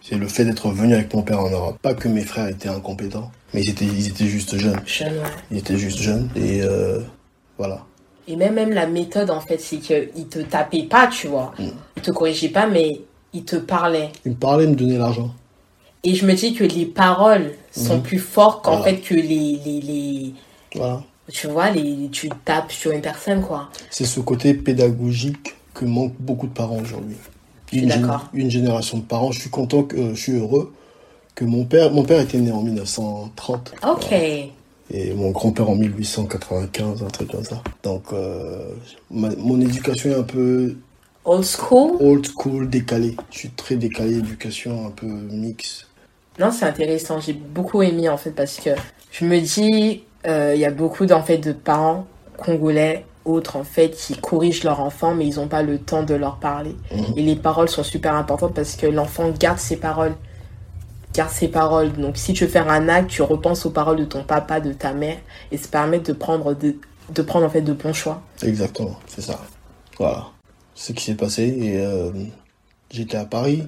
C'est 0.00 0.14
le 0.14 0.28
fait 0.28 0.44
d'être 0.44 0.68
venu 0.68 0.94
avec 0.94 1.12
mon 1.12 1.22
père 1.22 1.40
en 1.40 1.50
Europe. 1.50 1.76
Pas 1.82 1.94
que 1.94 2.06
mes 2.06 2.22
frères 2.22 2.46
étaient 2.46 2.68
incompétents, 2.68 3.32
mais 3.52 3.62
ils 3.62 3.70
étaient, 3.70 3.84
ils 3.84 4.06
étaient 4.06 4.28
juste 4.28 4.56
jeunes. 4.56 4.80
Jeune, 4.86 5.14
ouais. 5.14 5.30
Ils 5.50 5.58
étaient 5.58 5.76
juste 5.76 5.98
jeunes 5.98 6.30
et 6.36 6.62
euh, 6.62 7.00
voilà. 7.58 7.84
Et 8.28 8.36
même, 8.36 8.54
même 8.54 8.70
la 8.70 8.86
méthode, 8.86 9.30
en 9.30 9.40
fait, 9.40 9.60
c'est 9.60 9.78
qu'il 9.78 10.28
te 10.28 10.38
tapait 10.38 10.84
pas, 10.84 11.08
tu 11.08 11.26
vois. 11.26 11.52
Mm. 11.58 11.64
Il 11.96 12.02
te 12.02 12.12
corrigeait 12.12 12.50
pas, 12.50 12.68
mais 12.68 13.00
il 13.32 13.44
te 13.44 13.56
parlait. 13.56 14.12
Il 14.24 14.32
me 14.32 14.36
parlait, 14.36 14.64
il 14.64 14.70
me 14.70 14.76
donnait 14.76 14.98
l'argent. 14.98 15.34
Et 16.08 16.14
je 16.14 16.24
me 16.24 16.34
dis 16.34 16.54
que 16.54 16.62
les 16.62 16.86
paroles 16.86 17.52
sont 17.72 17.96
Mhm. 17.96 18.02
plus 18.02 18.18
fortes 18.20 18.64
qu'en 18.64 18.76
Voilà. 18.78 18.84
fait 18.94 19.00
que 19.00 19.14
les, 19.14 19.58
les, 19.64 19.80
les, 19.80 20.34
Voilà. 20.76 21.02
tu 21.32 21.48
vois, 21.48 21.70
les, 21.70 22.08
tu 22.12 22.28
tapes 22.44 22.70
sur 22.70 22.92
une 22.92 23.00
personne, 23.00 23.42
quoi. 23.42 23.68
C'est 23.90 24.04
ce 24.04 24.20
côté 24.20 24.54
pédagogique 24.54 25.56
que 25.74 25.84
manquent 25.84 26.14
beaucoup 26.20 26.46
de 26.46 26.52
parents 26.52 26.78
aujourd'hui. 26.80 27.16
Une, 27.72 27.92
une 28.34 28.50
génération 28.50 28.98
de 28.98 29.02
parents. 29.02 29.32
Je 29.32 29.40
suis 29.40 29.50
content, 29.50 29.82
que, 29.82 29.96
euh, 29.96 30.14
je 30.14 30.20
suis 30.22 30.32
heureux 30.36 30.72
que 31.34 31.44
mon 31.44 31.64
père, 31.64 31.90
mon 31.90 32.04
père 32.04 32.20
était 32.20 32.38
né 32.38 32.52
en 32.52 32.62
1930 32.62 33.74
Ok. 33.86 34.12
et 34.12 35.12
mon 35.14 35.32
grand-père 35.32 35.68
en 35.68 35.74
1895, 35.74 37.02
un 37.02 37.08
truc 37.08 37.32
comme 37.32 37.42
ça. 37.44 37.62
Donc, 37.82 38.04
euh, 38.12 38.70
ma- 39.10 39.34
mon 39.36 39.60
éducation 39.60 40.10
est 40.10 40.14
un 40.14 40.22
peu 40.22 40.76
Old 41.24 41.44
school? 41.44 41.96
old 41.98 42.24
school, 42.24 42.70
décalée. 42.70 43.16
Je 43.32 43.38
suis 43.38 43.50
très 43.50 43.74
décalé, 43.74 44.18
éducation 44.18 44.86
un 44.86 44.90
peu 44.90 45.06
mix. 45.06 45.85
Non, 46.38 46.50
c'est 46.50 46.66
intéressant. 46.66 47.20
J'ai 47.20 47.32
beaucoup 47.32 47.82
aimé, 47.82 48.08
en 48.08 48.16
fait, 48.16 48.30
parce 48.30 48.56
que 48.56 48.70
je 49.10 49.24
me 49.24 49.40
dis, 49.40 50.04
euh, 50.26 50.52
il 50.54 50.60
y 50.60 50.64
a 50.64 50.70
beaucoup, 50.70 51.06
en 51.06 51.22
fait, 51.22 51.38
de 51.38 51.52
parents 51.52 52.06
congolais, 52.36 53.04
autres, 53.24 53.56
en 53.56 53.64
fait, 53.64 53.90
qui 53.90 54.16
corrigent 54.16 54.64
leurs 54.64 54.80
enfants, 54.80 55.14
mais 55.14 55.26
ils 55.26 55.36
n'ont 55.36 55.48
pas 55.48 55.62
le 55.62 55.78
temps 55.78 56.02
de 56.02 56.14
leur 56.14 56.36
parler. 56.36 56.76
Mhm. 56.92 57.14
Et 57.16 57.22
les 57.22 57.36
paroles 57.36 57.68
sont 57.68 57.82
super 57.82 58.14
importantes 58.14 58.54
parce 58.54 58.76
que 58.76 58.86
l'enfant 58.86 59.30
garde 59.30 59.58
ses 59.58 59.76
paroles. 59.76 60.14
Garde 61.14 61.30
ses 61.30 61.48
paroles. 61.48 61.92
Donc, 61.92 62.16
si 62.16 62.34
tu 62.34 62.44
veux 62.44 62.50
faire 62.50 62.68
un 62.68 62.88
acte, 62.88 63.10
tu 63.10 63.22
repenses 63.22 63.64
aux 63.66 63.70
paroles 63.70 63.98
de 63.98 64.04
ton 64.04 64.22
papa, 64.22 64.60
de 64.60 64.72
ta 64.72 64.92
mère, 64.92 65.16
et 65.50 65.56
ça 65.56 65.68
permet 65.68 66.00
de 66.00 66.12
prendre, 66.12 66.54
de, 66.54 66.76
de 67.14 67.22
prendre, 67.22 67.46
en 67.46 67.50
fait, 67.50 67.62
de 67.62 67.72
bons 67.72 67.94
choix. 67.94 68.22
Exactement, 68.42 68.96
c'est 69.06 69.22
ça. 69.22 69.40
Voilà. 69.98 70.26
C'est 70.74 70.88
ce 70.88 70.92
qui 70.92 71.04
s'est 71.04 71.14
passé 71.14 71.42
et 71.44 71.80
euh, 71.80 72.10
j'étais 72.90 73.16
à 73.16 73.24
Paris. 73.24 73.66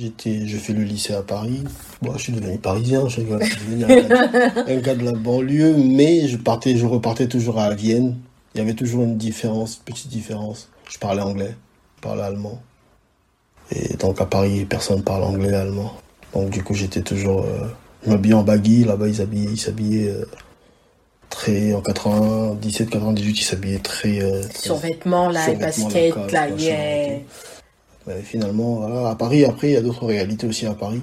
J'étais, 0.00 0.46
je 0.46 0.56
fais 0.58 0.72
le 0.74 0.84
lycée 0.84 1.12
à 1.14 1.22
Paris. 1.22 1.64
Bon, 2.02 2.12
je 2.16 2.18
suis 2.22 2.32
devenu 2.32 2.56
parisien, 2.58 3.08
je 3.08 3.16
rigole. 3.16 3.42
Je 3.42 3.50
suis 3.50 3.60
devenu 3.66 3.84
un 3.84 4.00
gars, 4.08 4.52
un 4.68 4.76
gars 4.76 4.94
de 4.94 5.04
la 5.04 5.12
banlieue, 5.12 5.74
mais 5.76 6.28
je 6.28 6.36
partais, 6.36 6.76
je 6.76 6.86
repartais 6.86 7.26
toujours 7.26 7.58
à 7.58 7.74
Vienne. 7.74 8.16
Il 8.54 8.58
y 8.58 8.60
avait 8.60 8.74
toujours 8.74 9.02
une 9.02 9.16
différence, 9.16 9.76
petite 9.76 10.08
différence. 10.08 10.68
Je 10.88 10.98
parlais 10.98 11.22
anglais, 11.22 11.54
je 11.96 12.02
parlais 12.02 12.22
allemand. 12.22 12.60
Et 13.72 13.96
donc 13.96 14.20
à 14.20 14.26
Paris, 14.26 14.64
personne 14.66 15.02
parle 15.02 15.24
anglais 15.24 15.50
et 15.50 15.54
allemand. 15.56 15.92
Donc 16.32 16.50
du 16.50 16.62
coup, 16.62 16.74
j'étais 16.74 17.02
toujours. 17.02 17.42
Euh, 17.42 17.66
je 18.04 18.10
m'habillais 18.10 18.34
en 18.34 18.44
baggy, 18.44 18.84
là-bas, 18.84 19.08
ils 19.08 19.16
s'habillaient, 19.16 19.52
ils 19.52 19.58
s'habillaient 19.58 20.10
euh, 20.10 20.24
très. 21.28 21.72
En 21.74 21.80
97, 21.80 22.88
98, 22.90 23.40
ils 23.40 23.42
s'habillaient 23.44 23.78
très. 23.80 24.20
euh, 24.22 24.42
Survêtements, 24.54 25.28
là, 25.28 25.40
les 25.48 25.58
Survêtements, 25.58 25.88
baskets, 25.88 26.14
Lacoste, 26.14 26.32
là, 26.32 26.48
yeah. 26.50 27.18
Mais 28.08 28.22
finalement, 28.22 28.76
voilà, 28.76 29.10
à 29.10 29.14
Paris, 29.14 29.44
après, 29.44 29.68
il 29.68 29.74
y 29.74 29.76
a 29.76 29.82
d'autres 29.82 30.06
réalités 30.06 30.46
aussi 30.46 30.66
à 30.66 30.74
Paris. 30.74 31.02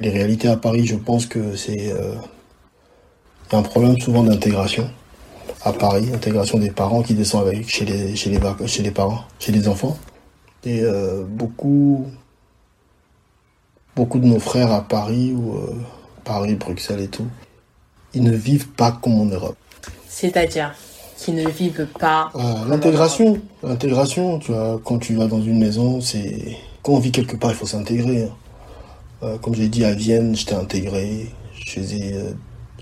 Les 0.00 0.10
réalités 0.10 0.48
à 0.48 0.56
Paris, 0.56 0.84
je 0.86 0.96
pense 0.96 1.24
que 1.26 1.56
c'est. 1.56 1.90
euh, 1.92 2.14
un 3.52 3.62
problème 3.62 3.96
souvent 4.00 4.24
d'intégration 4.24 4.90
à 5.62 5.72
Paris, 5.72 6.08
intégration 6.12 6.58
des 6.58 6.70
parents 6.70 7.02
qui 7.02 7.14
descendent 7.14 7.46
avec, 7.46 7.68
chez, 7.68 7.84
les, 7.84 8.16
chez, 8.16 8.28
les, 8.30 8.38
vac- 8.38 8.66
chez 8.66 8.82
les 8.82 8.90
parents, 8.90 9.22
chez 9.38 9.52
les 9.52 9.68
enfants. 9.68 9.96
Et 10.64 10.80
euh, 10.82 11.22
beaucoup. 11.26 12.06
Beaucoup 13.96 14.18
de 14.18 14.26
nos 14.26 14.40
frères 14.40 14.72
à 14.72 14.80
Paris, 14.82 15.32
ou 15.36 15.54
euh, 15.54 15.72
Paris, 16.24 16.56
Bruxelles 16.56 17.00
et 17.00 17.08
tout, 17.08 17.28
ils 18.12 18.24
ne 18.24 18.34
vivent 18.34 18.68
pas 18.70 18.90
comme 18.90 19.20
en 19.20 19.26
Europe. 19.26 19.56
C'est-à-dire? 20.08 20.74
Qui 21.16 21.32
ne 21.32 21.48
vivent 21.48 21.86
pas. 21.98 22.30
Ah, 22.34 22.64
L'intégration, 22.68 23.38
l'intégration, 23.62 24.38
tu 24.38 24.52
vois, 24.52 24.80
quand 24.84 24.98
tu 24.98 25.14
vas 25.14 25.26
dans 25.26 25.40
une 25.42 25.58
maison, 25.58 26.00
c'est 26.00 26.56
quand 26.82 26.92
on 26.92 26.98
vit 26.98 27.12
quelque 27.12 27.36
part, 27.36 27.50
il 27.50 27.56
faut 27.56 27.66
s'intégrer. 27.66 28.24
hein. 28.24 28.30
Euh, 29.22 29.38
comme 29.38 29.54
j'ai 29.54 29.68
dit 29.68 29.84
à 29.84 29.94
Vienne, 29.94 30.34
j'étais 30.36 30.54
intégré. 30.54 31.30
Je 31.64 31.80
faisais, 31.80 32.12
euh, 32.14 32.32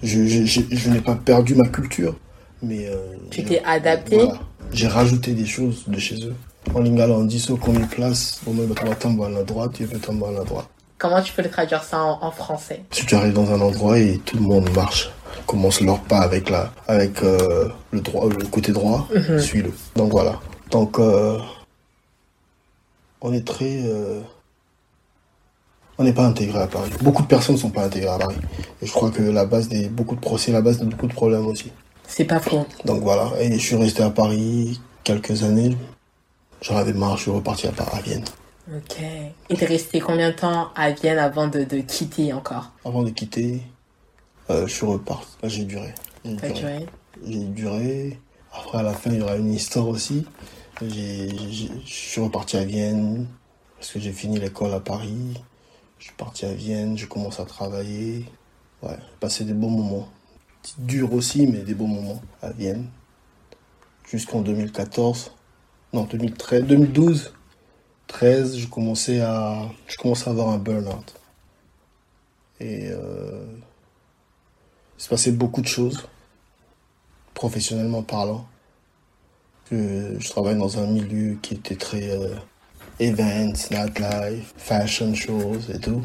je, 0.02 0.26
je, 0.26 0.44
je, 0.44 0.60
je 0.70 0.90
n'ai 0.90 1.00
pas 1.00 1.14
perdu 1.14 1.54
ma 1.54 1.68
culture, 1.68 2.16
mais 2.62 2.86
euh, 2.86 2.96
Tu 3.30 3.44
t'es 3.44 3.62
adapté? 3.64 4.16
voilà. 4.16 4.38
J'ai 4.72 4.88
rajouté 4.88 5.32
des 5.34 5.44
choses 5.46 5.84
de 5.86 5.98
chez 5.98 6.16
eux. 6.24 6.34
En 6.74 6.80
lingala, 6.80 7.14
on 7.14 7.24
dit 7.24 7.38
ça 7.40 7.52
comme 7.62 7.74
une 7.76 7.86
place. 7.86 8.40
Tu 8.44 8.50
vas 8.86 8.94
tomber 8.94 9.24
à 9.26 9.28
la 9.28 9.42
droite, 9.42 9.72
tu 9.74 9.84
peux 9.86 9.98
tomber 9.98 10.26
à 10.26 10.30
la 10.32 10.44
droite. 10.44 10.66
Comment 10.98 11.20
tu 11.20 11.32
peux 11.32 11.42
le 11.42 11.50
traduire 11.50 11.82
ça 11.84 12.00
en, 12.02 12.18
en 12.22 12.30
français? 12.30 12.82
Si 12.92 13.04
tu 13.04 13.14
arrives 13.14 13.34
dans 13.34 13.50
un 13.52 13.60
endroit 13.60 13.98
et 13.98 14.18
tout 14.24 14.36
le 14.36 14.42
monde 14.44 14.70
marche, 14.74 15.10
commence 15.46 15.80
leur 15.80 16.00
pas 16.00 16.20
avec 16.20 16.50
la, 16.50 16.72
avec 16.88 17.22
euh, 17.22 17.68
le 17.90 18.00
droit, 18.00 18.28
le 18.28 18.46
côté 18.46 18.72
droit, 18.72 19.08
suis-le. 19.38 19.72
Donc 19.96 20.10
voilà. 20.10 20.40
Donc 20.70 20.98
euh, 20.98 21.38
on 23.20 23.32
est 23.32 23.46
très, 23.46 23.82
euh, 23.84 24.20
on 25.98 26.04
n'est 26.04 26.12
pas 26.12 26.26
intégré 26.26 26.58
à 26.60 26.66
Paris. 26.66 26.90
Beaucoup 27.02 27.22
de 27.22 27.28
personnes 27.28 27.56
ne 27.56 27.60
sont 27.60 27.70
pas 27.70 27.84
intégrées 27.84 28.08
à 28.08 28.18
Paris. 28.18 28.36
Et 28.80 28.86
je 28.86 28.92
crois 28.92 29.10
que 29.10 29.22
la 29.22 29.44
base 29.44 29.68
des 29.68 29.88
beaucoup 29.88 30.14
de 30.14 30.20
procès, 30.20 30.52
la 30.52 30.62
base 30.62 30.78
de 30.78 30.86
beaucoup 30.86 31.06
de 31.06 31.14
problèmes 31.14 31.46
aussi. 31.46 31.70
C'est 32.08 32.24
pas 32.24 32.40
faux. 32.40 32.66
Donc 32.84 33.02
voilà. 33.02 33.30
Et 33.40 33.52
je 33.52 33.58
suis 33.58 33.76
resté 33.76 34.02
à 34.02 34.10
Paris 34.10 34.80
quelques 35.04 35.44
années. 35.44 35.76
J'en 36.60 36.76
avais 36.76 36.92
marre. 36.92 37.16
Je 37.16 37.22
suis 37.22 37.30
reparti 37.30 37.66
à 37.66 37.70
à 37.70 38.00
Vienne. 38.00 38.24
Ok. 38.74 38.96
Et 39.50 39.56
t'es 39.56 39.66
resté 39.66 40.00
combien 40.00 40.30
de 40.30 40.36
temps 40.36 40.68
à 40.76 40.90
Vienne 40.90 41.18
avant 41.18 41.48
de, 41.48 41.64
de 41.64 41.78
quitter 41.78 42.32
encore? 42.32 42.70
Avant 42.84 43.02
de 43.02 43.10
quitter, 43.10 43.60
euh, 44.52 44.66
je 44.66 44.72
suis 44.72 44.86
reparti. 44.86 45.26
Là, 45.42 45.48
J'ai 45.48 45.64
duré. 45.64 45.94
J'ai 46.24 46.36
T'as 46.36 46.50
duré. 46.50 46.78
duré 46.78 46.86
j'ai 47.26 47.44
duré. 47.44 48.18
Après, 48.52 48.78
à 48.78 48.82
la 48.82 48.92
fin, 48.92 49.10
il 49.10 49.18
y 49.18 49.22
aura 49.22 49.36
une 49.36 49.52
histoire 49.52 49.88
aussi. 49.88 50.24
Je 50.80 51.68
suis 51.84 52.20
reparti 52.20 52.56
à 52.56 52.64
Vienne 52.64 53.26
parce 53.76 53.92
que 53.92 54.00
j'ai 54.00 54.12
fini 54.12 54.38
l'école 54.38 54.72
à 54.74 54.80
Paris. 54.80 55.34
Je 55.98 56.04
suis 56.06 56.14
parti 56.14 56.44
à 56.46 56.52
Vienne, 56.52 56.98
je 56.98 57.06
commence 57.06 57.38
à 57.38 57.44
travailler. 57.44 58.24
Ouais, 58.82 58.96
j'ai 58.98 59.16
passé 59.20 59.44
des 59.44 59.52
bons 59.52 59.70
moments. 59.70 60.08
Dur 60.78 61.12
aussi, 61.12 61.46
mais 61.46 61.58
des 61.58 61.74
bons 61.74 61.86
moments 61.88 62.20
à 62.40 62.50
Vienne. 62.50 62.86
Jusqu'en 64.08 64.40
2014. 64.40 65.32
Non, 65.92 66.04
2013, 66.04 66.64
2012. 66.64 67.32
13, 68.08 68.56
je 68.58 68.66
commençais 68.66 69.20
à, 69.20 69.62
je 69.86 69.96
commençais 69.96 70.28
à 70.28 70.32
avoir 70.32 70.48
un 70.48 70.58
burn-out. 70.58 71.14
Et 72.60 72.88
euh, 72.90 73.44
se 75.02 75.08
passait 75.08 75.32
beaucoup 75.32 75.62
de 75.62 75.66
choses 75.66 76.06
professionnellement 77.34 78.04
parlant. 78.04 78.46
Que 79.68 80.16
je 80.20 80.28
travaille 80.28 80.56
dans 80.56 80.78
un 80.78 80.86
milieu 80.86 81.38
qui 81.42 81.54
était 81.54 81.74
très 81.74 82.10
euh, 82.10 82.36
events, 83.00 83.68
nightlife, 83.72 84.54
fashion 84.56 85.12
shows 85.12 85.58
et 85.74 85.80
tout. 85.80 86.02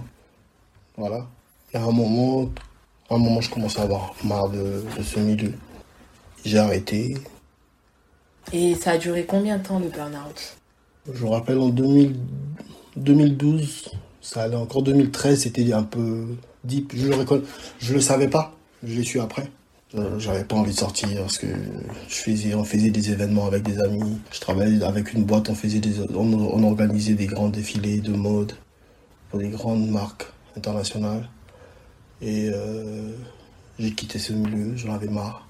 Voilà. 0.98 1.28
Et 1.74 1.78
à 1.78 1.84
un 1.84 1.92
moment, 1.92 2.50
à 3.12 3.16
un 3.16 3.18
moment, 3.20 3.40
je 3.40 3.52
commençais 3.52 3.80
à 3.82 3.84
avoir 3.84 4.16
marre 4.24 4.50
de, 4.50 4.84
de 4.98 5.04
ce 5.04 5.20
milieu. 5.20 5.54
J'ai 6.44 6.58
arrêté. 6.58 7.18
Et 8.52 8.74
ça 8.74 8.92
a 8.92 8.98
duré 8.98 9.28
combien 9.28 9.60
de 9.60 9.64
temps 9.64 9.78
le 9.78 9.90
burn-out? 9.90 10.58
Je 11.14 11.24
me 11.24 11.30
rappelle 11.30 11.60
en 11.60 11.70
2000 11.70 12.16
2012, 12.96 13.92
ça 14.22 14.42
allait 14.42 14.56
encore 14.56 14.82
2013, 14.82 15.42
c'était 15.42 15.72
un 15.72 15.84
peu 15.84 16.36
deep. 16.64 16.94
Je 16.96 17.10
le 17.10 17.44
je 17.78 17.94
le 17.94 18.02
savais 18.02 18.28
pas. 18.28 18.58
Je 18.84 18.94
l'ai 18.94 19.04
su 19.04 19.20
après. 19.20 19.50
Euh, 19.96 20.20
J'avais 20.20 20.44
pas 20.44 20.56
envie 20.58 20.74
de 20.74 20.78
sortir 20.78 21.10
parce 21.22 21.38
que 21.38 21.48
je 22.10 22.16
faisais, 22.16 22.54
on 22.54 22.64
faisait 22.64 22.90
des 22.90 23.12
événements 23.12 23.46
avec 23.48 23.64
des 23.64 23.80
amis. 23.80 24.20
Je 24.32 24.40
travaillais 24.40 24.84
avec 24.84 25.14
une 25.14 25.24
boîte, 25.24 25.50
on 25.50 25.56
faisait 25.56 25.80
des, 25.80 26.02
on, 26.14 26.34
on 26.34 26.64
organisait 26.64 27.14
des 27.16 27.28
grands 27.28 27.50
défilés 27.50 28.02
de 28.02 28.14
mode 28.14 28.54
pour 29.30 29.40
des 29.40 29.50
grandes 29.50 29.90
marques 29.90 30.28
internationales. 30.58 31.30
Et 32.22 32.50
euh, 32.54 33.14
j'ai 33.80 33.94
quitté 33.94 34.20
ce 34.20 34.34
milieu, 34.34 34.76
j'en 34.76 34.94
avais 34.94 35.08
marre. 35.08 35.48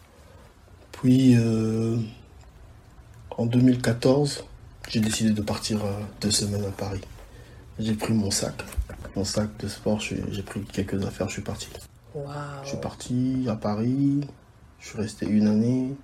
Puis 0.92 1.36
euh, 1.38 1.98
en 3.32 3.46
2014, 3.46 4.46
j'ai 4.90 5.00
décidé 5.00 5.32
de 5.32 5.42
partir 5.42 5.80
deux 6.22 6.32
semaines 6.32 6.66
à 6.66 6.72
Paris. 6.72 7.02
J'ai 7.80 7.94
pris 7.94 8.14
mon 8.14 8.32
sac, 8.32 8.64
mon 9.16 9.24
sac 9.24 9.50
de 9.60 9.68
sport, 9.68 10.00
j'ai 10.00 10.44
pris 10.44 10.64
quelques 10.66 11.06
affaires, 11.06 11.28
je 11.28 11.34
suis 11.34 11.42
parti. 11.42 11.70
Je 12.64 12.70
suis 12.70 12.78
parti 12.78 13.46
à 13.50 13.56
Paris, 13.56 14.22
je 14.80 14.88
suis 14.90 14.98
resté 14.98 15.26
une 15.28 15.48
année. 15.48 15.96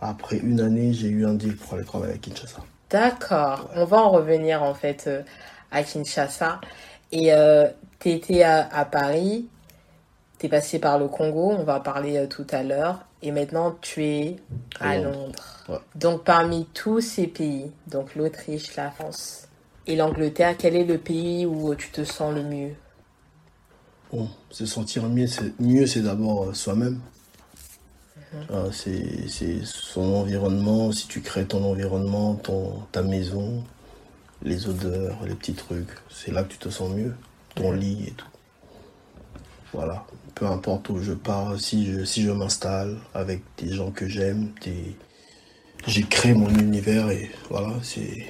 Après 0.00 0.36
une 0.38 0.60
année, 0.60 0.92
j'ai 0.92 1.08
eu 1.08 1.24
un 1.26 1.34
deal 1.34 1.56
pour 1.56 1.74
aller 1.74 1.84
travailler 1.84 2.14
à 2.14 2.18
Kinshasa. 2.18 2.62
D'accord. 2.90 3.70
On 3.74 3.84
va 3.86 3.98
en 3.98 4.10
revenir 4.10 4.62
en 4.62 4.74
fait 4.74 5.04
euh, 5.06 5.22
à 5.70 5.82
Kinshasa. 5.82 6.60
Et 7.12 7.32
euh, 7.32 7.68
t'étais 7.98 8.42
à, 8.42 8.68
à 8.72 8.84
Paris. 8.84 9.48
tu 10.38 10.46
es 10.46 10.48
passé 10.48 10.78
par 10.78 10.98
le 10.98 11.08
Congo, 11.08 11.50
on 11.58 11.64
va 11.64 11.80
parler 11.80 12.18
euh, 12.18 12.26
tout 12.26 12.46
à 12.50 12.62
l'heure, 12.62 13.00
et 13.22 13.30
maintenant 13.32 13.74
tu 13.80 14.04
es 14.04 14.36
à 14.80 14.90
À 14.90 14.96
Londres. 14.98 15.12
Londres. 15.18 15.44
Ouais. 15.68 15.78
Donc 15.94 16.24
parmi 16.24 16.66
tous 16.74 17.00
ces 17.00 17.26
pays, 17.26 17.72
donc 17.86 18.14
l'Autriche, 18.14 18.76
la 18.76 18.90
France 18.90 19.48
et 19.86 19.96
l'Angleterre, 19.96 20.56
quel 20.58 20.76
est 20.76 20.84
le 20.84 20.98
pays 20.98 21.46
où 21.46 21.74
tu 21.74 21.90
te 21.90 22.04
sens 22.04 22.34
le 22.34 22.42
mieux? 22.42 22.74
Bon, 24.16 24.30
se 24.48 24.64
sentir 24.64 25.10
mieux, 25.10 25.26
c'est 25.26 25.60
mieux, 25.60 25.86
c'est 25.86 26.00
d'abord 26.00 26.44
euh, 26.44 26.54
soi-même. 26.54 27.00
Ah, 28.50 28.64
c'est 28.72 29.28
c'est 29.28 29.62
son 29.62 30.14
environnement, 30.14 30.90
si 30.90 31.06
tu 31.06 31.20
crées 31.20 31.44
ton 31.44 31.62
environnement, 31.62 32.34
ton, 32.36 32.80
ta 32.92 33.02
maison, 33.02 33.62
les 34.42 34.68
odeurs, 34.70 35.18
les 35.26 35.34
petits 35.34 35.52
trucs, 35.52 35.90
c'est 36.08 36.32
là 36.32 36.44
que 36.44 36.52
tu 36.52 36.56
te 36.56 36.70
sens 36.70 36.92
mieux. 36.92 37.14
Ton 37.56 37.72
lit 37.72 38.04
et 38.06 38.12
tout. 38.12 38.26
Voilà. 39.74 40.06
Peu 40.34 40.46
importe 40.46 40.88
où 40.88 40.98
je 40.98 41.12
pars, 41.12 41.60
si 41.60 41.84
je, 41.84 42.02
si 42.06 42.22
je 42.22 42.30
m'installe 42.30 42.96
avec 43.12 43.42
des 43.58 43.74
gens 43.74 43.90
que 43.90 44.08
j'aime, 44.08 44.54
des... 44.64 44.96
j'ai 45.86 46.04
créé 46.04 46.32
mon 46.32 46.48
univers 46.48 47.10
et 47.10 47.30
voilà, 47.50 47.74
c'est 47.82 48.24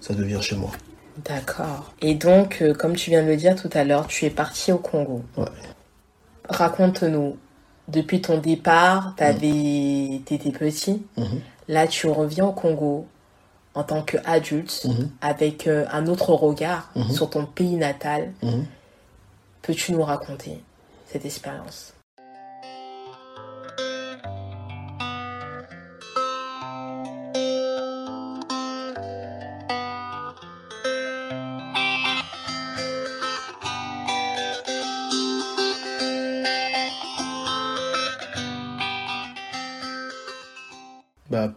ça 0.00 0.14
devient 0.14 0.40
chez 0.40 0.54
moi. 0.54 0.70
D'accord. 1.18 1.92
Et 2.00 2.14
donc, 2.14 2.62
euh, 2.62 2.72
comme 2.74 2.96
tu 2.96 3.10
viens 3.10 3.22
de 3.22 3.28
le 3.28 3.36
dire 3.36 3.54
tout 3.54 3.70
à 3.74 3.84
l'heure, 3.84 4.06
tu 4.06 4.24
es 4.24 4.30
parti 4.30 4.72
au 4.72 4.78
Congo. 4.78 5.22
Ouais. 5.36 5.44
Raconte-nous, 6.48 7.36
depuis 7.88 8.20
ton 8.22 8.38
départ, 8.38 9.14
t'avais, 9.16 10.20
t'étais 10.24 10.50
petit. 10.50 11.02
Mhm. 11.16 11.40
Là, 11.68 11.86
tu 11.86 12.06
reviens 12.08 12.46
au 12.46 12.52
Congo 12.52 13.06
en 13.74 13.84
tant 13.84 14.02
qu'adulte, 14.02 14.84
Mhm. 14.86 15.10
avec 15.20 15.66
euh, 15.66 15.86
un 15.92 16.06
autre 16.06 16.32
regard 16.32 16.90
Mhm. 16.96 17.10
sur 17.10 17.30
ton 17.30 17.44
pays 17.46 17.76
natal. 17.76 18.32
Peux-tu 19.62 19.92
nous 19.92 20.02
raconter 20.02 20.60
cette 21.06 21.24
expérience? 21.24 21.92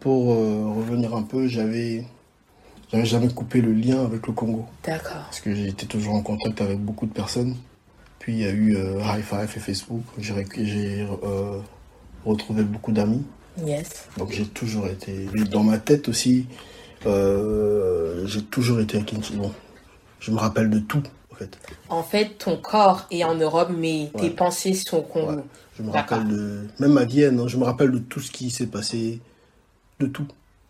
Pour 0.06 0.34
euh, 0.34 0.72
revenir 0.78 1.16
un 1.16 1.24
peu, 1.24 1.48
j'avais 1.48 2.06
j'avais 2.92 3.06
jamais 3.06 3.28
coupé 3.28 3.60
le 3.60 3.74
lien 3.74 4.06
avec 4.06 4.28
le 4.28 4.34
Congo. 4.34 4.68
D'accord. 4.84 5.24
Parce 5.24 5.40
que 5.42 5.56
j'étais 5.56 5.88
toujours 5.88 6.14
en 6.14 6.22
contact 6.22 6.62
avec 6.62 6.78
beaucoup 6.80 7.08
de 7.08 7.12
personnes. 7.12 7.56
Puis 8.20 8.34
il 8.34 8.40
y 8.42 8.46
a 8.46 8.52
eu 8.52 8.76
euh, 8.76 9.00
High 9.02 9.24
Five 9.24 9.52
et 9.56 9.60
Facebook. 9.60 10.04
J'ai 10.20 11.02
euh, 11.24 11.60
retrouvé 12.24 12.62
beaucoup 12.62 12.92
d'amis. 12.92 13.24
Yes. 13.66 14.08
Donc 14.20 14.32
j'ai 14.32 14.46
toujours 14.46 14.86
été. 14.86 15.26
Dans 15.50 15.64
ma 15.64 15.80
tête 15.80 16.08
aussi, 16.08 16.46
euh, 17.08 18.28
j'ai 18.28 18.44
toujours 18.44 18.80
été 18.82 19.00
à 19.00 19.02
Kinshasa. 19.02 19.38
Bon, 19.40 19.52
je 20.20 20.30
me 20.30 20.38
rappelle 20.38 20.70
de 20.70 20.78
tout, 20.78 21.02
en 21.32 21.36
fait. 21.36 21.58
En 21.90 22.04
fait, 22.04 22.38
ton 22.38 22.58
corps 22.58 23.08
est 23.10 23.24
en 23.24 23.34
Europe, 23.34 23.72
mais 23.76 24.12
tes 24.16 24.26
Ouais. 24.26 24.30
pensées 24.30 24.76
sont 24.76 24.98
au 24.98 25.02
Congo. 25.02 25.32
Ouais. 25.32 25.44
Je 25.80 25.82
me 25.82 25.90
rappelle 25.90 26.28
de. 26.28 26.68
Même 26.80 26.96
à 27.00 27.06
Vienne, 27.06 27.40
hein, 27.40 27.48
je 27.48 27.58
me 27.58 27.64
rappelle 27.64 27.90
de 27.90 27.98
tout 27.98 28.20
ce 28.20 28.30
qui 28.30 28.52
s'est 28.52 28.68
passé. 28.68 29.20
De 30.00 30.08
tout. 30.08 30.28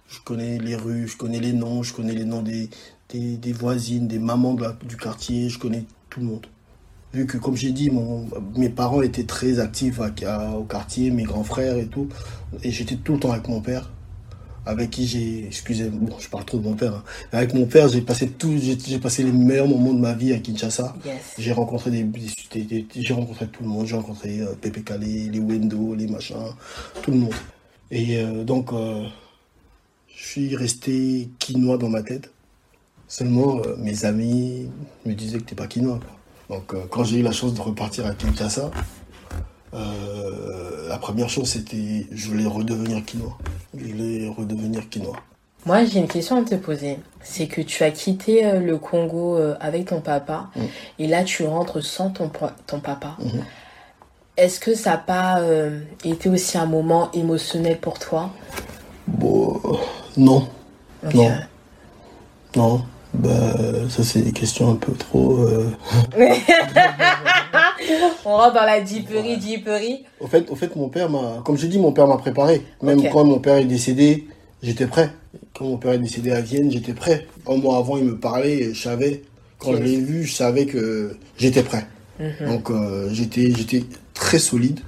Je 0.07 0.19
connais 0.23 0.59
les 0.59 0.75
rues, 0.75 1.07
je 1.07 1.17
connais 1.17 1.39
les 1.39 1.53
noms, 1.53 1.81
je 1.81 1.93
connais 1.93 2.13
les 2.13 2.25
noms 2.25 2.43
des, 2.43 2.69
des, 3.09 3.37
des 3.37 3.53
voisines, 3.53 4.07
des 4.07 4.19
mamans 4.19 4.53
de 4.53 4.61
la- 4.63 4.77
du 4.87 4.97
quartier, 4.97 5.49
je 5.49 5.57
connais 5.57 5.85
tout 6.09 6.19
le 6.19 6.27
monde. 6.27 6.45
Vu 7.13 7.25
que, 7.25 7.37
comme 7.37 7.55
j'ai 7.55 7.71
dit, 7.71 7.89
mon, 7.89 8.27
mes 8.55 8.69
parents 8.69 9.01
étaient 9.01 9.23
très 9.23 9.59
actifs 9.59 9.99
à- 9.99 10.11
à- 10.27 10.51
au 10.51 10.63
quartier, 10.63 11.09
mes 11.09 11.23
grands 11.23 11.43
frères 11.43 11.77
et 11.77 11.87
tout. 11.87 12.07
Et 12.61 12.69
j'étais 12.71 12.97
tout 12.97 13.13
le 13.13 13.19
temps 13.19 13.31
avec 13.31 13.47
mon 13.47 13.61
père, 13.61 13.89
avec 14.65 14.91
qui 14.91 15.07
j'ai. 15.07 15.45
Excusez, 15.47 15.89
bon, 15.89 16.15
je 16.19 16.29
parle 16.29 16.45
trop 16.45 16.59
de 16.59 16.63
mon 16.63 16.75
père. 16.75 16.93
hein. 16.93 17.03
Avec 17.31 17.53
mon 17.55 17.65
père, 17.65 17.87
j'ai 17.87 18.01
passé, 18.01 18.29
tout, 18.29 18.55
j'ai 18.59 18.99
passé 18.99 19.23
les 19.23 19.31
meilleurs 19.31 19.67
moments 19.67 19.93
de 19.93 19.99
ma 20.01 20.13
vie 20.13 20.33
à 20.33 20.39
Kinshasa. 20.39 20.95
Yes. 21.03 21.15
J'ai 21.39 21.51
rencontré 21.53 21.89
des, 21.89 22.03
des- 22.03 22.63
des- 22.63 22.85
j'ai 22.95 23.13
rencontré 23.13 23.47
tout 23.47 23.63
le 23.63 23.69
monde. 23.69 23.87
J'ai 23.87 23.95
rencontré 23.95 24.41
euh, 24.41 24.53
Pepe 24.61 24.83
Calais, 24.83 25.29
les 25.31 25.39
Wendo, 25.39 25.95
les 25.95 26.07
machins, 26.07 26.35
tout 27.01 27.09
le 27.11 27.17
monde. 27.17 27.33
Et 27.91 28.17
euh, 28.17 28.43
donc, 28.43 28.73
euh, 28.73 29.05
je 30.15 30.23
suis 30.25 30.55
resté 30.55 31.29
quinois 31.39 31.77
dans 31.77 31.89
ma 31.89 32.01
tête. 32.03 32.31
Seulement, 33.07 33.59
euh, 33.65 33.75
mes 33.77 34.05
amis 34.05 34.69
me 35.05 35.13
disaient 35.13 35.37
que 35.39 35.43
t'es 35.43 35.55
pas 35.55 35.67
quinois. 35.67 35.99
quoi. 36.47 36.57
Donc, 36.57 36.75
quand 36.89 37.03
j'ai 37.03 37.19
eu 37.19 37.23
la 37.23 37.31
chance 37.31 37.53
de 37.53 37.61
repartir 37.61 38.05
à 38.05 38.13
Kinshasa, 38.13 38.69
la 39.73 40.97
première 40.99 41.27
chose 41.29 41.49
c'était, 41.49 42.05
je 42.11 42.27
voulais 42.29 42.45
redevenir 42.45 43.03
quinois. 43.03 43.37
Je 43.77 43.85
voulais 43.85 44.27
redevenir 44.29 44.87
quinois. 44.89 45.17
Moi, 45.65 45.83
j'ai 45.85 45.99
une 45.99 46.07
question 46.07 46.37
à 46.39 46.43
te 46.43 46.55
poser. 46.55 46.99
C'est 47.23 47.47
que 47.47 47.61
tu 47.61 47.83
as 47.83 47.89
quitté 47.91 48.59
le 48.59 48.77
Congo 48.77 49.37
avec 49.59 49.85
ton 49.87 49.99
papa 50.01 50.49
Mm. 50.55 50.61
et 50.99 51.07
là, 51.07 51.23
tu 51.23 51.43
rentres 51.45 51.83
sans 51.83 52.11
ton, 52.11 52.29
pa- 52.29 52.55
ton 52.67 52.79
papa. 52.79 53.17
Mhm. 53.19 53.43
Est-ce 54.37 54.59
que 54.59 54.73
ça 54.75 54.91
n'a 54.91 54.97
pas 54.97 55.39
euh, 55.39 55.79
été 56.03 56.29
aussi 56.29 56.57
un 56.57 56.65
moment 56.65 57.09
émotionnel 57.13 57.77
pour 57.79 57.99
toi? 57.99 58.31
Bon, 59.07 59.61
euh, 59.63 59.73
non. 60.17 60.47
Non. 61.13 61.31
Non, 62.55 62.81
bah 63.13 63.53
ça 63.89 64.03
c'est 64.03 64.21
des 64.21 64.31
questions 64.31 64.71
un 64.71 64.75
peu 64.75 64.93
trop. 64.93 65.39
euh, 65.39 65.69
On 68.25 68.35
rentre 68.37 68.55
dans 68.55 68.65
la 68.65 68.81
diperie, 68.81 69.37
diperie. 69.37 70.05
Au 70.19 70.27
fait, 70.27 70.49
au 70.49 70.55
fait, 70.55 70.75
mon 70.75 70.89
père 70.89 71.09
m'a, 71.09 71.41
comme 71.45 71.57
je 71.57 71.67
dis, 71.67 71.77
mon 71.77 71.91
père 71.91 72.07
m'a 72.07 72.17
préparé. 72.17 72.61
Même 72.81 73.01
quand 73.11 73.23
mon 73.23 73.39
père 73.39 73.57
est 73.57 73.65
décédé, 73.65 74.27
j'étais 74.63 74.87
prêt. 74.87 75.11
Quand 75.53 75.65
mon 75.65 75.77
père 75.77 75.93
est 75.93 75.99
décédé 75.99 76.31
à 76.31 76.41
Vienne, 76.41 76.71
j'étais 76.71 76.93
prêt. 76.93 77.27
Un 77.47 77.57
mois 77.57 77.77
avant, 77.77 77.97
il 77.97 78.05
me 78.05 78.17
parlait, 78.17 78.57
et 78.57 78.73
je 78.73 78.81
savais. 78.81 79.21
Quand 79.59 79.73
je 79.73 79.81
l'ai 79.83 79.97
vu, 79.97 80.23
je 80.23 80.33
savais 80.33 80.65
que 80.65 81.17
j'étais 81.37 81.63
prêt. 81.63 81.85
Mhm. 82.19 82.47
Donc 82.47 82.69
euh, 82.71 83.09
j'étais, 83.11 83.51
j'étais 83.51 83.83
très 84.25 84.39
solide. 84.39 84.79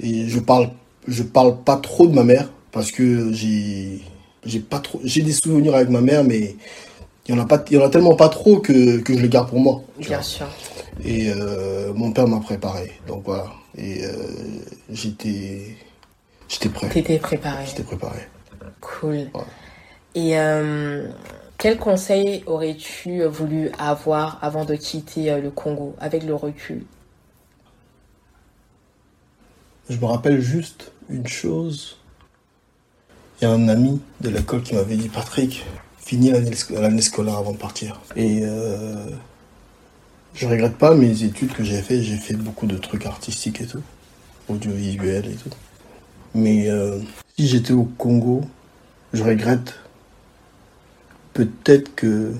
Et 0.00 0.28
je 0.28 0.40
parle, 0.40 0.70
je 1.06 1.22
parle 1.22 1.62
pas 1.62 1.76
trop 1.76 2.06
de 2.08 2.14
ma 2.14 2.24
mère 2.24 2.50
parce 2.72 2.90
que 2.90 3.32
j'ai, 3.32 4.00
j'ai 4.44 4.60
pas 4.60 4.80
trop, 4.80 5.00
j'ai 5.04 5.22
des 5.22 5.32
souvenirs 5.32 5.74
avec 5.76 5.90
ma 5.90 6.00
mère, 6.00 6.24
mais 6.24 6.56
il 7.26 7.34
y 7.34 7.38
en 7.38 7.40
a 7.40 7.46
pas, 7.46 7.62
il 7.70 7.76
y 7.76 7.78
en 7.80 7.84
a 7.84 7.88
tellement 7.88 8.16
pas 8.16 8.28
trop 8.28 8.58
que, 8.58 8.98
que 8.98 9.14
je 9.16 9.20
les 9.20 9.28
garde 9.28 9.48
pour 9.48 9.60
moi. 9.60 9.82
Bien 9.98 10.16
vois. 10.16 10.22
sûr. 10.22 10.46
Et 11.04 11.30
euh, 11.30 11.92
mon 11.94 12.10
père 12.12 12.26
m'a 12.26 12.40
préparé. 12.40 12.92
Donc 13.06 13.22
voilà. 13.24 13.46
Et 13.76 14.04
euh, 14.04 14.10
j'étais 14.90 15.76
j'étais 16.48 16.68
prêt. 16.68 16.88
T'étais 16.88 17.18
préparé. 17.18 17.64
J'étais 17.66 17.84
préparé. 17.84 18.18
Cool. 18.80 19.28
Et 20.16 20.36
euh, 20.36 21.08
quel 21.58 21.78
conseil 21.78 22.42
aurais-tu 22.46 23.22
voulu 23.26 23.70
avoir 23.78 24.38
avant 24.42 24.64
de 24.64 24.74
quitter 24.74 25.40
le 25.40 25.50
Congo 25.50 25.94
avec 26.00 26.24
le 26.24 26.34
recul? 26.34 26.84
Je 29.88 29.96
me 29.96 30.04
rappelle 30.04 30.40
juste 30.40 30.92
une 31.08 31.26
chose. 31.26 31.96
Il 33.40 33.44
y 33.44 33.46
a 33.46 33.52
un 33.52 33.68
ami 33.68 34.00
de 34.20 34.28
l'école 34.28 34.62
qui 34.62 34.74
m'avait 34.74 34.96
dit 34.96 35.08
Patrick, 35.08 35.64
finis 35.98 36.30
l'année 36.70 37.00
scolaire 37.02 37.36
avant 37.38 37.52
de 37.52 37.56
partir. 37.56 38.00
Et 38.14 38.40
euh, 38.44 39.06
je 40.34 40.46
regrette 40.46 40.76
pas 40.76 40.94
mes 40.94 41.22
études 41.24 41.52
que 41.52 41.64
j'ai 41.64 41.80
fait. 41.82 42.02
J'ai 42.02 42.16
fait 42.16 42.34
beaucoup 42.34 42.66
de 42.66 42.76
trucs 42.76 43.06
artistiques 43.06 43.60
et 43.62 43.66
tout, 43.66 43.82
audiovisuels 44.48 45.26
et 45.30 45.34
tout. 45.34 45.50
Mais 46.34 46.68
euh, 46.70 47.00
si 47.36 47.48
j'étais 47.48 47.72
au 47.72 47.84
Congo, 47.84 48.42
je 49.12 49.24
regrette 49.24 49.74
peut-être 51.32 51.94
que 51.96 52.32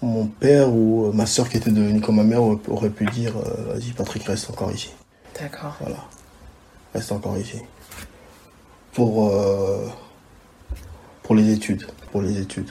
mon 0.00 0.26
père 0.26 0.72
ou 0.72 1.10
ma 1.12 1.26
soeur 1.26 1.48
qui 1.48 1.56
était 1.56 1.70
devenue 1.70 2.00
comme 2.00 2.16
ma 2.16 2.22
mère 2.22 2.42
aurait- 2.42 2.58
aurait 2.68 2.90
pu 2.90 3.04
dire 3.06 3.34
euh, 3.36 3.74
Vas-y, 3.74 3.92
Patrick, 3.92 4.22
reste 4.24 4.48
encore 4.48 4.70
ici. 4.72 4.90
D'accord. 5.40 5.76
Voilà. 5.80 6.04
Reste 6.94 7.12
encore 7.12 7.36
ici. 7.36 7.60
Pour, 8.92 9.28
euh, 9.28 9.86
pour 11.22 11.34
les 11.34 11.52
études. 11.52 11.86
Pour 12.12 12.22
les 12.22 12.40
études. 12.40 12.70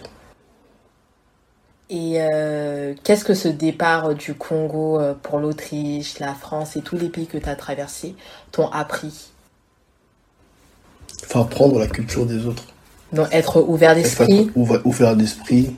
Et 1.89 2.15
euh, 2.19 2.95
qu'est-ce 3.03 3.23
que 3.23 3.35
ce 3.35 3.47
départ 3.47 4.15
du 4.15 4.33
Congo 4.33 4.99
euh, 4.99 5.13
pour 5.13 5.37
l'Autriche, 5.37 6.17
la 6.17 6.33
France 6.33 6.75
et 6.75 6.81
tous 6.81 6.97
les 6.97 7.09
pays 7.09 7.27
que 7.27 7.37
tu 7.37 7.47
as 7.47 7.55
traversés 7.55 8.15
t'ont 8.51 8.69
appris? 8.69 9.29
Faut 11.27 11.41
apprendre 11.41 11.77
la 11.77 11.87
culture 11.87 12.25
des 12.25 12.47
autres. 12.47 12.65
Donc 13.13 13.27
être 13.31 13.61
ouvert 13.61 13.93
d'esprit, 13.93 14.51
ouvert 14.55 15.15
d'esprit. 15.15 15.75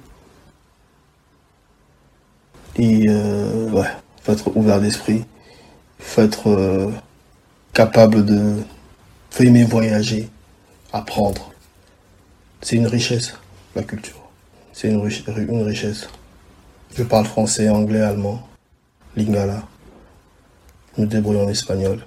Et 2.78 3.06
euh, 3.10 3.70
ouais, 3.72 3.88
faut 4.24 4.32
être 4.32 4.56
ouvert 4.56 4.80
d'esprit. 4.80 5.26
Faut 6.08 6.22
être 6.22 6.48
euh, 6.48 6.90
capable 7.74 8.24
de. 8.24 8.56
Faut 9.30 9.44
aimer 9.44 9.66
voyager, 9.66 10.30
apprendre. 10.94 11.52
C'est 12.62 12.78
une 12.78 12.88
richesse, 12.88 13.34
la 13.76 13.84
culture. 13.84 14.16
C'est 14.72 14.88
une, 14.90 15.06
une 15.38 15.64
richesse. 15.64 16.08
Je 16.96 17.04
parle 17.04 17.26
français, 17.26 17.68
anglais, 17.68 18.00
allemand, 18.00 18.48
lingala. 19.18 19.64
me 20.98 21.06
débrouille 21.06 21.42
en 21.42 21.50
espagnol. 21.50 22.00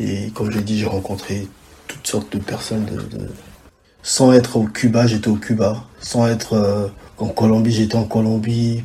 Et 0.00 0.30
comme 0.34 0.50
j'ai 0.50 0.62
dit, 0.62 0.76
j'ai 0.76 0.86
rencontré 0.86 1.46
toutes 1.86 2.06
sortes 2.06 2.32
de 2.32 2.42
personnes. 2.42 2.86
De, 2.86 3.30
Sans 4.02 4.32
être 4.32 4.56
au 4.56 4.64
Cuba, 4.64 5.06
j'étais 5.06 5.28
au 5.28 5.36
Cuba. 5.36 5.84
Sans 6.00 6.26
être 6.26 6.54
euh, 6.54 6.88
en 7.18 7.28
Colombie, 7.28 7.70
j'étais 7.72 7.96
en 7.96 8.04
Colombie. 8.04 8.82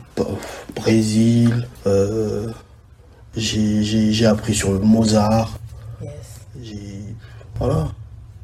Brésil. 0.75 1.67
Euh, 1.87 2.51
j'ai 3.35 4.25
appris 4.25 4.53
sur 4.53 4.71
le 4.71 4.79
Mozart. 4.79 5.59
J'ai 6.61 6.99
voilà. 7.57 7.87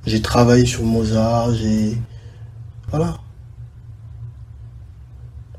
J'ai 0.05 0.21
travaillé 0.21 0.65
sur 0.65 0.83
Mozart. 0.83 1.53
J'ai 1.53 1.97
voilà. 2.89 3.17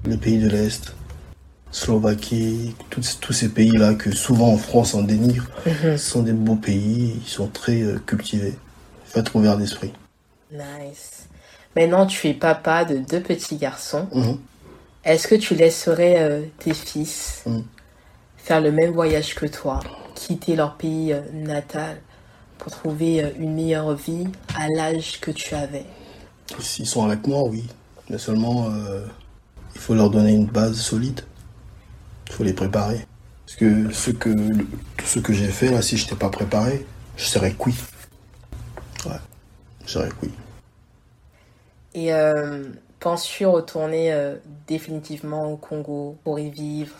Les 0.04 0.16
pays 0.16 0.38
de 0.38 0.48
l'Est. 0.48 0.94
Slovaquie, 1.70 2.74
tous, 2.90 3.32
ces 3.32 3.48
pays-là 3.48 3.94
que 3.94 4.14
souvent 4.14 4.52
en 4.52 4.58
France 4.58 4.92
on 4.92 5.02
dénigre, 5.02 5.46
mhm. 5.64 5.96
sont 5.96 6.22
des 6.22 6.34
beaux 6.34 6.56
pays, 6.56 7.14
ils 7.24 7.28
sont 7.28 7.46
très 7.46 7.80
euh, 7.80 7.98
cultivés. 8.06 8.54
Faut 9.06 9.18
être 9.18 9.34
ouvert 9.34 9.56
d'esprit. 9.56 9.90
Nice. 10.52 11.28
Maintenant, 11.74 12.04
tu 12.04 12.28
es 12.28 12.34
papa 12.34 12.84
de 12.84 12.98
deux 12.98 13.20
petits 13.20 13.56
garçons. 13.56 14.06
Mhm. 14.12 14.38
Est-ce 15.04 15.26
que 15.26 15.34
tu 15.34 15.54
laisserais 15.54 16.16
euh, 16.20 16.42
tes 16.58 16.74
fils 16.74 17.42
mhm. 17.46 17.64
Faire 18.42 18.60
le 18.60 18.72
même 18.72 18.92
voyage 18.92 19.34
que 19.34 19.46
toi, 19.46 19.80
quitter 20.14 20.56
leur 20.56 20.76
pays 20.76 21.12
euh, 21.12 21.20
natal 21.32 22.00
pour 22.58 22.70
trouver 22.70 23.32
une 23.38 23.54
meilleure 23.54 23.94
vie 23.94 24.28
à 24.56 24.68
l'âge 24.68 25.20
que 25.20 25.30
tu 25.30 25.54
avais 25.54 25.84
S'ils 26.60 26.86
sont 26.86 27.04
avec 27.04 27.26
moi, 27.26 27.42
oui. 27.44 27.66
Mais 28.08 28.18
seulement, 28.18 28.68
il 29.74 29.80
faut 29.80 29.94
leur 29.94 30.10
donner 30.10 30.32
une 30.32 30.46
base 30.46 30.76
solide 30.76 31.22
faut 32.32 32.44
les 32.44 32.52
préparer. 32.52 33.06
Parce 33.46 33.56
que 33.56 33.92
ce 33.92 34.10
que 34.10 34.30
tout 34.96 35.06
ce 35.06 35.18
que 35.18 35.32
j'ai 35.32 35.48
fait 35.48 35.70
là, 35.70 35.82
si 35.82 35.96
je 35.96 36.04
n'étais 36.04 36.16
pas 36.16 36.30
préparé, 36.30 36.86
je 37.16 37.24
serais 37.24 37.52
cuit. 37.52 37.76
Ouais, 39.04 39.20
je 39.84 39.90
serais 39.92 40.08
cuit. 40.08 40.32
Et 41.94 42.12
euh, 42.12 42.64
penses-tu 43.00 43.44
retourner 43.44 44.12
euh, 44.12 44.36
définitivement 44.66 45.52
au 45.52 45.56
Congo 45.56 46.16
pour 46.24 46.38
y 46.38 46.50
vivre? 46.50 46.94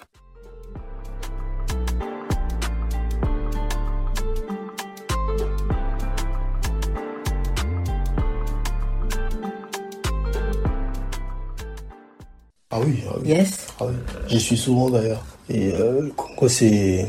Ah 12.74 12.80
oui, 12.80 13.04
ah 13.06 13.16
oui. 13.20 13.28
Yes. 13.28 13.66
Ah 13.78 13.84
oui. 13.84 13.92
J'y 14.28 14.40
suis 14.40 14.56
souvent 14.56 14.88
d'ailleurs. 14.88 15.22
Et 15.50 15.74
euh, 15.74 16.00
le 16.00 16.10
Congo, 16.10 16.48
c'est. 16.48 17.06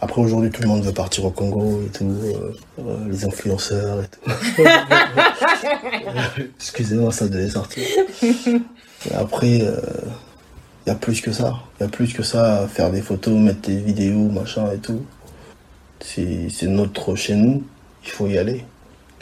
Après, 0.00 0.20
aujourd'hui, 0.20 0.50
tout 0.50 0.62
le 0.62 0.68
monde 0.68 0.82
veut 0.82 0.92
partir 0.92 1.24
au 1.24 1.30
Congo 1.30 1.80
et 1.86 1.96
tout. 1.96 2.04
Euh, 2.04 2.52
euh, 2.80 3.08
les 3.08 3.24
influenceurs 3.24 4.02
et 4.02 4.08
tout. 4.08 4.64
Excusez-moi, 6.56 7.12
ça 7.12 7.28
devait 7.28 7.50
sortir. 7.50 7.84
Et 8.22 9.14
après, 9.14 9.58
il 9.58 10.88
y 10.88 10.90
a 10.90 10.96
plus 10.96 11.20
que 11.20 11.30
ça. 11.30 11.54
Il 11.78 11.84
y 11.84 11.86
a 11.86 11.88
plus 11.88 12.12
que 12.12 12.24
ça 12.24 12.66
faire 12.66 12.90
des 12.90 13.02
photos, 13.02 13.34
mettre 13.34 13.60
des 13.60 13.78
vidéos, 13.78 14.28
machin 14.28 14.72
et 14.72 14.78
tout. 14.78 15.04
C'est 16.00 16.50
notre 16.62 17.14
chez 17.14 17.36
nous. 17.36 17.62
Il 18.04 18.10
faut 18.10 18.26
y 18.26 18.38
aller 18.38 18.64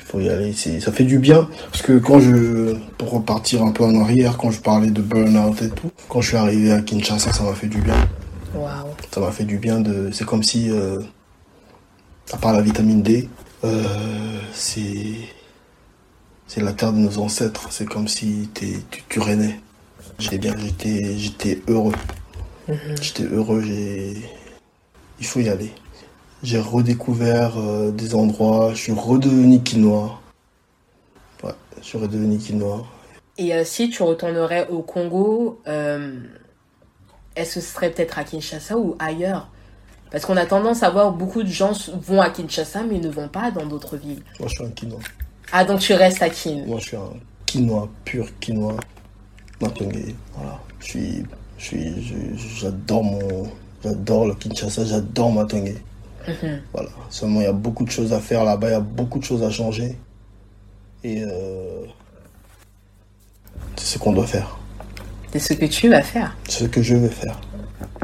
faut 0.05 0.21
y 0.21 0.29
aller. 0.29 0.53
Ça 0.53 0.93
fait 0.93 1.05
du 1.05 1.19
bien. 1.19 1.49
Parce 1.71 1.83
que 1.83 1.99
quand 1.99 2.21
je, 2.21 2.75
pour 2.99 3.11
repartir 3.11 3.63
un 3.63 3.73
peu 3.73 3.85
en 3.85 4.01
arrière, 4.01 4.37
quand 4.37 4.51
je 4.51 4.61
parlais 4.61 4.91
de 4.91 5.03
burn-out 5.03 5.63
et 5.63 5.71
tout, 5.71 5.91
quand 6.09 6.21
je 6.21 6.29
suis 6.29 6.37
arrivé 6.37 6.73
à 6.73 6.81
Kinshasa, 6.81 7.33
ça 7.33 7.43
m'a 7.43 7.55
fait 7.55 7.67
du 7.67 7.81
bien. 7.81 7.97
Ça 9.13 9.21
m'a 9.21 9.33
fait 9.33 9.45
du 9.45 9.59
bien 9.59 9.81
de, 9.81 10.11
c'est 10.13 10.25
comme 10.25 10.43
si, 10.43 10.71
euh, 10.71 11.01
à 12.33 12.37
part 12.37 12.53
la 12.53 12.63
vitamine 12.63 13.03
D, 13.03 13.29
euh, 13.65 13.85
c'est, 14.53 15.15
c'est 16.47 16.63
la 16.63 16.73
terre 16.73 16.93
de 16.93 16.99
nos 16.99 17.19
ancêtres. 17.19 17.69
C'est 17.71 17.87
comme 17.87 18.09
si 18.09 18.49
tu, 18.55 18.79
tu. 18.91 19.21
J'étais 20.19 20.39
bien, 20.39 20.55
j'étais, 20.57 21.19
j'étais 21.19 21.61
heureux. 21.69 21.95
Mm-hmm. 22.69 23.03
J'étais 23.03 23.25
heureux, 23.25 23.63
j'ai, 23.63 24.17
il 25.21 25.27
faut 25.27 25.41
y 25.41 25.49
aller. 25.49 25.73
J'ai 26.43 26.61
redécouvert 26.61 27.59
euh, 27.59 27.91
des 27.91 28.15
endroits, 28.15 28.71
je 28.73 28.79
suis 28.79 28.93
redevenu 28.93 29.63
quinoa. 29.63 30.21
Ouais, 31.43 31.53
je 31.81 31.85
suis 31.85 31.99
redevenu 31.99 32.39
quinoa. 32.39 32.85
Et 33.39 33.55
euh, 33.55 33.65
si 33.65 33.91
tu 33.91 34.03
retournerais 34.03 34.69
au 34.69 34.83
Congo, 34.83 35.61
euh, 35.67 36.21
est-ce 37.35 37.57
que 37.57 37.61
ce 37.61 37.75
serait 37.75 37.91
peut-être 37.91 38.19
à 38.19 38.25
Kinshasa 38.25 38.77
ou 38.77 38.97
ailleurs? 38.99 39.49
Parce 40.11 40.25
qu'on 40.25 40.37
a 40.37 40.47
tendance 40.47 40.83
à 40.83 40.91
voir 40.91 41.13
beaucoup 41.13 41.43
de 41.43 41.49
gens 41.49 41.73
vont 42.03 42.21
à 42.21 42.31
Kinshasa 42.31 42.83
mais 42.85 42.99
ne 42.99 43.09
vont 43.09 43.29
pas 43.29 43.51
dans 43.51 43.67
d'autres 43.67 43.97
villes. 43.97 44.23
Moi 44.39 44.49
je 44.49 44.55
suis 44.55 44.65
un 44.65 44.71
quinoa. 44.71 44.99
Ah 45.53 45.65
donc 45.65 45.81
tu 45.81 45.95
restes 45.95 46.23
à 46.23 46.31
Kin 46.31 46.65
Moi 46.67 46.79
je 46.79 46.89
suis 46.89 46.97
un 46.97 47.13
quinoa, 47.47 47.89
pur 48.05 48.29
quinoa. 48.41 48.77
Voilà. 49.59 50.61
Je 50.81 50.85
suis, 50.85 51.25
je 51.59 51.65
suis, 51.65 51.95
j'adore 52.61 53.05
mon, 53.05 53.51
j'adore 53.83 54.27
le 54.27 54.35
Kinshasa, 54.35 54.85
j'adore 54.85 55.33
Matongé. 55.33 55.77
Voilà. 56.73 56.91
Seulement, 57.11 57.41
il 57.41 57.45
y 57.45 57.49
a 57.49 57.53
beaucoup 57.53 57.85
de 57.85 57.91
choses 57.91 58.13
à 58.13 58.21
faire 58.21 58.45
là-bas, 58.45 58.69
il 58.69 58.73
y 58.73 58.75
a 58.75 58.81
beaucoup 58.81 59.19
de 59.19 59.25
choses 59.25 59.43
à 59.43 59.51
changer. 59.51 59.97
Et 61.05 61.23
euh, 61.23 61.85
c'est 63.77 63.95
ce 63.95 63.99
qu'on 63.99 64.13
doit 64.13 64.27
faire. 64.27 64.59
C'est 65.33 65.39
ce 65.39 65.53
que 65.53 65.67
tu 65.67 65.89
vas 65.89 66.03
faire. 66.03 66.37
C'est 66.49 66.65
ce 66.65 66.69
que 66.69 66.83
je 66.83 66.97
vais 66.97 67.09
faire. 67.09 67.41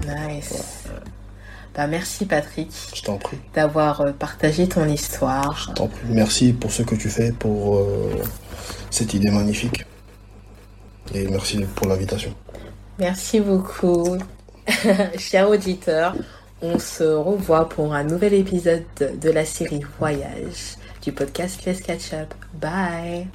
Nice. 0.06 0.84
Bah, 1.74 1.86
merci 1.86 2.26
Patrick. 2.26 2.70
Je 2.94 3.02
t'en 3.02 3.16
prie. 3.16 3.38
D'avoir 3.54 4.02
euh, 4.02 4.12
partagé 4.12 4.68
ton 4.68 4.86
histoire. 4.86 5.66
Je 5.68 5.74
t'en 5.74 5.88
prie. 5.88 6.00
Merci 6.10 6.52
pour 6.52 6.70
ce 6.70 6.82
que 6.82 6.94
tu 6.94 7.08
fais, 7.08 7.32
pour 7.32 7.76
euh, 7.76 8.22
cette 8.90 9.14
idée 9.14 9.30
magnifique. 9.30 9.84
Et 11.14 11.26
merci 11.28 11.58
pour 11.74 11.86
l'invitation. 11.88 12.34
Merci 12.98 13.40
beaucoup. 13.40 14.18
Cher 15.18 15.48
auditeur, 15.48 16.14
on 16.62 16.78
se 16.78 17.02
revoit 17.02 17.68
pour 17.68 17.92
un 17.92 18.04
nouvel 18.04 18.34
épisode 18.34 18.84
de 18.98 19.30
la 19.30 19.44
série 19.44 19.82
Voyage 19.98 20.76
du 21.02 21.12
podcast 21.12 21.64
Let's 21.66 21.80
Catch 21.80 22.12
Up. 22.12 22.34
Bye 22.54 23.26